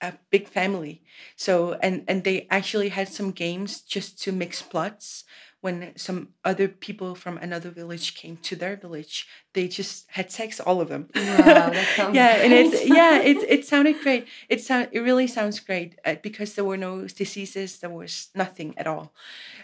a 0.01 0.13
big 0.29 0.47
family. 0.47 1.01
So 1.35 1.77
and 1.81 2.03
and 2.07 2.23
they 2.23 2.47
actually 2.49 2.89
had 2.89 3.07
some 3.09 3.31
games 3.31 3.81
just 3.81 4.21
to 4.23 4.31
mix 4.31 4.61
plots 4.61 5.23
when 5.61 5.93
some 5.97 6.29
other 6.43 6.67
people 6.67 7.15
from 7.15 7.37
another 7.39 7.71
village 7.71 8.13
came 8.21 8.37
to 8.37 8.55
their 8.55 8.75
village. 8.75 9.27
They 9.53 9.67
just 9.67 10.05
had 10.17 10.31
sex 10.31 10.59
all 10.59 10.79
of 10.81 10.89
them. 10.89 11.07
Wow, 11.15 11.69
that 11.73 11.87
sounds 11.95 12.15
yeah 12.15 12.43
and 12.43 12.53
it's 12.53 12.77
great. 12.77 12.97
yeah 12.99 13.15
it, 13.21 13.37
it 13.55 13.65
sounded 13.65 13.97
great. 14.03 14.27
It 14.49 14.61
sound 14.61 14.89
it 14.91 14.99
really 14.99 15.27
sounds 15.27 15.59
great 15.59 15.97
uh, 16.05 16.15
because 16.21 16.53
there 16.53 16.67
were 16.71 16.77
no 16.77 17.07
diseases 17.07 17.79
there 17.79 17.89
was 17.89 18.29
nothing 18.35 18.77
at 18.77 18.87
all. 18.87 19.13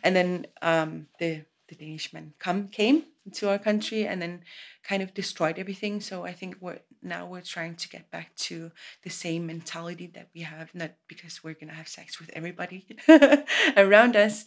And 0.04 0.16
then 0.16 0.48
um 0.62 1.08
the 1.20 1.46
the 1.72 1.86
Danish 1.86 2.14
men 2.14 2.34
come 2.38 2.68
came 2.68 3.06
to 3.32 3.50
our 3.50 3.60
country 3.60 4.06
and 4.06 4.22
then 4.22 4.42
kind 4.84 5.02
of 5.02 5.14
destroyed 5.14 5.58
everything. 5.58 6.02
So 6.02 6.26
I 6.26 6.34
think 6.34 6.58
we're 6.60 6.82
now 7.02 7.26
we're 7.26 7.42
trying 7.56 7.76
to 7.76 7.90
get 7.90 8.12
back 8.12 8.36
to 8.48 8.72
the 9.04 9.10
same 9.10 9.46
mentality 9.48 10.08
that 10.16 10.28
we 10.36 10.42
have, 10.42 10.70
not 10.74 10.92
because 11.08 11.44
we're 11.44 11.60
gonna 11.60 11.80
have 11.82 11.88
sex 11.88 12.20
with 12.20 12.30
everybody 12.34 12.86
around 13.78 14.16
us, 14.16 14.46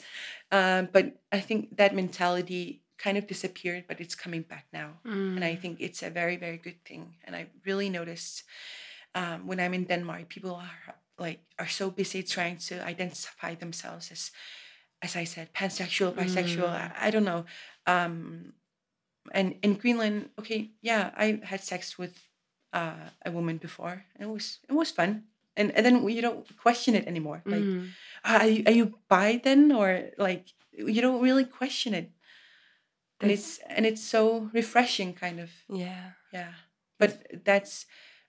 um, 0.53 0.89
but 0.93 1.05
I 1.33 1.41
think 1.41 1.77
that 1.79 1.95
mentality 1.95 2.83
kind 2.99 3.17
of 3.19 3.27
disappeared, 3.27 3.85
but 3.89 4.01
it's 4.01 4.15
coming 4.15 4.43
back 4.43 4.67
now, 4.73 4.91
and 5.37 5.45
I 5.45 5.57
think 5.57 5.81
it's 5.81 6.03
a 6.03 6.11
very 6.11 6.37
very 6.37 6.59
good 6.59 6.85
thing. 6.85 7.15
And 7.25 7.35
I 7.35 7.47
really 7.65 7.91
noticed 7.91 8.45
um, 9.15 9.47
when 9.47 9.61
I'm 9.61 9.75
in 9.75 9.85
Denmark, 9.85 10.29
people 10.29 10.55
are 10.55 10.95
like 11.19 11.41
are 11.59 11.69
so 11.69 11.91
busy 11.91 12.23
trying 12.23 12.59
to 12.69 12.85
identify 12.85 13.55
themselves 13.55 14.11
as 14.13 14.31
as 15.05 15.17
I 15.17 15.25
said, 15.27 15.49
pansexual, 15.53 16.13
bisexual. 16.15 16.69
I, 16.69 17.09
I 17.09 17.11
don't 17.11 17.25
know. 17.25 17.45
Um, 17.87 18.53
and 19.33 19.55
in 19.63 19.75
Greenland, 19.75 20.29
okay, 20.39 20.71
yeah, 20.83 21.11
I 21.17 21.41
had 21.45 21.61
sex 21.61 21.99
with 21.99 22.13
uh, 22.73 23.11
a 23.27 23.31
woman 23.31 23.59
before. 23.59 24.05
It 24.21 24.27
was 24.29 24.59
it 24.69 24.75
was 24.75 24.91
fun, 24.93 25.25
and 25.57 25.71
and 25.77 25.85
then 25.87 26.09
you 26.09 26.23
don't 26.23 26.47
question 26.63 26.95
it 26.95 27.07
anymore. 27.07 27.43
Like, 27.45 27.65
Mm. 27.65 27.89
are 28.25 28.47
you, 28.49 28.63
are 28.67 28.73
you 28.77 28.87
bi 29.09 29.41
then, 29.43 29.73
or 29.73 30.11
like 30.19 30.45
you 30.73 31.01
don't 31.03 31.23
really 31.23 31.45
question 31.59 31.95
it, 31.95 32.11
and 33.21 33.31
it's 33.31 33.59
and 33.77 33.87
it's 33.87 34.03
so 34.11 34.51
refreshing, 34.53 35.15
kind 35.21 35.41
of. 35.41 35.51
Yeah. 35.69 36.13
Yeah, 36.33 36.53
but 36.99 37.45
that's 37.45 37.87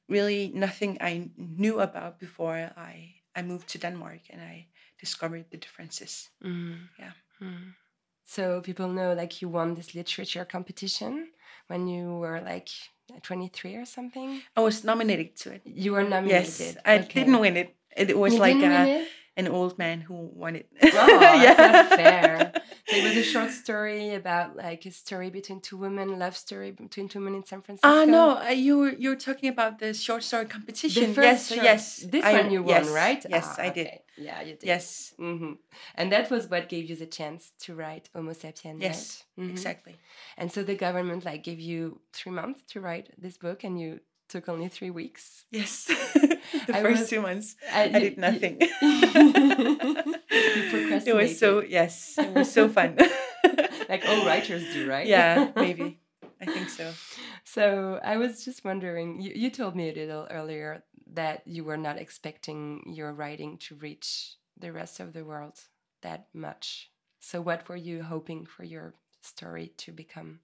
really 0.08 0.52
nothing 0.54 0.98
I 1.02 1.30
knew 1.38 1.80
about 1.80 2.20
before 2.20 2.72
I 2.78 3.16
I 3.36 3.42
moved 3.42 3.68
to 3.70 3.78
Denmark 3.80 4.22
and 4.30 4.42
I 4.42 4.68
discovered 5.00 5.46
the 5.52 5.58
differences. 5.58 6.30
Mm. 6.44 6.90
Yeah. 7.00 7.12
So 8.26 8.62
people 8.62 8.88
know 8.90 9.14
like 9.14 9.42
you 9.42 9.50
won 9.50 9.76
this 9.76 9.94
literature 9.94 10.46
competition 10.46 11.30
when 11.68 11.88
you 11.88 12.16
were 12.18 12.42
like 12.42 12.70
23 13.22 13.76
or 13.76 13.86
something. 13.86 14.42
I 14.58 14.62
was 14.62 14.84
nominated 14.84 15.36
to 15.38 15.54
it. 15.54 15.62
You 15.66 15.94
were 15.94 16.04
nominated. 16.04 16.60
Yes, 16.60 16.78
I 16.86 17.00
Okay. 17.00 17.20
didn't 17.24 17.40
win 17.40 17.58
it. 17.58 17.76
It 17.96 18.18
was 18.18 18.34
You 18.34 18.40
like 18.40 18.56
a, 18.58 19.06
an 19.38 19.48
old 19.48 19.78
man 19.78 20.02
who 20.02 20.16
won 20.34 20.56
it. 20.56 20.68
Oh, 20.82 20.90
that's 21.44 21.60
not 21.60 22.00
fair. 22.00 22.54
It 22.88 23.04
was 23.04 23.18
a 23.18 23.24
short 23.24 23.50
story 23.52 24.14
about 24.14 24.56
like 24.56 24.86
a 24.86 24.92
story 24.92 25.30
between 25.32 25.60
two 25.60 25.76
women, 25.78 26.20
love 26.20 26.38
story 26.38 26.70
between 26.72 27.10
two 27.10 27.20
women 27.20 27.36
in 27.36 27.44
San 27.46 27.62
Francisco. 27.64 27.88
Ah 27.90 28.06
no, 28.06 28.38
uh, 28.38 28.50
you 28.50 28.78
were 28.78 28.92
you 28.94 29.10
were 29.10 29.16
talking 29.16 29.50
about 29.50 29.80
the 29.80 29.94
short 29.94 30.24
story 30.24 30.46
competition. 30.46 31.08
The 31.08 31.14
first 31.14 31.26
yes, 31.26 31.48
short- 31.50 31.64
yes. 31.64 31.98
This 32.12 32.24
I- 32.24 32.34
one 32.34 32.52
you 32.52 32.62
won, 32.64 32.86
right? 32.94 33.26
Yes, 33.28 33.46
Ah, 33.58 33.62
I 33.64 33.70
did. 33.70 33.90
Yeah, 34.18 34.42
you 34.42 34.54
did. 34.56 34.64
Yes, 34.64 35.14
hmm 35.18 35.54
And 35.96 36.12
that 36.12 36.30
was 36.30 36.48
what 36.50 36.70
gave 36.70 36.88
you 36.90 36.96
the 36.96 37.08
chance 37.08 37.52
to 37.64 37.74
write 37.76 38.10
Homo 38.14 38.34
sapienne. 38.34 38.80
yes, 38.82 39.24
right? 39.38 39.48
Mhm. 39.48 39.52
exactly. 39.52 39.96
And 40.38 40.52
so 40.52 40.62
the 40.64 40.76
government 40.76 41.26
like 41.26 41.44
gave 41.44 41.60
you 41.60 42.00
three 42.14 42.32
months 42.32 42.62
to 42.74 42.82
write 42.82 43.10
this 43.18 43.38
book, 43.38 43.64
and 43.64 43.80
you 43.82 44.00
took 44.30 44.48
only 44.48 44.68
three 44.70 44.92
weeks. 44.92 45.46
Yes, 45.52 45.86
the 46.68 46.76
I 46.78 46.82
first 46.84 47.00
was- 47.02 47.10
two 47.10 47.22
months 47.22 47.56
I- 47.74 47.82
I 47.82 47.86
you- 47.86 48.00
did 48.00 48.14
you- 48.16 48.22
nothing. 48.28 48.56
You 51.06 51.20
it 51.20 51.24
was 51.24 51.40
so 51.40 51.62
yes, 51.62 52.18
it 52.18 52.34
was 52.34 52.52
so 52.52 52.70
fun. 52.70 52.98
like 53.90 54.06
all 54.08 54.26
writers 54.26 54.64
do, 54.74 54.90
right? 54.90 55.08
Yeah, 55.08 55.52
maybe. 55.56 56.00
I 56.42 56.46
think 56.46 56.70
so. 56.70 56.92
So 57.44 58.00
I 58.04 58.18
was 58.18 58.44
just 58.44 58.66
wondering, 58.66 59.22
you, 59.22 59.32
you 59.34 59.50
told 59.50 59.76
me 59.76 59.90
a 59.90 59.94
little 59.94 60.28
earlier 60.30 60.84
that 61.14 61.44
you 61.46 61.64
were 61.64 61.78
not 61.78 61.98
expecting 61.98 62.84
your 62.94 63.14
writing 63.14 63.58
to 63.60 63.76
reach 63.76 64.36
the 64.60 64.72
rest 64.72 65.00
of 65.00 65.14
the 65.14 65.24
world 65.24 65.60
that 66.02 66.28
much. 66.34 66.92
So 67.20 67.42
what 67.42 67.68
were 67.70 67.76
you 67.76 68.04
hoping 68.04 68.46
for 68.46 68.64
your 68.64 68.94
story 69.22 69.72
to 69.78 69.92
become? 69.92 70.40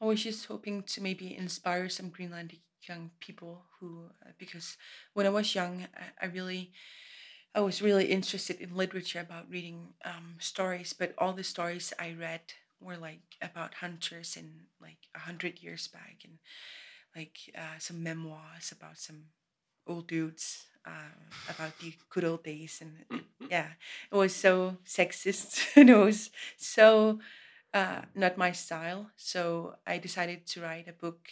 I 0.00 0.06
was 0.06 0.22
just 0.22 0.46
hoping 0.46 0.82
to 0.84 1.02
maybe 1.02 1.36
inspire 1.36 1.88
some 1.88 2.10
Greenlandic 2.10 2.60
young 2.88 3.10
people 3.20 3.64
who, 3.78 4.04
uh, 4.24 4.30
because 4.38 4.76
when 5.12 5.26
I 5.26 5.30
was 5.30 5.54
young, 5.54 5.86
I, 5.94 6.24
I 6.24 6.28
really, 6.28 6.72
I 7.54 7.60
was 7.60 7.82
really 7.82 8.06
interested 8.06 8.60
in 8.60 8.76
literature 8.76 9.20
about 9.20 9.50
reading 9.50 9.94
um, 10.04 10.36
stories, 10.38 10.92
but 10.92 11.14
all 11.18 11.32
the 11.32 11.42
stories 11.44 11.92
I 11.98 12.14
read 12.18 12.40
were 12.80 12.96
like 12.96 13.22
about 13.42 13.74
hunters 13.74 14.36
in 14.36 14.66
like 14.80 14.98
a 15.14 15.20
hundred 15.20 15.62
years 15.62 15.88
back, 15.88 16.18
and 16.24 16.38
like 17.16 17.38
uh, 17.56 17.78
some 17.78 18.02
memoirs 18.02 18.72
about 18.72 18.98
some 18.98 19.24
old 19.86 20.08
dudes 20.08 20.66
uh, 20.86 21.14
about 21.48 21.78
the 21.80 21.94
good 22.10 22.24
old 22.24 22.44
days, 22.44 22.80
and 22.82 23.22
yeah, 23.50 23.68
it 24.12 24.16
was 24.16 24.34
so 24.34 24.78
sexist, 24.86 25.66
and 25.76 25.90
it 25.90 25.96
was 25.96 26.30
so 26.56 27.20
uh, 27.74 28.02
not 28.14 28.38
my 28.38 28.52
style. 28.52 29.10
So 29.16 29.76
I 29.86 29.98
decided 29.98 30.46
to 30.48 30.62
write 30.62 30.88
a 30.88 30.92
book 30.92 31.30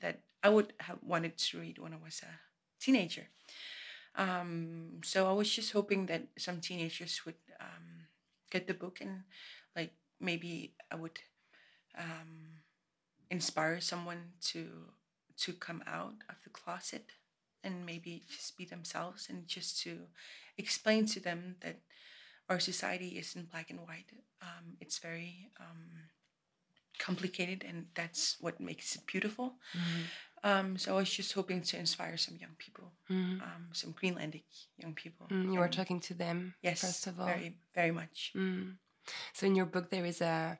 that 0.00 0.20
I 0.42 0.50
would 0.50 0.72
have 0.80 0.98
wanted 1.02 1.38
to 1.38 1.60
read 1.60 1.78
when 1.78 1.94
I 1.94 1.98
was 2.02 2.22
a 2.22 2.40
teenager. 2.80 3.28
Um, 4.16 5.00
so 5.02 5.28
I 5.28 5.32
was 5.32 5.50
just 5.50 5.72
hoping 5.72 6.06
that 6.06 6.28
some 6.38 6.60
teenagers 6.60 7.24
would 7.26 7.34
um, 7.60 8.06
get 8.50 8.66
the 8.66 8.74
book 8.74 8.98
and 9.00 9.22
like 9.74 9.92
maybe 10.20 10.74
I 10.90 10.96
would 10.96 11.18
um, 11.98 12.62
inspire 13.30 13.80
someone 13.80 14.32
to 14.52 14.66
to 15.36 15.52
come 15.52 15.82
out 15.86 16.14
of 16.28 16.36
the 16.44 16.50
closet 16.50 17.06
and 17.64 17.84
maybe 17.84 18.22
just 18.28 18.56
be 18.56 18.64
themselves 18.64 19.28
and 19.28 19.48
just 19.48 19.80
to 19.82 20.06
explain 20.56 21.06
to 21.06 21.18
them 21.20 21.56
that 21.60 21.80
our 22.48 22.60
society 22.60 23.16
isn't 23.18 23.50
black 23.50 23.70
and 23.70 23.80
white. 23.80 24.10
Um, 24.42 24.76
it's 24.80 24.98
very 24.98 25.50
um, 25.58 26.10
complicated, 26.98 27.64
and 27.66 27.86
that's 27.94 28.36
what 28.40 28.60
makes 28.60 28.94
it 28.96 29.06
beautiful. 29.06 29.54
Um, 30.44 30.76
so 30.76 30.92
I 30.92 30.96
was 30.98 31.10
just 31.10 31.32
hoping 31.32 31.62
to 31.62 31.78
inspire 31.78 32.16
some 32.18 32.36
young 32.36 32.54
people, 32.58 32.92
Mhm. 33.08 33.40
um, 33.42 33.68
some 33.72 33.94
Greenlandic 33.94 34.44
young 34.76 34.94
people. 34.94 35.26
Mm, 35.28 35.52
you 35.52 35.58
were 35.58 35.64
and 35.64 35.72
talking 35.74 36.00
to 36.00 36.14
them, 36.14 36.54
yes, 36.62 36.82
first 36.82 37.06
of 37.06 37.18
all. 37.18 37.26
very, 37.26 37.56
very 37.74 37.90
much. 37.90 38.32
Mm. 38.34 38.76
So 39.32 39.46
in 39.46 39.54
your 39.56 39.66
book 39.66 39.90
there 39.90 40.04
is 40.04 40.20
a 40.20 40.58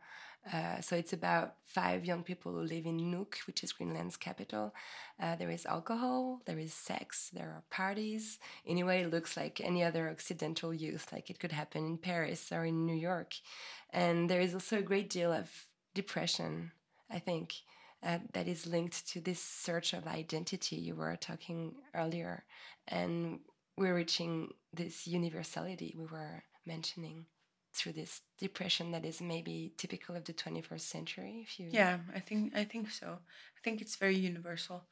uh, 0.52 0.78
so 0.82 0.94
it's 0.94 1.14
about 1.14 1.56
five 1.64 2.04
young 2.04 2.22
people 2.22 2.52
who 2.52 2.60
live 2.60 2.84
in 2.84 2.98
Nuuk, 3.00 3.46
which 3.46 3.64
is 3.64 3.72
Greenland's 3.72 4.18
capital. 4.18 4.74
Uh, 5.18 5.36
there 5.36 5.50
is 5.50 5.64
alcohol, 5.64 6.42
there 6.44 6.58
is 6.58 6.74
sex, 6.74 7.30
there 7.30 7.48
are 7.48 7.62
parties. 7.70 8.38
Anyway, 8.66 9.00
it 9.04 9.10
looks 9.10 9.38
like 9.38 9.58
any 9.62 9.82
other 9.82 10.10
Occidental 10.10 10.74
youth, 10.74 11.10
like 11.14 11.30
it 11.30 11.38
could 11.40 11.52
happen 11.52 11.86
in 11.86 11.96
Paris 11.96 12.52
or 12.52 12.66
in 12.66 12.84
New 12.84 12.94
York. 13.10 13.32
And 13.88 14.28
there 14.28 14.42
is 14.42 14.52
also 14.52 14.76
a 14.78 14.82
great 14.82 15.08
deal 15.08 15.32
of 15.32 15.66
depression, 15.94 16.72
I 17.08 17.20
think, 17.20 17.54
uh, 18.04 18.18
that 18.32 18.46
is 18.46 18.66
linked 18.66 19.08
to 19.08 19.20
this 19.20 19.40
search 19.40 19.92
of 19.92 20.06
identity 20.06 20.76
you 20.76 20.94
were 20.94 21.16
talking 21.16 21.74
earlier. 21.94 22.44
And 22.86 23.40
we're 23.76 23.94
reaching 23.94 24.50
this 24.72 25.06
universality 25.06 25.94
we 25.98 26.06
were 26.06 26.44
mentioning 26.66 27.26
through 27.74 27.92
this 27.92 28.20
depression 28.38 28.92
that 28.92 29.04
is 29.04 29.20
maybe 29.20 29.72
typical 29.76 30.14
of 30.14 30.24
the 30.24 30.32
21st 30.32 30.80
century 30.80 31.44
if 31.46 31.58
you 31.58 31.68
Yeah, 31.72 31.98
I 32.14 32.20
think 32.20 32.54
I 32.54 32.64
think 32.64 32.90
so. 32.90 33.18
I 33.18 33.60
think 33.64 33.80
it's 33.80 33.96
very 33.96 34.16
universal 34.16 34.84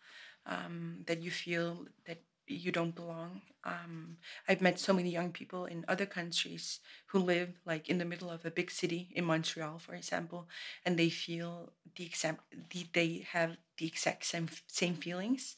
um, 0.47 1.05
that 1.07 1.23
you 1.23 1.31
feel 1.31 1.87
that 2.07 2.23
you 2.47 2.73
don't 2.73 2.95
belong. 2.95 3.43
Um, 3.65 4.17
I've 4.49 4.61
met 4.61 4.79
so 4.79 4.93
many 4.93 5.11
young 5.11 5.31
people 5.31 5.67
in 5.67 5.85
other 5.87 6.07
countries 6.07 6.81
who 7.07 7.19
live 7.21 7.61
like 7.65 7.89
in 7.89 7.99
the 7.99 8.05
middle 8.05 8.31
of 8.31 8.45
a 8.45 8.51
big 8.51 8.71
city 8.71 9.09
in 9.15 9.25
Montreal, 9.25 9.79
for 9.79 9.95
example, 9.95 10.49
and 10.85 10.99
they 10.99 11.11
feel 11.11 11.73
the 11.97 12.05
exact 12.05 12.41
the, 12.71 12.87
they 12.93 13.27
have 13.33 13.57
the 13.79 13.87
exact 13.87 14.25
same 14.25 14.49
same 14.67 14.95
feelings. 14.95 15.57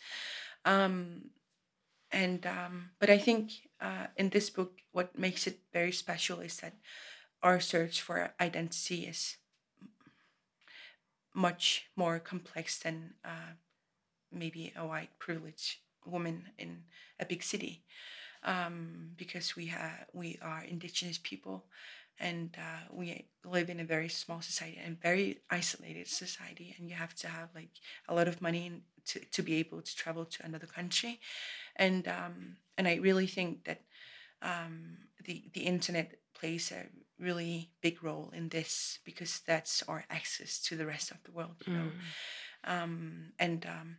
Um, 0.65 1.31
and 2.13 2.47
um, 2.47 2.91
but 3.01 3.11
I 3.11 3.19
think 3.19 3.53
uh, 3.81 4.07
in 4.17 4.31
this 4.31 4.51
book, 4.51 4.81
what 4.93 5.19
makes 5.19 5.47
it 5.47 5.61
very 5.73 5.93
special 5.93 6.41
is 6.41 6.59
that 6.59 6.75
our 7.43 7.61
search 7.61 8.01
for 8.01 8.33
identity 8.41 9.07
is 9.07 9.37
much 11.35 11.87
more 11.97 12.19
complex 12.19 12.79
than 12.79 13.15
uh, 13.25 13.55
maybe 14.33 14.73
a 14.77 14.87
white 14.87 15.11
privileged 15.19 15.79
woman 16.07 16.51
in 16.59 16.85
a 17.21 17.25
big 17.25 17.43
city 17.43 17.83
um, 18.45 19.11
because 19.17 19.57
we 19.57 19.67
have 19.67 20.07
we 20.13 20.39
are 20.43 20.63
indigenous 20.65 21.19
people 21.23 21.65
and 22.21 22.57
uh, 22.59 22.85
we 22.93 23.27
live 23.45 23.69
in 23.69 23.81
a 23.81 23.85
very 23.85 24.09
small 24.09 24.41
society 24.41 24.81
and 24.85 25.01
very 25.01 25.39
isolated 25.51 26.07
society 26.07 26.75
and 26.79 26.89
you 26.89 26.95
have 26.95 27.15
to 27.15 27.27
have 27.27 27.49
like 27.55 27.71
a 28.09 28.15
lot 28.15 28.29
of 28.29 28.41
money 28.41 28.83
to, 29.07 29.21
to 29.33 29.43
be 29.43 29.55
able 29.55 29.83
to 29.83 29.97
travel 29.97 30.25
to 30.25 30.45
another 30.45 30.67
country. 30.67 31.21
And 31.77 32.07
um, 32.09 32.57
and 32.79 32.87
I 32.89 32.97
really 32.97 33.27
think 33.27 33.65
that 33.65 33.81
um, 34.43 34.99
the 35.25 35.45
the 35.53 35.63
internet 35.63 36.15
plays 36.35 36.73
a 36.73 36.87
really 37.23 37.71
big 37.81 38.03
role 38.03 38.31
in 38.35 38.49
this 38.49 38.99
because 39.05 39.41
that's 39.47 39.83
our 39.89 40.05
access 40.11 40.61
to 40.61 40.77
the 40.77 40.87
rest 40.87 41.11
of 41.11 41.23
the 41.25 41.33
world 41.33 41.55
you 41.67 41.73
know? 41.73 41.91
Um, 42.65 43.33
and 43.39 43.67
um, 43.67 43.97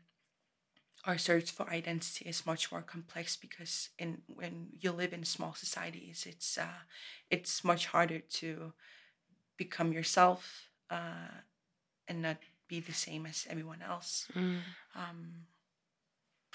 our 1.06 1.18
search 1.18 1.51
for 1.51 1.70
identity 1.70 2.26
is 2.26 2.45
much 2.45 2.72
more 2.72 2.82
complex 2.82 3.36
because 3.38 3.89
in 3.99 4.22
when 4.28 4.70
you 4.82 4.91
live 4.91 5.14
in 5.14 5.24
small 5.24 5.53
societies 5.53 6.26
it's 6.28 6.58
uh, 6.58 6.82
it's 7.30 7.64
much 7.64 7.88
harder 7.88 8.20
to 8.20 8.74
become 9.58 9.93
yourself 9.93 10.70
uh, 10.89 11.41
and 12.08 12.22
not 12.22 12.38
be 12.68 12.80
the 12.80 12.93
same 12.93 13.26
as 13.26 13.45
everyone 13.49 13.82
else 13.82 14.28
Mm. 14.36 14.60
um, 14.95 15.45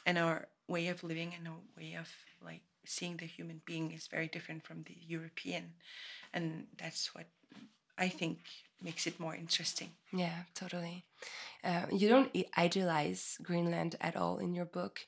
and 0.07 0.18
our 0.18 0.48
way 0.66 0.88
of 0.88 1.03
living 1.05 1.32
and 1.36 1.46
our 1.48 1.61
way 1.76 1.94
of 1.94 2.09
like 2.44 2.62
seeing 2.84 3.16
the 3.18 3.26
human 3.26 3.61
being 3.64 3.92
is 3.92 4.07
very 4.07 4.26
different 4.28 4.64
from 4.64 4.82
the 4.84 4.96
European, 5.07 5.74
and 6.32 6.66
that's 6.78 7.14
what 7.14 7.26
I 8.01 8.09
think 8.09 8.38
makes 8.82 9.07
it 9.07 9.20
more 9.20 9.36
interesting. 9.36 9.90
Yeah, 10.12 10.44
totally. 10.55 11.05
Uh, 11.62 11.84
you 11.92 12.09
don't 12.09 12.30
idealize 12.57 13.36
Greenland 13.42 13.94
at 14.01 14.16
all 14.16 14.38
in 14.38 14.55
your 14.55 14.64
book. 14.64 15.01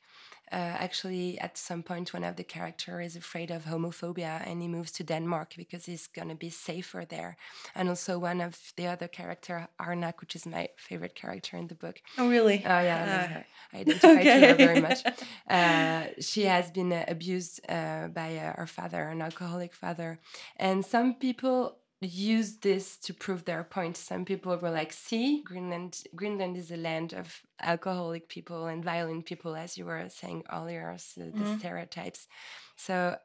Uh, 0.53 0.57
actually, 0.57 1.38
at 1.38 1.57
some 1.57 1.82
point, 1.82 2.12
one 2.12 2.24
of 2.28 2.36
the 2.36 2.45
character 2.45 3.01
is 3.01 3.16
afraid 3.16 3.51
of 3.51 3.64
homophobia 3.64 4.47
and 4.47 4.61
he 4.61 4.68
moves 4.68 4.93
to 4.93 5.03
Denmark 5.05 5.55
because 5.57 5.86
he's 5.86 6.07
gonna 6.07 6.34
be 6.34 6.51
safer 6.51 7.07
there. 7.09 7.36
And 7.74 7.88
also, 7.88 8.18
one 8.18 8.43
of 8.43 8.72
the 8.76 8.86
other 8.86 9.09
character, 9.09 9.68
Arnak, 9.80 10.20
which 10.20 10.36
is 10.36 10.45
my 10.47 10.68
favorite 10.76 11.14
character 11.14 11.57
in 11.57 11.68
the 11.68 11.74
book. 11.74 12.03
Oh, 12.18 12.28
really? 12.28 12.62
Oh 12.66 12.80
yeah, 12.80 12.97
I 12.97 13.07
love 13.07 13.24
Uh, 13.24 13.34
her. 13.34 13.45
I 13.72 13.76
identify 13.78 14.24
to 14.24 14.47
her 14.47 14.55
very 14.57 14.80
much. 14.80 15.05
Uh, 15.49 16.05
she 16.20 16.43
has 16.45 16.70
been 16.70 16.93
uh, 16.93 17.05
abused 17.09 17.61
uh, 17.68 18.09
by 18.09 18.36
uh, 18.36 18.53
her 18.57 18.66
father, 18.66 19.09
an 19.09 19.22
alcoholic 19.22 19.74
father, 19.74 20.18
and 20.57 20.84
some 20.84 21.14
people 21.14 21.78
use 22.07 22.59
this 22.59 22.98
to 22.98 23.14
prove 23.14 23.44
their 23.44 23.64
point. 23.64 23.96
Some 23.96 24.24
people 24.24 24.57
were 24.57 24.70
like, 24.70 24.92
"See, 24.92 25.42
Greenland, 25.42 26.03
Greenland 26.14 26.57
is 26.57 26.70
a 26.70 26.76
land 26.76 27.12
of 27.12 27.42
alcoholic 27.61 28.28
people 28.28 28.66
and 28.66 28.84
violent 28.84 29.26
people," 29.26 29.55
as 29.57 29.78
you 29.78 29.86
were 29.86 30.09
saying 30.09 30.44
earlier, 30.50 30.96
so 30.98 31.30
the 31.30 31.44
Mhm. 31.44 31.46
stereotypes. 31.46 32.28
So 32.76 33.18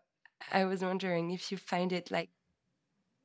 I 0.52 0.66
was 0.66 0.84
wondering 0.84 1.32
if 1.32 1.52
you 1.52 1.58
find 1.58 1.92
it 1.94 2.12
like 2.12 2.32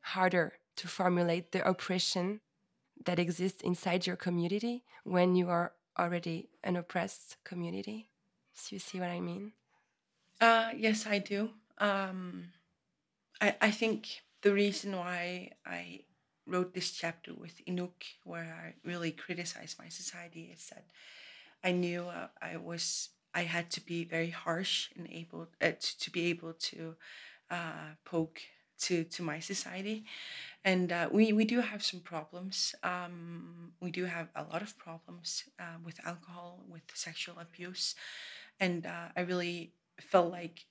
harder 0.00 0.58
to 0.76 0.88
formulate 0.88 1.52
the 1.52 1.66
oppression 1.68 2.40
that 3.06 3.18
exists 3.18 3.62
inside 3.62 4.06
your 4.06 4.16
community 4.16 4.84
when 5.04 5.36
you 5.36 5.50
are 5.50 5.76
already 5.98 6.50
an 6.64 6.76
oppressed 6.76 7.38
community. 7.44 8.10
So 8.54 8.74
you 8.76 8.80
see 8.80 9.00
what 9.00 9.10
I 9.10 9.20
mean? 9.20 9.54
Uh, 10.40 10.72
yes, 10.76 11.06
I 11.06 11.18
do. 11.18 11.54
Um, 11.78 12.52
I, 13.40 13.56
I 13.60 13.70
think 13.70 14.22
the 14.42 14.52
reason 14.52 14.96
why 14.96 15.50
I 15.64 16.00
wrote 16.46 16.74
this 16.74 16.90
chapter 16.90 17.32
with 17.32 17.64
Inuk, 17.66 18.04
where 18.24 18.56
I 18.64 18.74
really 18.88 19.12
criticize 19.12 19.76
my 19.78 19.88
society, 19.88 20.52
is 20.54 20.68
that 20.70 20.84
I 21.64 21.72
knew 21.72 22.04
uh, 22.04 22.28
I 22.40 22.56
was 22.56 23.10
I 23.34 23.42
had 23.42 23.70
to 23.70 23.80
be 23.80 24.04
very 24.04 24.30
harsh 24.30 24.90
and 24.96 25.08
able 25.10 25.48
uh, 25.60 25.72
to, 25.78 25.98
to 25.98 26.10
be 26.10 26.26
able 26.26 26.52
to 26.52 26.96
uh, 27.50 27.94
poke 28.04 28.40
to 28.80 29.04
to 29.04 29.22
my 29.22 29.38
society, 29.38 30.04
and 30.64 30.90
uh, 30.92 31.08
we 31.12 31.32
we 31.32 31.44
do 31.44 31.60
have 31.60 31.82
some 31.84 32.00
problems. 32.00 32.74
Um, 32.82 33.72
we 33.80 33.90
do 33.90 34.06
have 34.06 34.28
a 34.34 34.42
lot 34.42 34.62
of 34.62 34.76
problems 34.76 35.44
uh, 35.60 35.78
with 35.84 36.04
alcohol, 36.04 36.64
with 36.68 36.82
sexual 36.94 37.38
abuse, 37.38 37.94
and 38.58 38.86
uh, 38.86 39.08
I 39.16 39.20
really 39.20 39.72
felt 40.00 40.32
like 40.32 40.66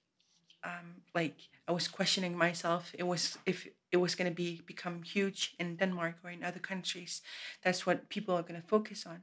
um, 0.63 1.01
like 1.13 1.35
I 1.67 1.71
was 1.71 1.87
questioning 1.87 2.37
myself. 2.37 2.93
It 2.97 3.03
was 3.03 3.37
if 3.45 3.67
it 3.91 3.97
was 3.97 4.15
going 4.15 4.29
to 4.29 4.35
be 4.35 4.61
become 4.65 5.03
huge 5.03 5.55
in 5.59 5.75
Denmark 5.75 6.17
or 6.23 6.29
in 6.31 6.43
other 6.43 6.59
countries. 6.59 7.21
That's 7.63 7.85
what 7.85 8.09
people 8.09 8.35
are 8.35 8.43
going 8.43 8.61
to 8.61 8.67
focus 8.67 9.05
on, 9.05 9.21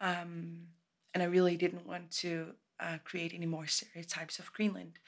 um, 0.00 0.68
and 1.12 1.22
I 1.22 1.26
really 1.26 1.56
didn't 1.56 1.86
want 1.86 2.10
to 2.22 2.54
uh, 2.80 2.98
create 3.04 3.32
any 3.34 3.46
more 3.46 3.66
stereotypes 3.66 4.38
of 4.38 4.52
Greenland. 4.52 4.98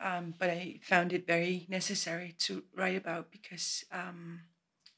Um, 0.00 0.34
but 0.38 0.50
I 0.50 0.80
found 0.82 1.12
it 1.12 1.26
very 1.26 1.66
necessary 1.68 2.34
to 2.40 2.64
write 2.74 2.96
about 2.96 3.30
because 3.30 3.84
um, 3.92 4.40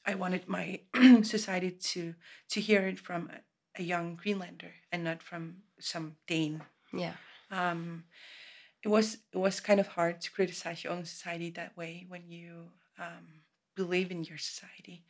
I 0.05 0.15
wanted 0.15 0.47
my 0.47 0.79
society 1.23 1.71
to 1.71 2.15
to 2.49 2.61
hear 2.61 2.87
it 2.87 2.99
from 2.99 3.29
a, 3.31 3.81
a, 3.81 3.83
young 3.83 4.15
Greenlander 4.15 4.73
and 4.91 5.03
not 5.03 5.21
from 5.21 5.57
some 5.79 6.15
Dane. 6.27 6.61
Yeah. 6.91 7.13
It 8.85 8.89
was 8.89 9.17
it 9.33 9.39
was 9.39 9.59
kind 9.59 9.79
of 9.79 9.87
hard 9.87 10.21
to 10.21 10.31
criticize 10.31 10.83
your 10.83 10.93
own 10.93 11.05
society 11.05 11.49
that 11.51 11.75
way 11.75 12.05
when 12.07 12.23
you 12.29 12.71
um, 12.99 13.25
believe 13.75 14.11
in 14.11 14.23
your 14.23 14.37
society. 14.37 15.03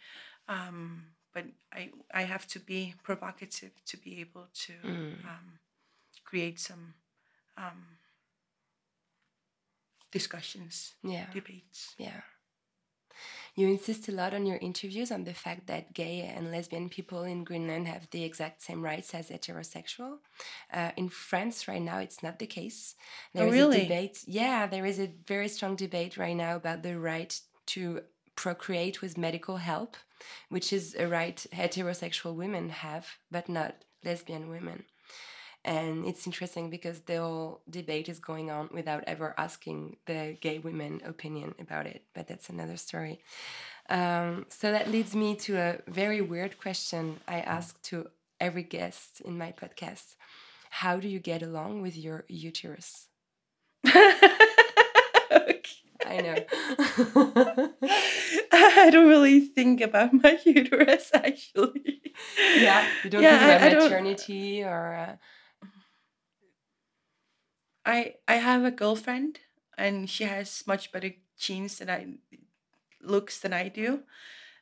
Um, 0.47 1.07
but 1.33 1.45
I 1.73 1.91
I 2.13 2.23
have 2.23 2.47
to 2.53 2.59
be 2.59 2.95
provocative 3.03 3.73
to 3.91 3.97
be 3.97 4.21
able 4.21 4.47
to 4.65 4.73
Mm. 4.83 5.25
um, 5.31 5.59
create 6.23 6.59
some 6.59 6.93
um, 7.57 7.99
discussions, 10.11 10.95
Yeah. 11.03 11.27
debates. 11.33 11.95
Yeah. 11.97 12.21
You 13.55 13.69
insist 13.69 14.09
a 14.09 14.11
lot 14.11 14.33
on 14.33 14.45
your 14.45 14.57
interviews 14.57 15.11
on 15.11 15.23
the 15.23 15.33
fact 15.33 15.67
that 15.67 15.93
gay 15.93 16.19
and 16.21 16.51
lesbian 16.51 16.89
people 16.89 17.23
in 17.23 17.45
Greenland 17.45 17.87
have 17.87 18.09
the 18.11 18.23
exact 18.23 18.61
same 18.61 18.83
rights 18.83 19.13
as 19.13 19.29
heterosexual. 19.29 20.17
Uh, 20.73 20.91
in 20.97 21.07
France, 21.07 21.67
right 21.67 21.81
now, 21.81 21.99
it's 21.99 22.21
not 22.21 22.39
the 22.39 22.47
case. 22.47 22.95
There 23.33 23.45
Oh, 23.45 23.47
is 23.47 23.53
really? 23.53 23.77
a 23.79 23.83
debate. 23.83 24.23
Yeah, 24.27 24.67
there 24.67 24.85
is 24.85 24.99
a 24.99 25.09
very 25.25 25.47
strong 25.47 25.77
debate 25.77 26.17
right 26.17 26.35
now 26.35 26.57
about 26.57 26.83
the 26.83 26.99
right 26.99 27.39
to 27.67 28.01
procreate 28.35 29.01
with 29.01 29.17
medical 29.17 29.57
help, 29.57 29.95
which 30.49 30.73
is 30.73 30.93
a 30.99 31.07
right 31.07 31.45
heterosexual 31.53 32.35
women 32.35 32.69
have, 32.69 33.07
but 33.31 33.47
not 33.47 33.75
lesbian 34.03 34.49
women. 34.49 34.83
And 35.65 36.05
it's 36.05 36.27
interesting 36.27 36.69
because 36.69 36.99
the 37.01 37.17
whole 37.17 37.61
debate 37.69 38.07
is 38.07 38.19
going 38.19 38.51
on 38.51 38.69
without 38.71 39.03
ever 39.07 39.33
asking 39.37 39.97
the 40.05 40.37
gay 40.39 40.59
women 40.59 41.01
opinion 41.03 41.55
about 41.59 41.87
it. 41.87 42.03
But 42.13 42.27
that's 42.27 42.49
another 42.49 42.77
story. 42.77 43.19
Um, 43.89 44.45
so 44.49 44.71
that 44.71 44.91
leads 44.91 45.15
me 45.15 45.35
to 45.37 45.57
a 45.57 45.79
very 45.87 46.21
weird 46.21 46.59
question 46.59 47.19
I 47.27 47.39
ask 47.41 47.81
to 47.89 48.07
every 48.39 48.63
guest 48.63 49.21
in 49.21 49.37
my 49.39 49.51
podcast. 49.53 50.15
How 50.69 50.97
do 50.97 51.07
you 51.07 51.19
get 51.19 51.41
along 51.41 51.81
with 51.81 51.97
your 51.97 52.25
uterus? 52.27 53.07
I 56.07 56.21
know. 56.21 56.35
I 58.51 58.89
don't 58.91 59.07
really 59.07 59.39
think 59.41 59.81
about 59.81 60.13
my 60.13 60.37
uterus 60.45 61.09
actually. 61.13 62.01
yeah, 62.57 62.85
you 63.03 63.09
don't 63.09 63.23
Yeah, 63.23 63.39
think 63.39 63.51
about 63.51 63.61
I- 63.61 63.75
I 63.75 63.83
maternity 63.83 64.63
or. 64.63 64.93
Uh, 64.93 65.15
I 67.85 68.15
I 68.27 68.35
have 68.35 68.63
a 68.65 68.71
girlfriend 68.71 69.39
and 69.77 70.09
she 70.09 70.23
has 70.23 70.63
much 70.67 70.91
better 70.91 71.11
genes 71.37 71.77
than 71.79 71.89
I 71.89 72.07
looks 73.01 73.39
than 73.39 73.53
I 73.53 73.69
do. 73.69 74.03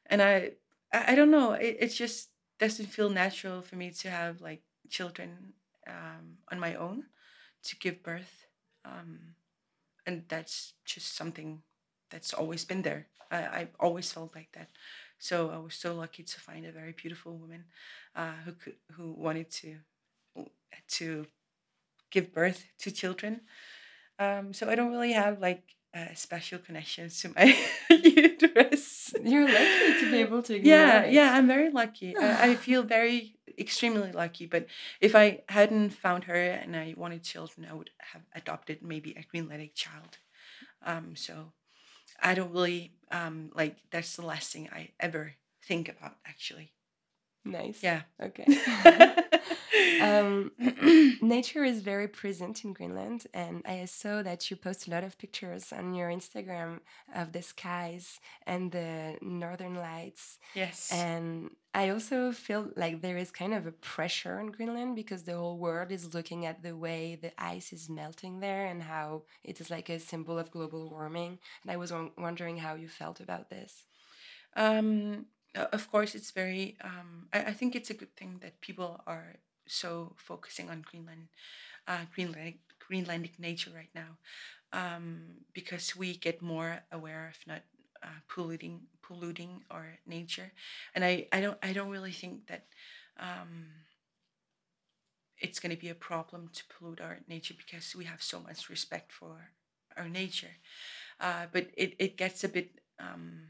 And 0.08 0.22
I 0.22 0.54
I, 0.94 1.16
don't 1.16 1.32
know, 1.32 1.54
it, 1.54 1.78
it 1.80 1.88
just 1.90 2.30
doesn't 2.60 2.88
feel 2.88 3.10
natural 3.10 3.62
for 3.62 3.76
me 3.76 3.92
to 3.92 4.10
have 4.10 4.42
like 4.42 4.62
children 4.90 5.54
um, 5.88 6.38
on 6.52 6.60
my 6.60 6.76
own 6.76 7.06
to 7.64 7.78
give 7.78 8.04
birth. 8.04 8.48
Um, 8.86 9.36
and 10.06 10.24
that's 10.30 10.74
just 10.86 11.16
something 11.16 11.64
that's 12.10 12.34
always 12.34 12.66
been 12.66 12.82
there. 12.84 13.08
I, 13.32 13.48
I've 13.62 13.76
always 13.80 14.12
felt 14.12 14.36
like 14.36 14.50
that. 14.54 14.70
So 15.20 15.50
I 15.52 15.58
was 15.58 15.76
so 15.76 15.96
lucky 15.96 16.24
to 16.24 16.40
find 16.42 16.66
a 16.66 16.72
very 16.72 16.94
beautiful 16.94 17.38
woman 17.38 17.66
uh, 18.16 18.34
who 18.46 18.54
could, 18.54 18.76
who 18.94 19.14
wanted 19.14 19.50
to 19.52 19.78
to 20.88 21.26
give 22.14 22.32
birth 22.34 22.62
to 22.84 22.92
children. 22.92 23.42
Um, 24.20 24.54
so 24.54 24.70
I 24.70 24.76
don't 24.76 24.92
really 24.92 25.14
have 25.14 25.40
like 25.42 25.64
uh, 25.98 26.14
special 26.16 26.60
connections 26.60 27.20
to 27.22 27.30
my 27.36 27.58
uterus. 27.90 29.14
you're 29.24 29.48
lucky 29.48 29.90
to 30.00 30.12
be 30.12 30.18
able 30.22 30.42
to 30.44 30.54
Yeah, 30.74 31.02
it. 31.04 31.14
yeah, 31.14 31.34
I'm 31.36 31.48
very 31.48 31.70
lucky. 31.72 32.16
I, 32.18 32.50
I 32.52 32.56
feel 32.68 32.84
very 32.84 33.36
extremely 33.60 34.12
lucky. 34.12 34.46
But 34.46 34.68
if 35.02 35.16
I 35.16 35.42
hadn't 35.50 35.92
found 35.92 36.24
her 36.26 36.36
and 36.36 36.76
I 36.76 36.94
wanted 36.98 37.24
children, 37.24 37.68
I 37.70 37.74
would 37.74 37.90
have 38.14 38.22
adopted 38.36 38.82
maybe 38.82 39.12
a 39.18 39.26
Greenlandic 39.30 39.74
child. 39.76 40.18
Um, 40.86 41.16
so 41.16 41.54
I 42.22 42.34
don't 42.36 42.52
really 42.52 42.94
um, 43.12 43.50
like. 43.56 43.78
That's 43.92 44.16
the 44.16 44.26
last 44.26 44.52
thing 44.54 44.70
I 44.72 44.90
ever 45.00 45.34
think 45.68 45.90
about. 45.90 46.16
Actually, 46.26 46.72
Nice. 47.46 47.80
yeah. 47.82 48.02
Okay. 48.22 48.46
um, 50.02 50.52
nature 51.22 51.64
is 51.64 51.82
very 51.82 52.08
present 52.08 52.64
in 52.64 52.74
Greenland, 52.74 53.28
and 53.34 53.62
I 53.66 53.86
saw 53.86 54.22
that 54.24 54.50
you 54.50 54.58
post 54.58 54.88
a 54.88 54.92
lot 54.92 55.04
of 55.04 55.18
pictures 55.18 55.72
on 55.72 55.94
your 55.94 56.10
Instagram 56.10 56.80
of 57.16 57.32
the 57.32 57.42
skies 57.42 58.20
and 58.46 58.72
the 58.72 59.18
northern 59.22 59.76
lights. 59.76 60.40
yes. 60.54 60.92
And 60.92 61.52
I 61.74 61.90
also 61.90 62.32
feel 62.32 62.70
like 62.76 63.02
there 63.02 63.18
is 63.18 63.32
kind 63.32 63.54
of 63.54 63.66
a 63.66 63.72
pressure 63.72 64.40
on 64.40 64.48
Greenland 64.48 64.96
because 64.96 65.24
the 65.24 65.36
whole 65.36 65.58
world 65.58 65.92
is 65.92 66.14
looking 66.14 66.46
at 66.46 66.62
the 66.62 66.76
way 66.78 67.18
the 67.20 67.32
ice 67.42 67.74
is 67.74 67.90
melting 67.90 68.40
there 68.42 68.66
and 68.68 68.84
how 68.84 69.24
it 69.44 69.60
is 69.60 69.72
like 69.72 69.90
a 69.90 70.00
symbol 70.00 70.38
of 70.38 70.52
global 70.52 70.90
warming. 70.90 71.40
And 71.64 71.72
I 71.72 71.78
was 71.78 71.92
wondering 72.18 72.58
how 72.58 72.76
you 72.76 72.88
felt 72.88 73.20
about 73.20 73.50
this. 73.50 73.86
Um, 74.56 75.26
of 75.56 75.92
course, 75.92 76.16
it's 76.16 76.32
very. 76.32 76.78
Um, 76.84 77.28
I, 77.34 77.40
I 77.46 77.54
think 77.54 77.76
it's 77.76 77.90
a 77.90 77.94
good 77.94 78.16
thing 78.16 78.40
that 78.42 78.62
people 78.62 79.02
are 79.06 79.36
so 79.68 80.14
focusing 80.18 80.70
on 80.70 80.84
Greenland, 80.90 81.28
uh, 81.88 82.06
Greenlandic, 82.18 82.58
Greenlandic 82.92 83.40
nature 83.40 83.72
right 83.76 83.90
now, 83.96 84.18
um, 84.74 85.24
because 85.54 85.96
we 85.96 86.18
get 86.18 86.42
more 86.42 86.82
aware 86.92 87.30
of 87.30 87.38
not 87.48 87.62
uh, 88.04 88.08
polluting, 88.30 88.82
polluting 89.02 89.64
our 89.72 90.00
nature, 90.08 90.52
and 90.96 91.06
I, 91.06 91.28
I 91.32 91.42
don't, 91.42 91.58
I 91.64 91.74
don't 91.74 91.90
really 91.90 92.12
think 92.12 92.48
that. 92.48 92.66
Um, 93.20 93.68
it's 95.40 95.60
going 95.60 95.76
to 95.76 95.80
be 95.82 95.90
a 95.90 95.96
problem 95.96 96.50
to 96.54 96.64
pollute 96.70 97.02
our 97.02 97.20
nature 97.28 97.54
because 97.58 97.96
we 97.96 98.06
have 98.06 98.22
so 98.22 98.40
much 98.40 98.70
respect 98.70 99.12
for 99.12 99.50
our 99.98 100.08
nature. 100.08 100.56
Uh, 101.20 101.46
but 101.52 101.68
it, 101.78 101.96
it 102.00 102.18
gets 102.18 102.44
a 102.44 102.50
bit 102.50 102.72
um, 103.00 103.50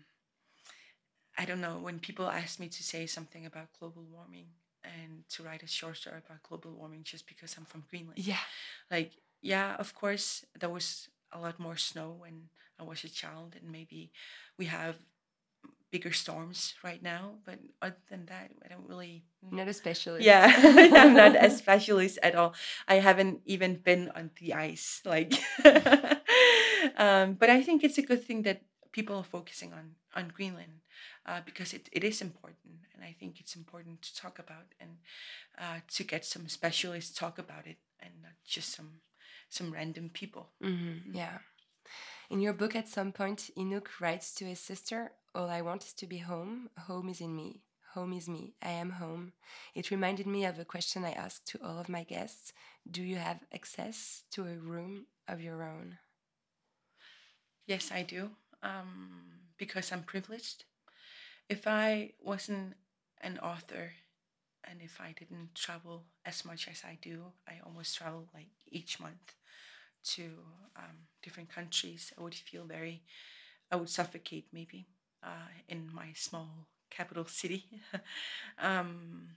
I 1.38 1.46
don't 1.46 1.62
know, 1.62 1.78
when 1.80 2.00
people 2.00 2.28
ask 2.30 2.60
me 2.60 2.70
to 2.70 2.84
say 2.84 3.06
something 3.08 3.46
about 3.46 3.74
global 3.80 4.04
warming 4.04 4.48
and 4.84 5.24
to 5.30 5.44
write 5.44 5.64
a 5.64 5.68
short 5.68 5.98
story 5.98 6.18
about 6.26 6.44
global 6.44 6.72
warming 6.72 7.04
just 7.04 7.28
because 7.28 7.56
I'm 7.58 7.66
from 7.66 7.84
Greenland. 7.90 8.20
Yeah. 8.20 8.44
Like, 8.92 9.12
yeah, 9.42 9.76
of 9.78 9.94
course, 9.94 10.46
there 10.60 10.70
was 10.70 11.10
a 11.32 11.40
lot 11.40 11.60
more 11.60 11.78
snow 11.78 12.16
when 12.18 12.50
I 12.80 12.84
was 12.84 13.04
a 13.04 13.10
child, 13.10 13.56
and 13.60 13.72
maybe 13.72 14.12
we 14.58 14.66
have 14.66 14.96
bigger 15.92 16.12
storms 16.12 16.74
right 16.84 17.02
now. 17.04 17.36
But 17.46 17.60
other 17.82 17.96
than 18.10 18.26
that, 18.26 18.52
I 18.66 18.68
don't 18.68 18.88
really. 18.88 19.24
Not 19.52 19.68
a 19.68 19.74
specialist. 19.74 20.26
Yeah, 20.26 20.52
I'm 20.98 21.14
not 21.14 21.36
a 21.36 21.50
specialist 21.50 22.20
at 22.24 22.36
all. 22.36 22.54
I 22.88 22.96
haven't 22.96 23.42
even 23.46 23.76
been 23.76 24.10
on 24.16 24.32
the 24.40 24.54
ice. 24.54 25.02
Like, 25.06 25.34
um, 26.98 27.36
but 27.36 27.50
I 27.50 27.62
think 27.62 27.84
it's 27.84 27.98
a 27.98 28.02
good 28.02 28.24
thing 28.24 28.42
that 28.44 28.64
people 28.94 29.18
are 29.18 29.26
focusing 29.26 29.74
on 29.74 29.96
on 30.16 30.32
Greenland 30.36 30.82
uh, 31.28 31.42
because 31.46 31.74
it, 31.74 31.90
it 31.92 32.04
is 32.06 32.22
important, 32.22 32.86
and 32.96 33.04
I 33.04 33.16
think 33.20 33.40
it's 33.42 33.56
important 33.58 34.02
to 34.04 34.16
talk 34.16 34.40
about 34.40 34.68
and 34.82 34.92
uh, 35.58 35.80
to 35.96 36.04
get 36.04 36.26
some 36.26 36.48
specialists 36.50 37.18
talk 37.18 37.40
about 37.40 37.68
it 37.68 37.78
and 38.02 38.14
not 38.24 38.34
just 38.46 38.76
some 38.76 39.02
some 39.50 39.72
random 39.74 40.10
people. 40.14 40.50
hmm 40.62 41.00
Yeah. 41.14 41.40
In 42.30 42.42
your 42.42 42.54
book, 42.54 42.76
at 42.76 42.90
some 42.90 43.12
point, 43.14 43.50
Inuk 43.58 43.88
writes 44.02 44.34
to 44.36 44.46
his 44.46 44.60
sister, 44.60 45.12
All 45.36 45.50
I 45.50 45.62
want 45.62 45.84
is 45.86 45.94
to 45.94 46.08
be 46.08 46.20
home. 46.20 46.70
Home 46.88 47.10
is 47.10 47.22
in 47.22 47.36
me. 47.36 47.62
Home 47.94 48.14
is 48.14 48.28
me. 48.28 48.56
I 48.62 48.72
am 48.72 48.92
home. 48.92 49.34
It 49.76 49.92
reminded 49.92 50.28
me 50.28 50.46
of 50.46 50.60
a 50.60 50.66
question 50.66 51.06
I 51.06 51.12
ask 51.14 51.46
to 51.46 51.60
all 51.64 51.80
of 51.80 51.90
my 51.90 52.04
guests 52.04 52.54
Do 52.90 53.02
you 53.04 53.18
have 53.18 53.40
access 53.54 54.24
to 54.32 54.46
a 54.48 54.58
room 54.58 55.08
of 55.28 55.42
your 55.42 55.64
own? 55.64 56.00
Yes, 57.66 57.92
I 57.92 58.04
do. 58.04 58.32
Um, 58.64 59.24
because 59.58 59.92
I'm 59.94 60.04
privileged. 60.04 60.66
If 61.50 61.68
I 61.68 62.14
wasn't 62.22 62.76
an 63.22 63.40
author 63.40 63.94
and 64.64 64.82
if 64.82 65.02
I 65.02 65.14
didn't 65.18 65.56
travel 65.56 66.06
as 66.26 66.46
much 66.46 66.68
as 66.70 66.84
I 66.86 66.98
do, 67.02 67.34
I 67.48 67.60
almost 67.66 67.98
travel 67.98 68.30
like 68.34 68.50
each 68.68 69.00
month 69.00 69.36
to 70.16 70.24
um, 70.78 71.08
different 71.24 71.50
countries, 71.50 72.14
I 72.18 72.24
would 72.24 72.36
feel 72.36 72.66
very 72.66 73.04
I 73.72 73.78
would 73.78 73.90
suffocate 73.90 74.48
maybe 74.54 74.88
uh, 75.24 75.50
in 75.70 75.90
my 75.94 76.14
small 76.16 76.68
capital 76.92 77.26
city. 77.26 77.66
um, 78.60 79.30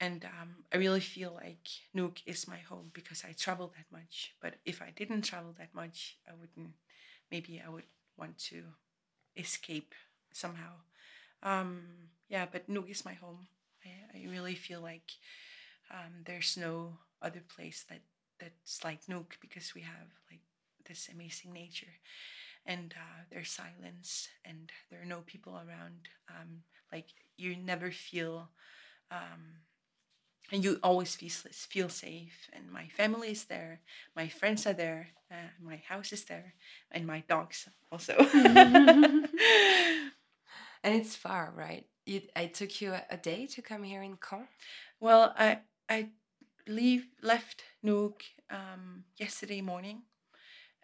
and 0.00 0.24
um, 0.24 0.56
I 0.72 0.76
really 0.76 1.00
feel 1.00 1.32
like 1.42 1.68
Nuuk 1.96 2.18
is 2.26 2.48
my 2.48 2.58
home 2.58 2.90
because 2.92 3.24
I 3.24 3.32
travel 3.32 3.72
that 3.76 3.86
much. 3.92 4.34
But 4.40 4.56
if 4.64 4.82
I 4.82 4.90
didn't 4.94 5.22
travel 5.22 5.54
that 5.58 5.74
much, 5.74 6.18
I 6.28 6.32
wouldn't. 6.38 6.74
Maybe 7.34 7.62
I 7.66 7.70
would 7.70 7.88
want 8.16 8.38
to 8.50 8.62
escape 9.36 9.94
somehow. 10.32 10.74
Um, 11.42 11.82
yeah, 12.28 12.46
but 12.50 12.68
Nuuk 12.70 12.90
is 12.90 13.04
my 13.04 13.14
home. 13.14 13.48
I, 13.84 14.18
I 14.18 14.30
really 14.30 14.54
feel 14.54 14.80
like 14.80 15.10
um, 15.90 16.22
there's 16.26 16.56
no 16.56 16.98
other 17.22 17.42
place 17.54 17.84
that 17.90 18.02
that's 18.40 18.84
like 18.84 19.06
Nuuk 19.06 19.30
because 19.40 19.74
we 19.74 19.82
have 19.82 20.08
like 20.30 20.42
this 20.88 21.08
amazing 21.12 21.52
nature 21.52 21.94
and 22.66 22.94
uh, 22.96 23.22
there's 23.30 23.50
silence 23.50 24.28
and 24.44 24.70
there 24.90 25.02
are 25.02 25.06
no 25.06 25.22
people 25.26 25.54
around 25.54 26.08
um, 26.30 26.62
like 26.92 27.06
you 27.36 27.56
never 27.56 27.90
feel 27.90 28.48
um, 29.10 29.62
and 30.52 30.64
you 30.64 30.78
always 30.82 31.16
feel, 31.16 31.30
feel 31.52 31.88
safe. 31.88 32.50
And 32.52 32.70
my 32.70 32.88
family 32.88 33.30
is 33.30 33.44
there 33.44 33.80
my 34.16 34.28
friends 34.28 34.66
are 34.66 34.72
there 34.72 35.08
uh, 35.30 35.50
my 35.60 35.82
house 35.88 36.12
is 36.12 36.24
there 36.24 36.54
and 36.90 37.06
my 37.06 37.22
dogs 37.28 37.68
also. 37.90 38.14
And 40.84 40.94
it's 40.94 41.16
far 41.16 41.50
right? 41.56 41.86
You, 42.04 42.20
i 42.36 42.44
took 42.44 42.82
you 42.82 42.92
a, 42.92 43.02
a 43.10 43.16
day 43.16 43.46
to 43.46 43.62
come 43.62 43.82
here 43.82 44.02
in 44.02 44.16
caen? 44.16 44.46
Well 45.00 45.34
i 45.38 45.60
i 45.88 46.08
leave 46.66 47.06
left 47.22 47.64
Nuuk 47.82 48.22
um, 48.50 49.04
yesterday 49.16 49.60
morning. 49.62 50.02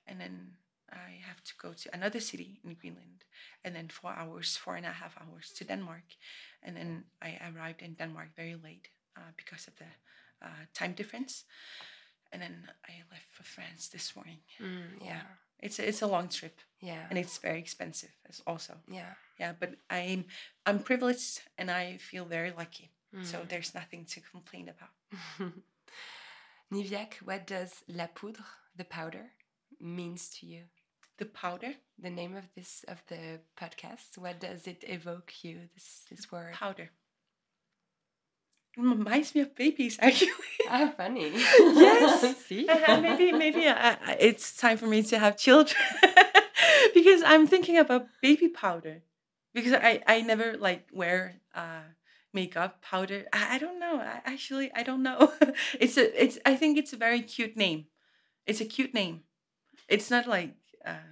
And 0.07 0.21
then 0.21 0.53
I 0.93 1.21
have 1.27 1.43
to 1.45 1.53
go 1.61 1.73
to 1.73 1.95
another 1.95 2.21
city 2.21 2.59
in 2.65 2.75
Greenland, 2.75 3.25
and 3.65 3.77
then 3.77 3.89
four 3.89 4.13
hours, 4.13 4.57
four 4.57 4.75
and 4.75 4.85
a 4.85 4.91
half 4.91 5.17
hours 5.21 5.53
to 5.57 5.65
Denmark, 5.65 6.17
and 6.63 6.77
then 6.77 7.05
I 7.23 7.39
arrived 7.49 7.83
in 7.83 7.95
Denmark 7.95 8.31
very 8.37 8.57
late 8.57 8.89
uh, 9.21 9.33
because 9.37 9.69
of 9.69 9.75
the 9.77 9.91
uh, 10.47 10.65
time 10.75 10.93
difference, 10.93 11.45
and 12.33 12.41
then 12.43 12.69
I 12.89 12.93
left 13.13 13.31
for 13.33 13.45
France 13.45 13.89
this 13.89 14.17
morning. 14.17 14.39
Mm, 14.61 15.05
yeah, 15.05 15.23
it's 15.61 15.79
a, 15.79 15.89
it's 15.89 16.03
a 16.03 16.07
long 16.07 16.29
trip. 16.29 16.59
Yeah, 16.81 17.07
and 17.11 17.19
it's 17.19 17.39
very 17.39 17.59
expensive 17.59 18.11
as 18.29 18.43
also. 18.47 18.75
Yeah, 18.89 19.15
yeah, 19.39 19.53
but 19.59 19.75
I'm 19.91 20.25
I'm 20.67 20.79
privileged 20.81 21.43
and 21.59 21.71
I 21.71 21.99
feel 21.99 22.25
very 22.25 22.53
lucky. 22.57 22.91
Mm. 23.15 23.27
So 23.27 23.41
there's 23.49 23.75
nothing 23.75 24.05
to 24.07 24.21
complain 24.21 24.71
about. 24.71 25.53
Niviaq, 26.73 27.15
what 27.25 27.47
does 27.47 27.83
la 27.89 28.07
poudre, 28.07 28.45
the 28.77 28.85
powder, 28.85 29.33
means 29.81 30.29
to 30.31 30.47
you? 30.47 30.63
The 31.19 31.27
powder? 31.27 31.75
The 31.99 32.11
name 32.11 32.37
of 32.37 32.45
this 32.55 32.85
of 32.89 33.03
the 33.09 33.41
podcast. 33.61 34.17
What 34.17 34.41
does 34.41 34.67
it 34.67 34.85
evoke 34.87 35.33
you? 35.43 35.69
This 35.75 36.07
this 36.09 36.33
word. 36.33 36.55
Powder. 36.55 36.91
Reminds 38.77 39.35
me 39.35 39.41
of 39.43 39.55
babies, 39.55 39.99
actually. 40.01 40.31
Ah, 40.69 40.93
funny. 40.97 41.31
yes. 41.35 42.37
See, 42.47 42.67
maybe 42.67 43.33
maybe 43.33 43.67
uh, 43.67 43.97
it's 44.19 44.57
time 44.57 44.79
for 44.79 44.87
me 44.87 45.03
to 45.03 45.19
have 45.19 45.37
children 45.37 45.77
because 46.95 47.23
I'm 47.27 47.47
thinking 47.47 47.77
about 47.79 48.07
baby 48.23 48.49
powder 48.49 49.03
because 49.53 49.73
I 49.73 50.03
I 50.07 50.21
never 50.23 50.57
like 50.57 50.87
wear 50.93 51.41
uh 51.55 51.83
makeup 52.33 52.81
powder. 52.81 53.27
I, 53.33 53.57
I 53.57 53.59
don't 53.59 53.81
know. 53.81 53.97
I, 53.99 54.23
actually, 54.25 54.71
I 54.73 54.83
don't 54.83 55.03
know. 55.03 55.33
it's 55.81 55.97
a 55.97 56.07
it's. 56.23 56.39
I 56.47 56.55
think 56.55 56.79
it's 56.79 56.93
a 56.93 56.97
very 56.97 57.23
cute 57.23 57.57
name. 57.57 57.87
It's 58.47 58.61
a 58.61 58.65
cute 58.65 58.95
name. 58.95 59.25
It's 59.89 60.11
not 60.11 60.27
like 60.27 60.55
uh, 60.87 61.11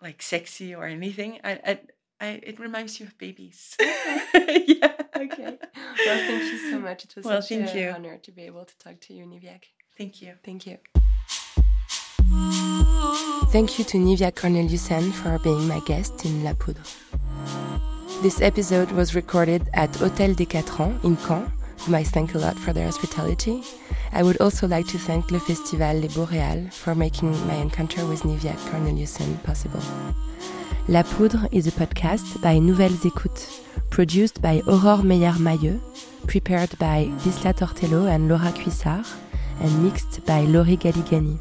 like 0.00 0.22
sexy 0.22 0.74
or 0.74 0.86
anything. 0.86 1.40
I, 1.44 1.52
I, 1.64 1.80
I 2.20 2.26
it 2.42 2.58
reminds 2.60 2.98
you 2.98 3.06
of 3.06 3.18
babies. 3.18 3.76
yeah. 4.34 4.95
Okay. 5.16 5.58
Well, 6.06 6.18
thank 6.28 6.42
you 6.52 6.58
so 6.70 6.78
much. 6.78 7.04
It 7.04 7.16
was 7.16 7.24
well, 7.24 7.42
such 7.42 7.48
thank 7.48 7.70
an 7.70 7.78
you. 7.78 7.88
honor 7.90 8.18
to 8.18 8.30
be 8.30 8.42
able 8.42 8.64
to 8.64 8.78
talk 8.78 9.00
to 9.00 9.14
you, 9.14 9.24
Niviaq. 9.24 9.62
Thank 9.98 10.22
you. 10.22 10.34
Thank 10.44 10.66
you. 10.66 10.78
Thank 13.50 13.78
you 13.78 13.84
to 13.86 13.96
Niviaq 13.98 14.34
Korneliussen 14.34 15.12
for 15.12 15.38
being 15.38 15.66
my 15.66 15.80
guest 15.86 16.24
in 16.24 16.44
La 16.44 16.52
Poudre. 16.52 16.82
This 18.22 18.40
episode 18.40 18.90
was 18.92 19.14
recorded 19.14 19.68
at 19.74 19.90
Hôtel 19.92 20.36
des 20.36 20.44
Quatrans 20.46 21.02
in 21.04 21.16
Caen, 21.16 21.50
whom 21.80 21.94
I 21.94 22.04
thank 22.04 22.34
a 22.34 22.38
lot 22.38 22.56
for 22.58 22.72
their 22.72 22.84
hospitality. 22.86 23.62
I 24.12 24.22
would 24.22 24.40
also 24.40 24.66
like 24.68 24.86
to 24.88 24.98
thank 24.98 25.30
Le 25.30 25.40
Festival 25.40 25.94
Les 25.96 26.08
Boréales 26.08 26.72
for 26.72 26.94
making 26.94 27.30
my 27.46 27.54
encounter 27.54 28.04
with 28.06 28.22
Niviaq 28.22 28.58
Korneliussen 28.70 29.42
possible. 29.44 29.82
La 30.88 31.02
Poudre 31.02 31.48
is 31.52 31.66
a 31.66 31.72
podcast 31.72 32.40
by 32.42 32.58
Nouvelles 32.58 33.04
Écoutes, 33.04 33.60
produced 33.96 34.42
by 34.42 34.60
Aurore 34.66 35.00
Meillard-Mailleux, 35.02 35.80
prepared 36.26 36.78
by 36.78 37.10
Gisela 37.24 37.54
Tortello 37.54 38.14
and 38.14 38.28
Laura 38.28 38.52
Cuissard, 38.52 39.06
and 39.62 39.82
mixed 39.82 40.22
by 40.26 40.42
Laurie 40.42 40.76
Galigani. 40.76 41.38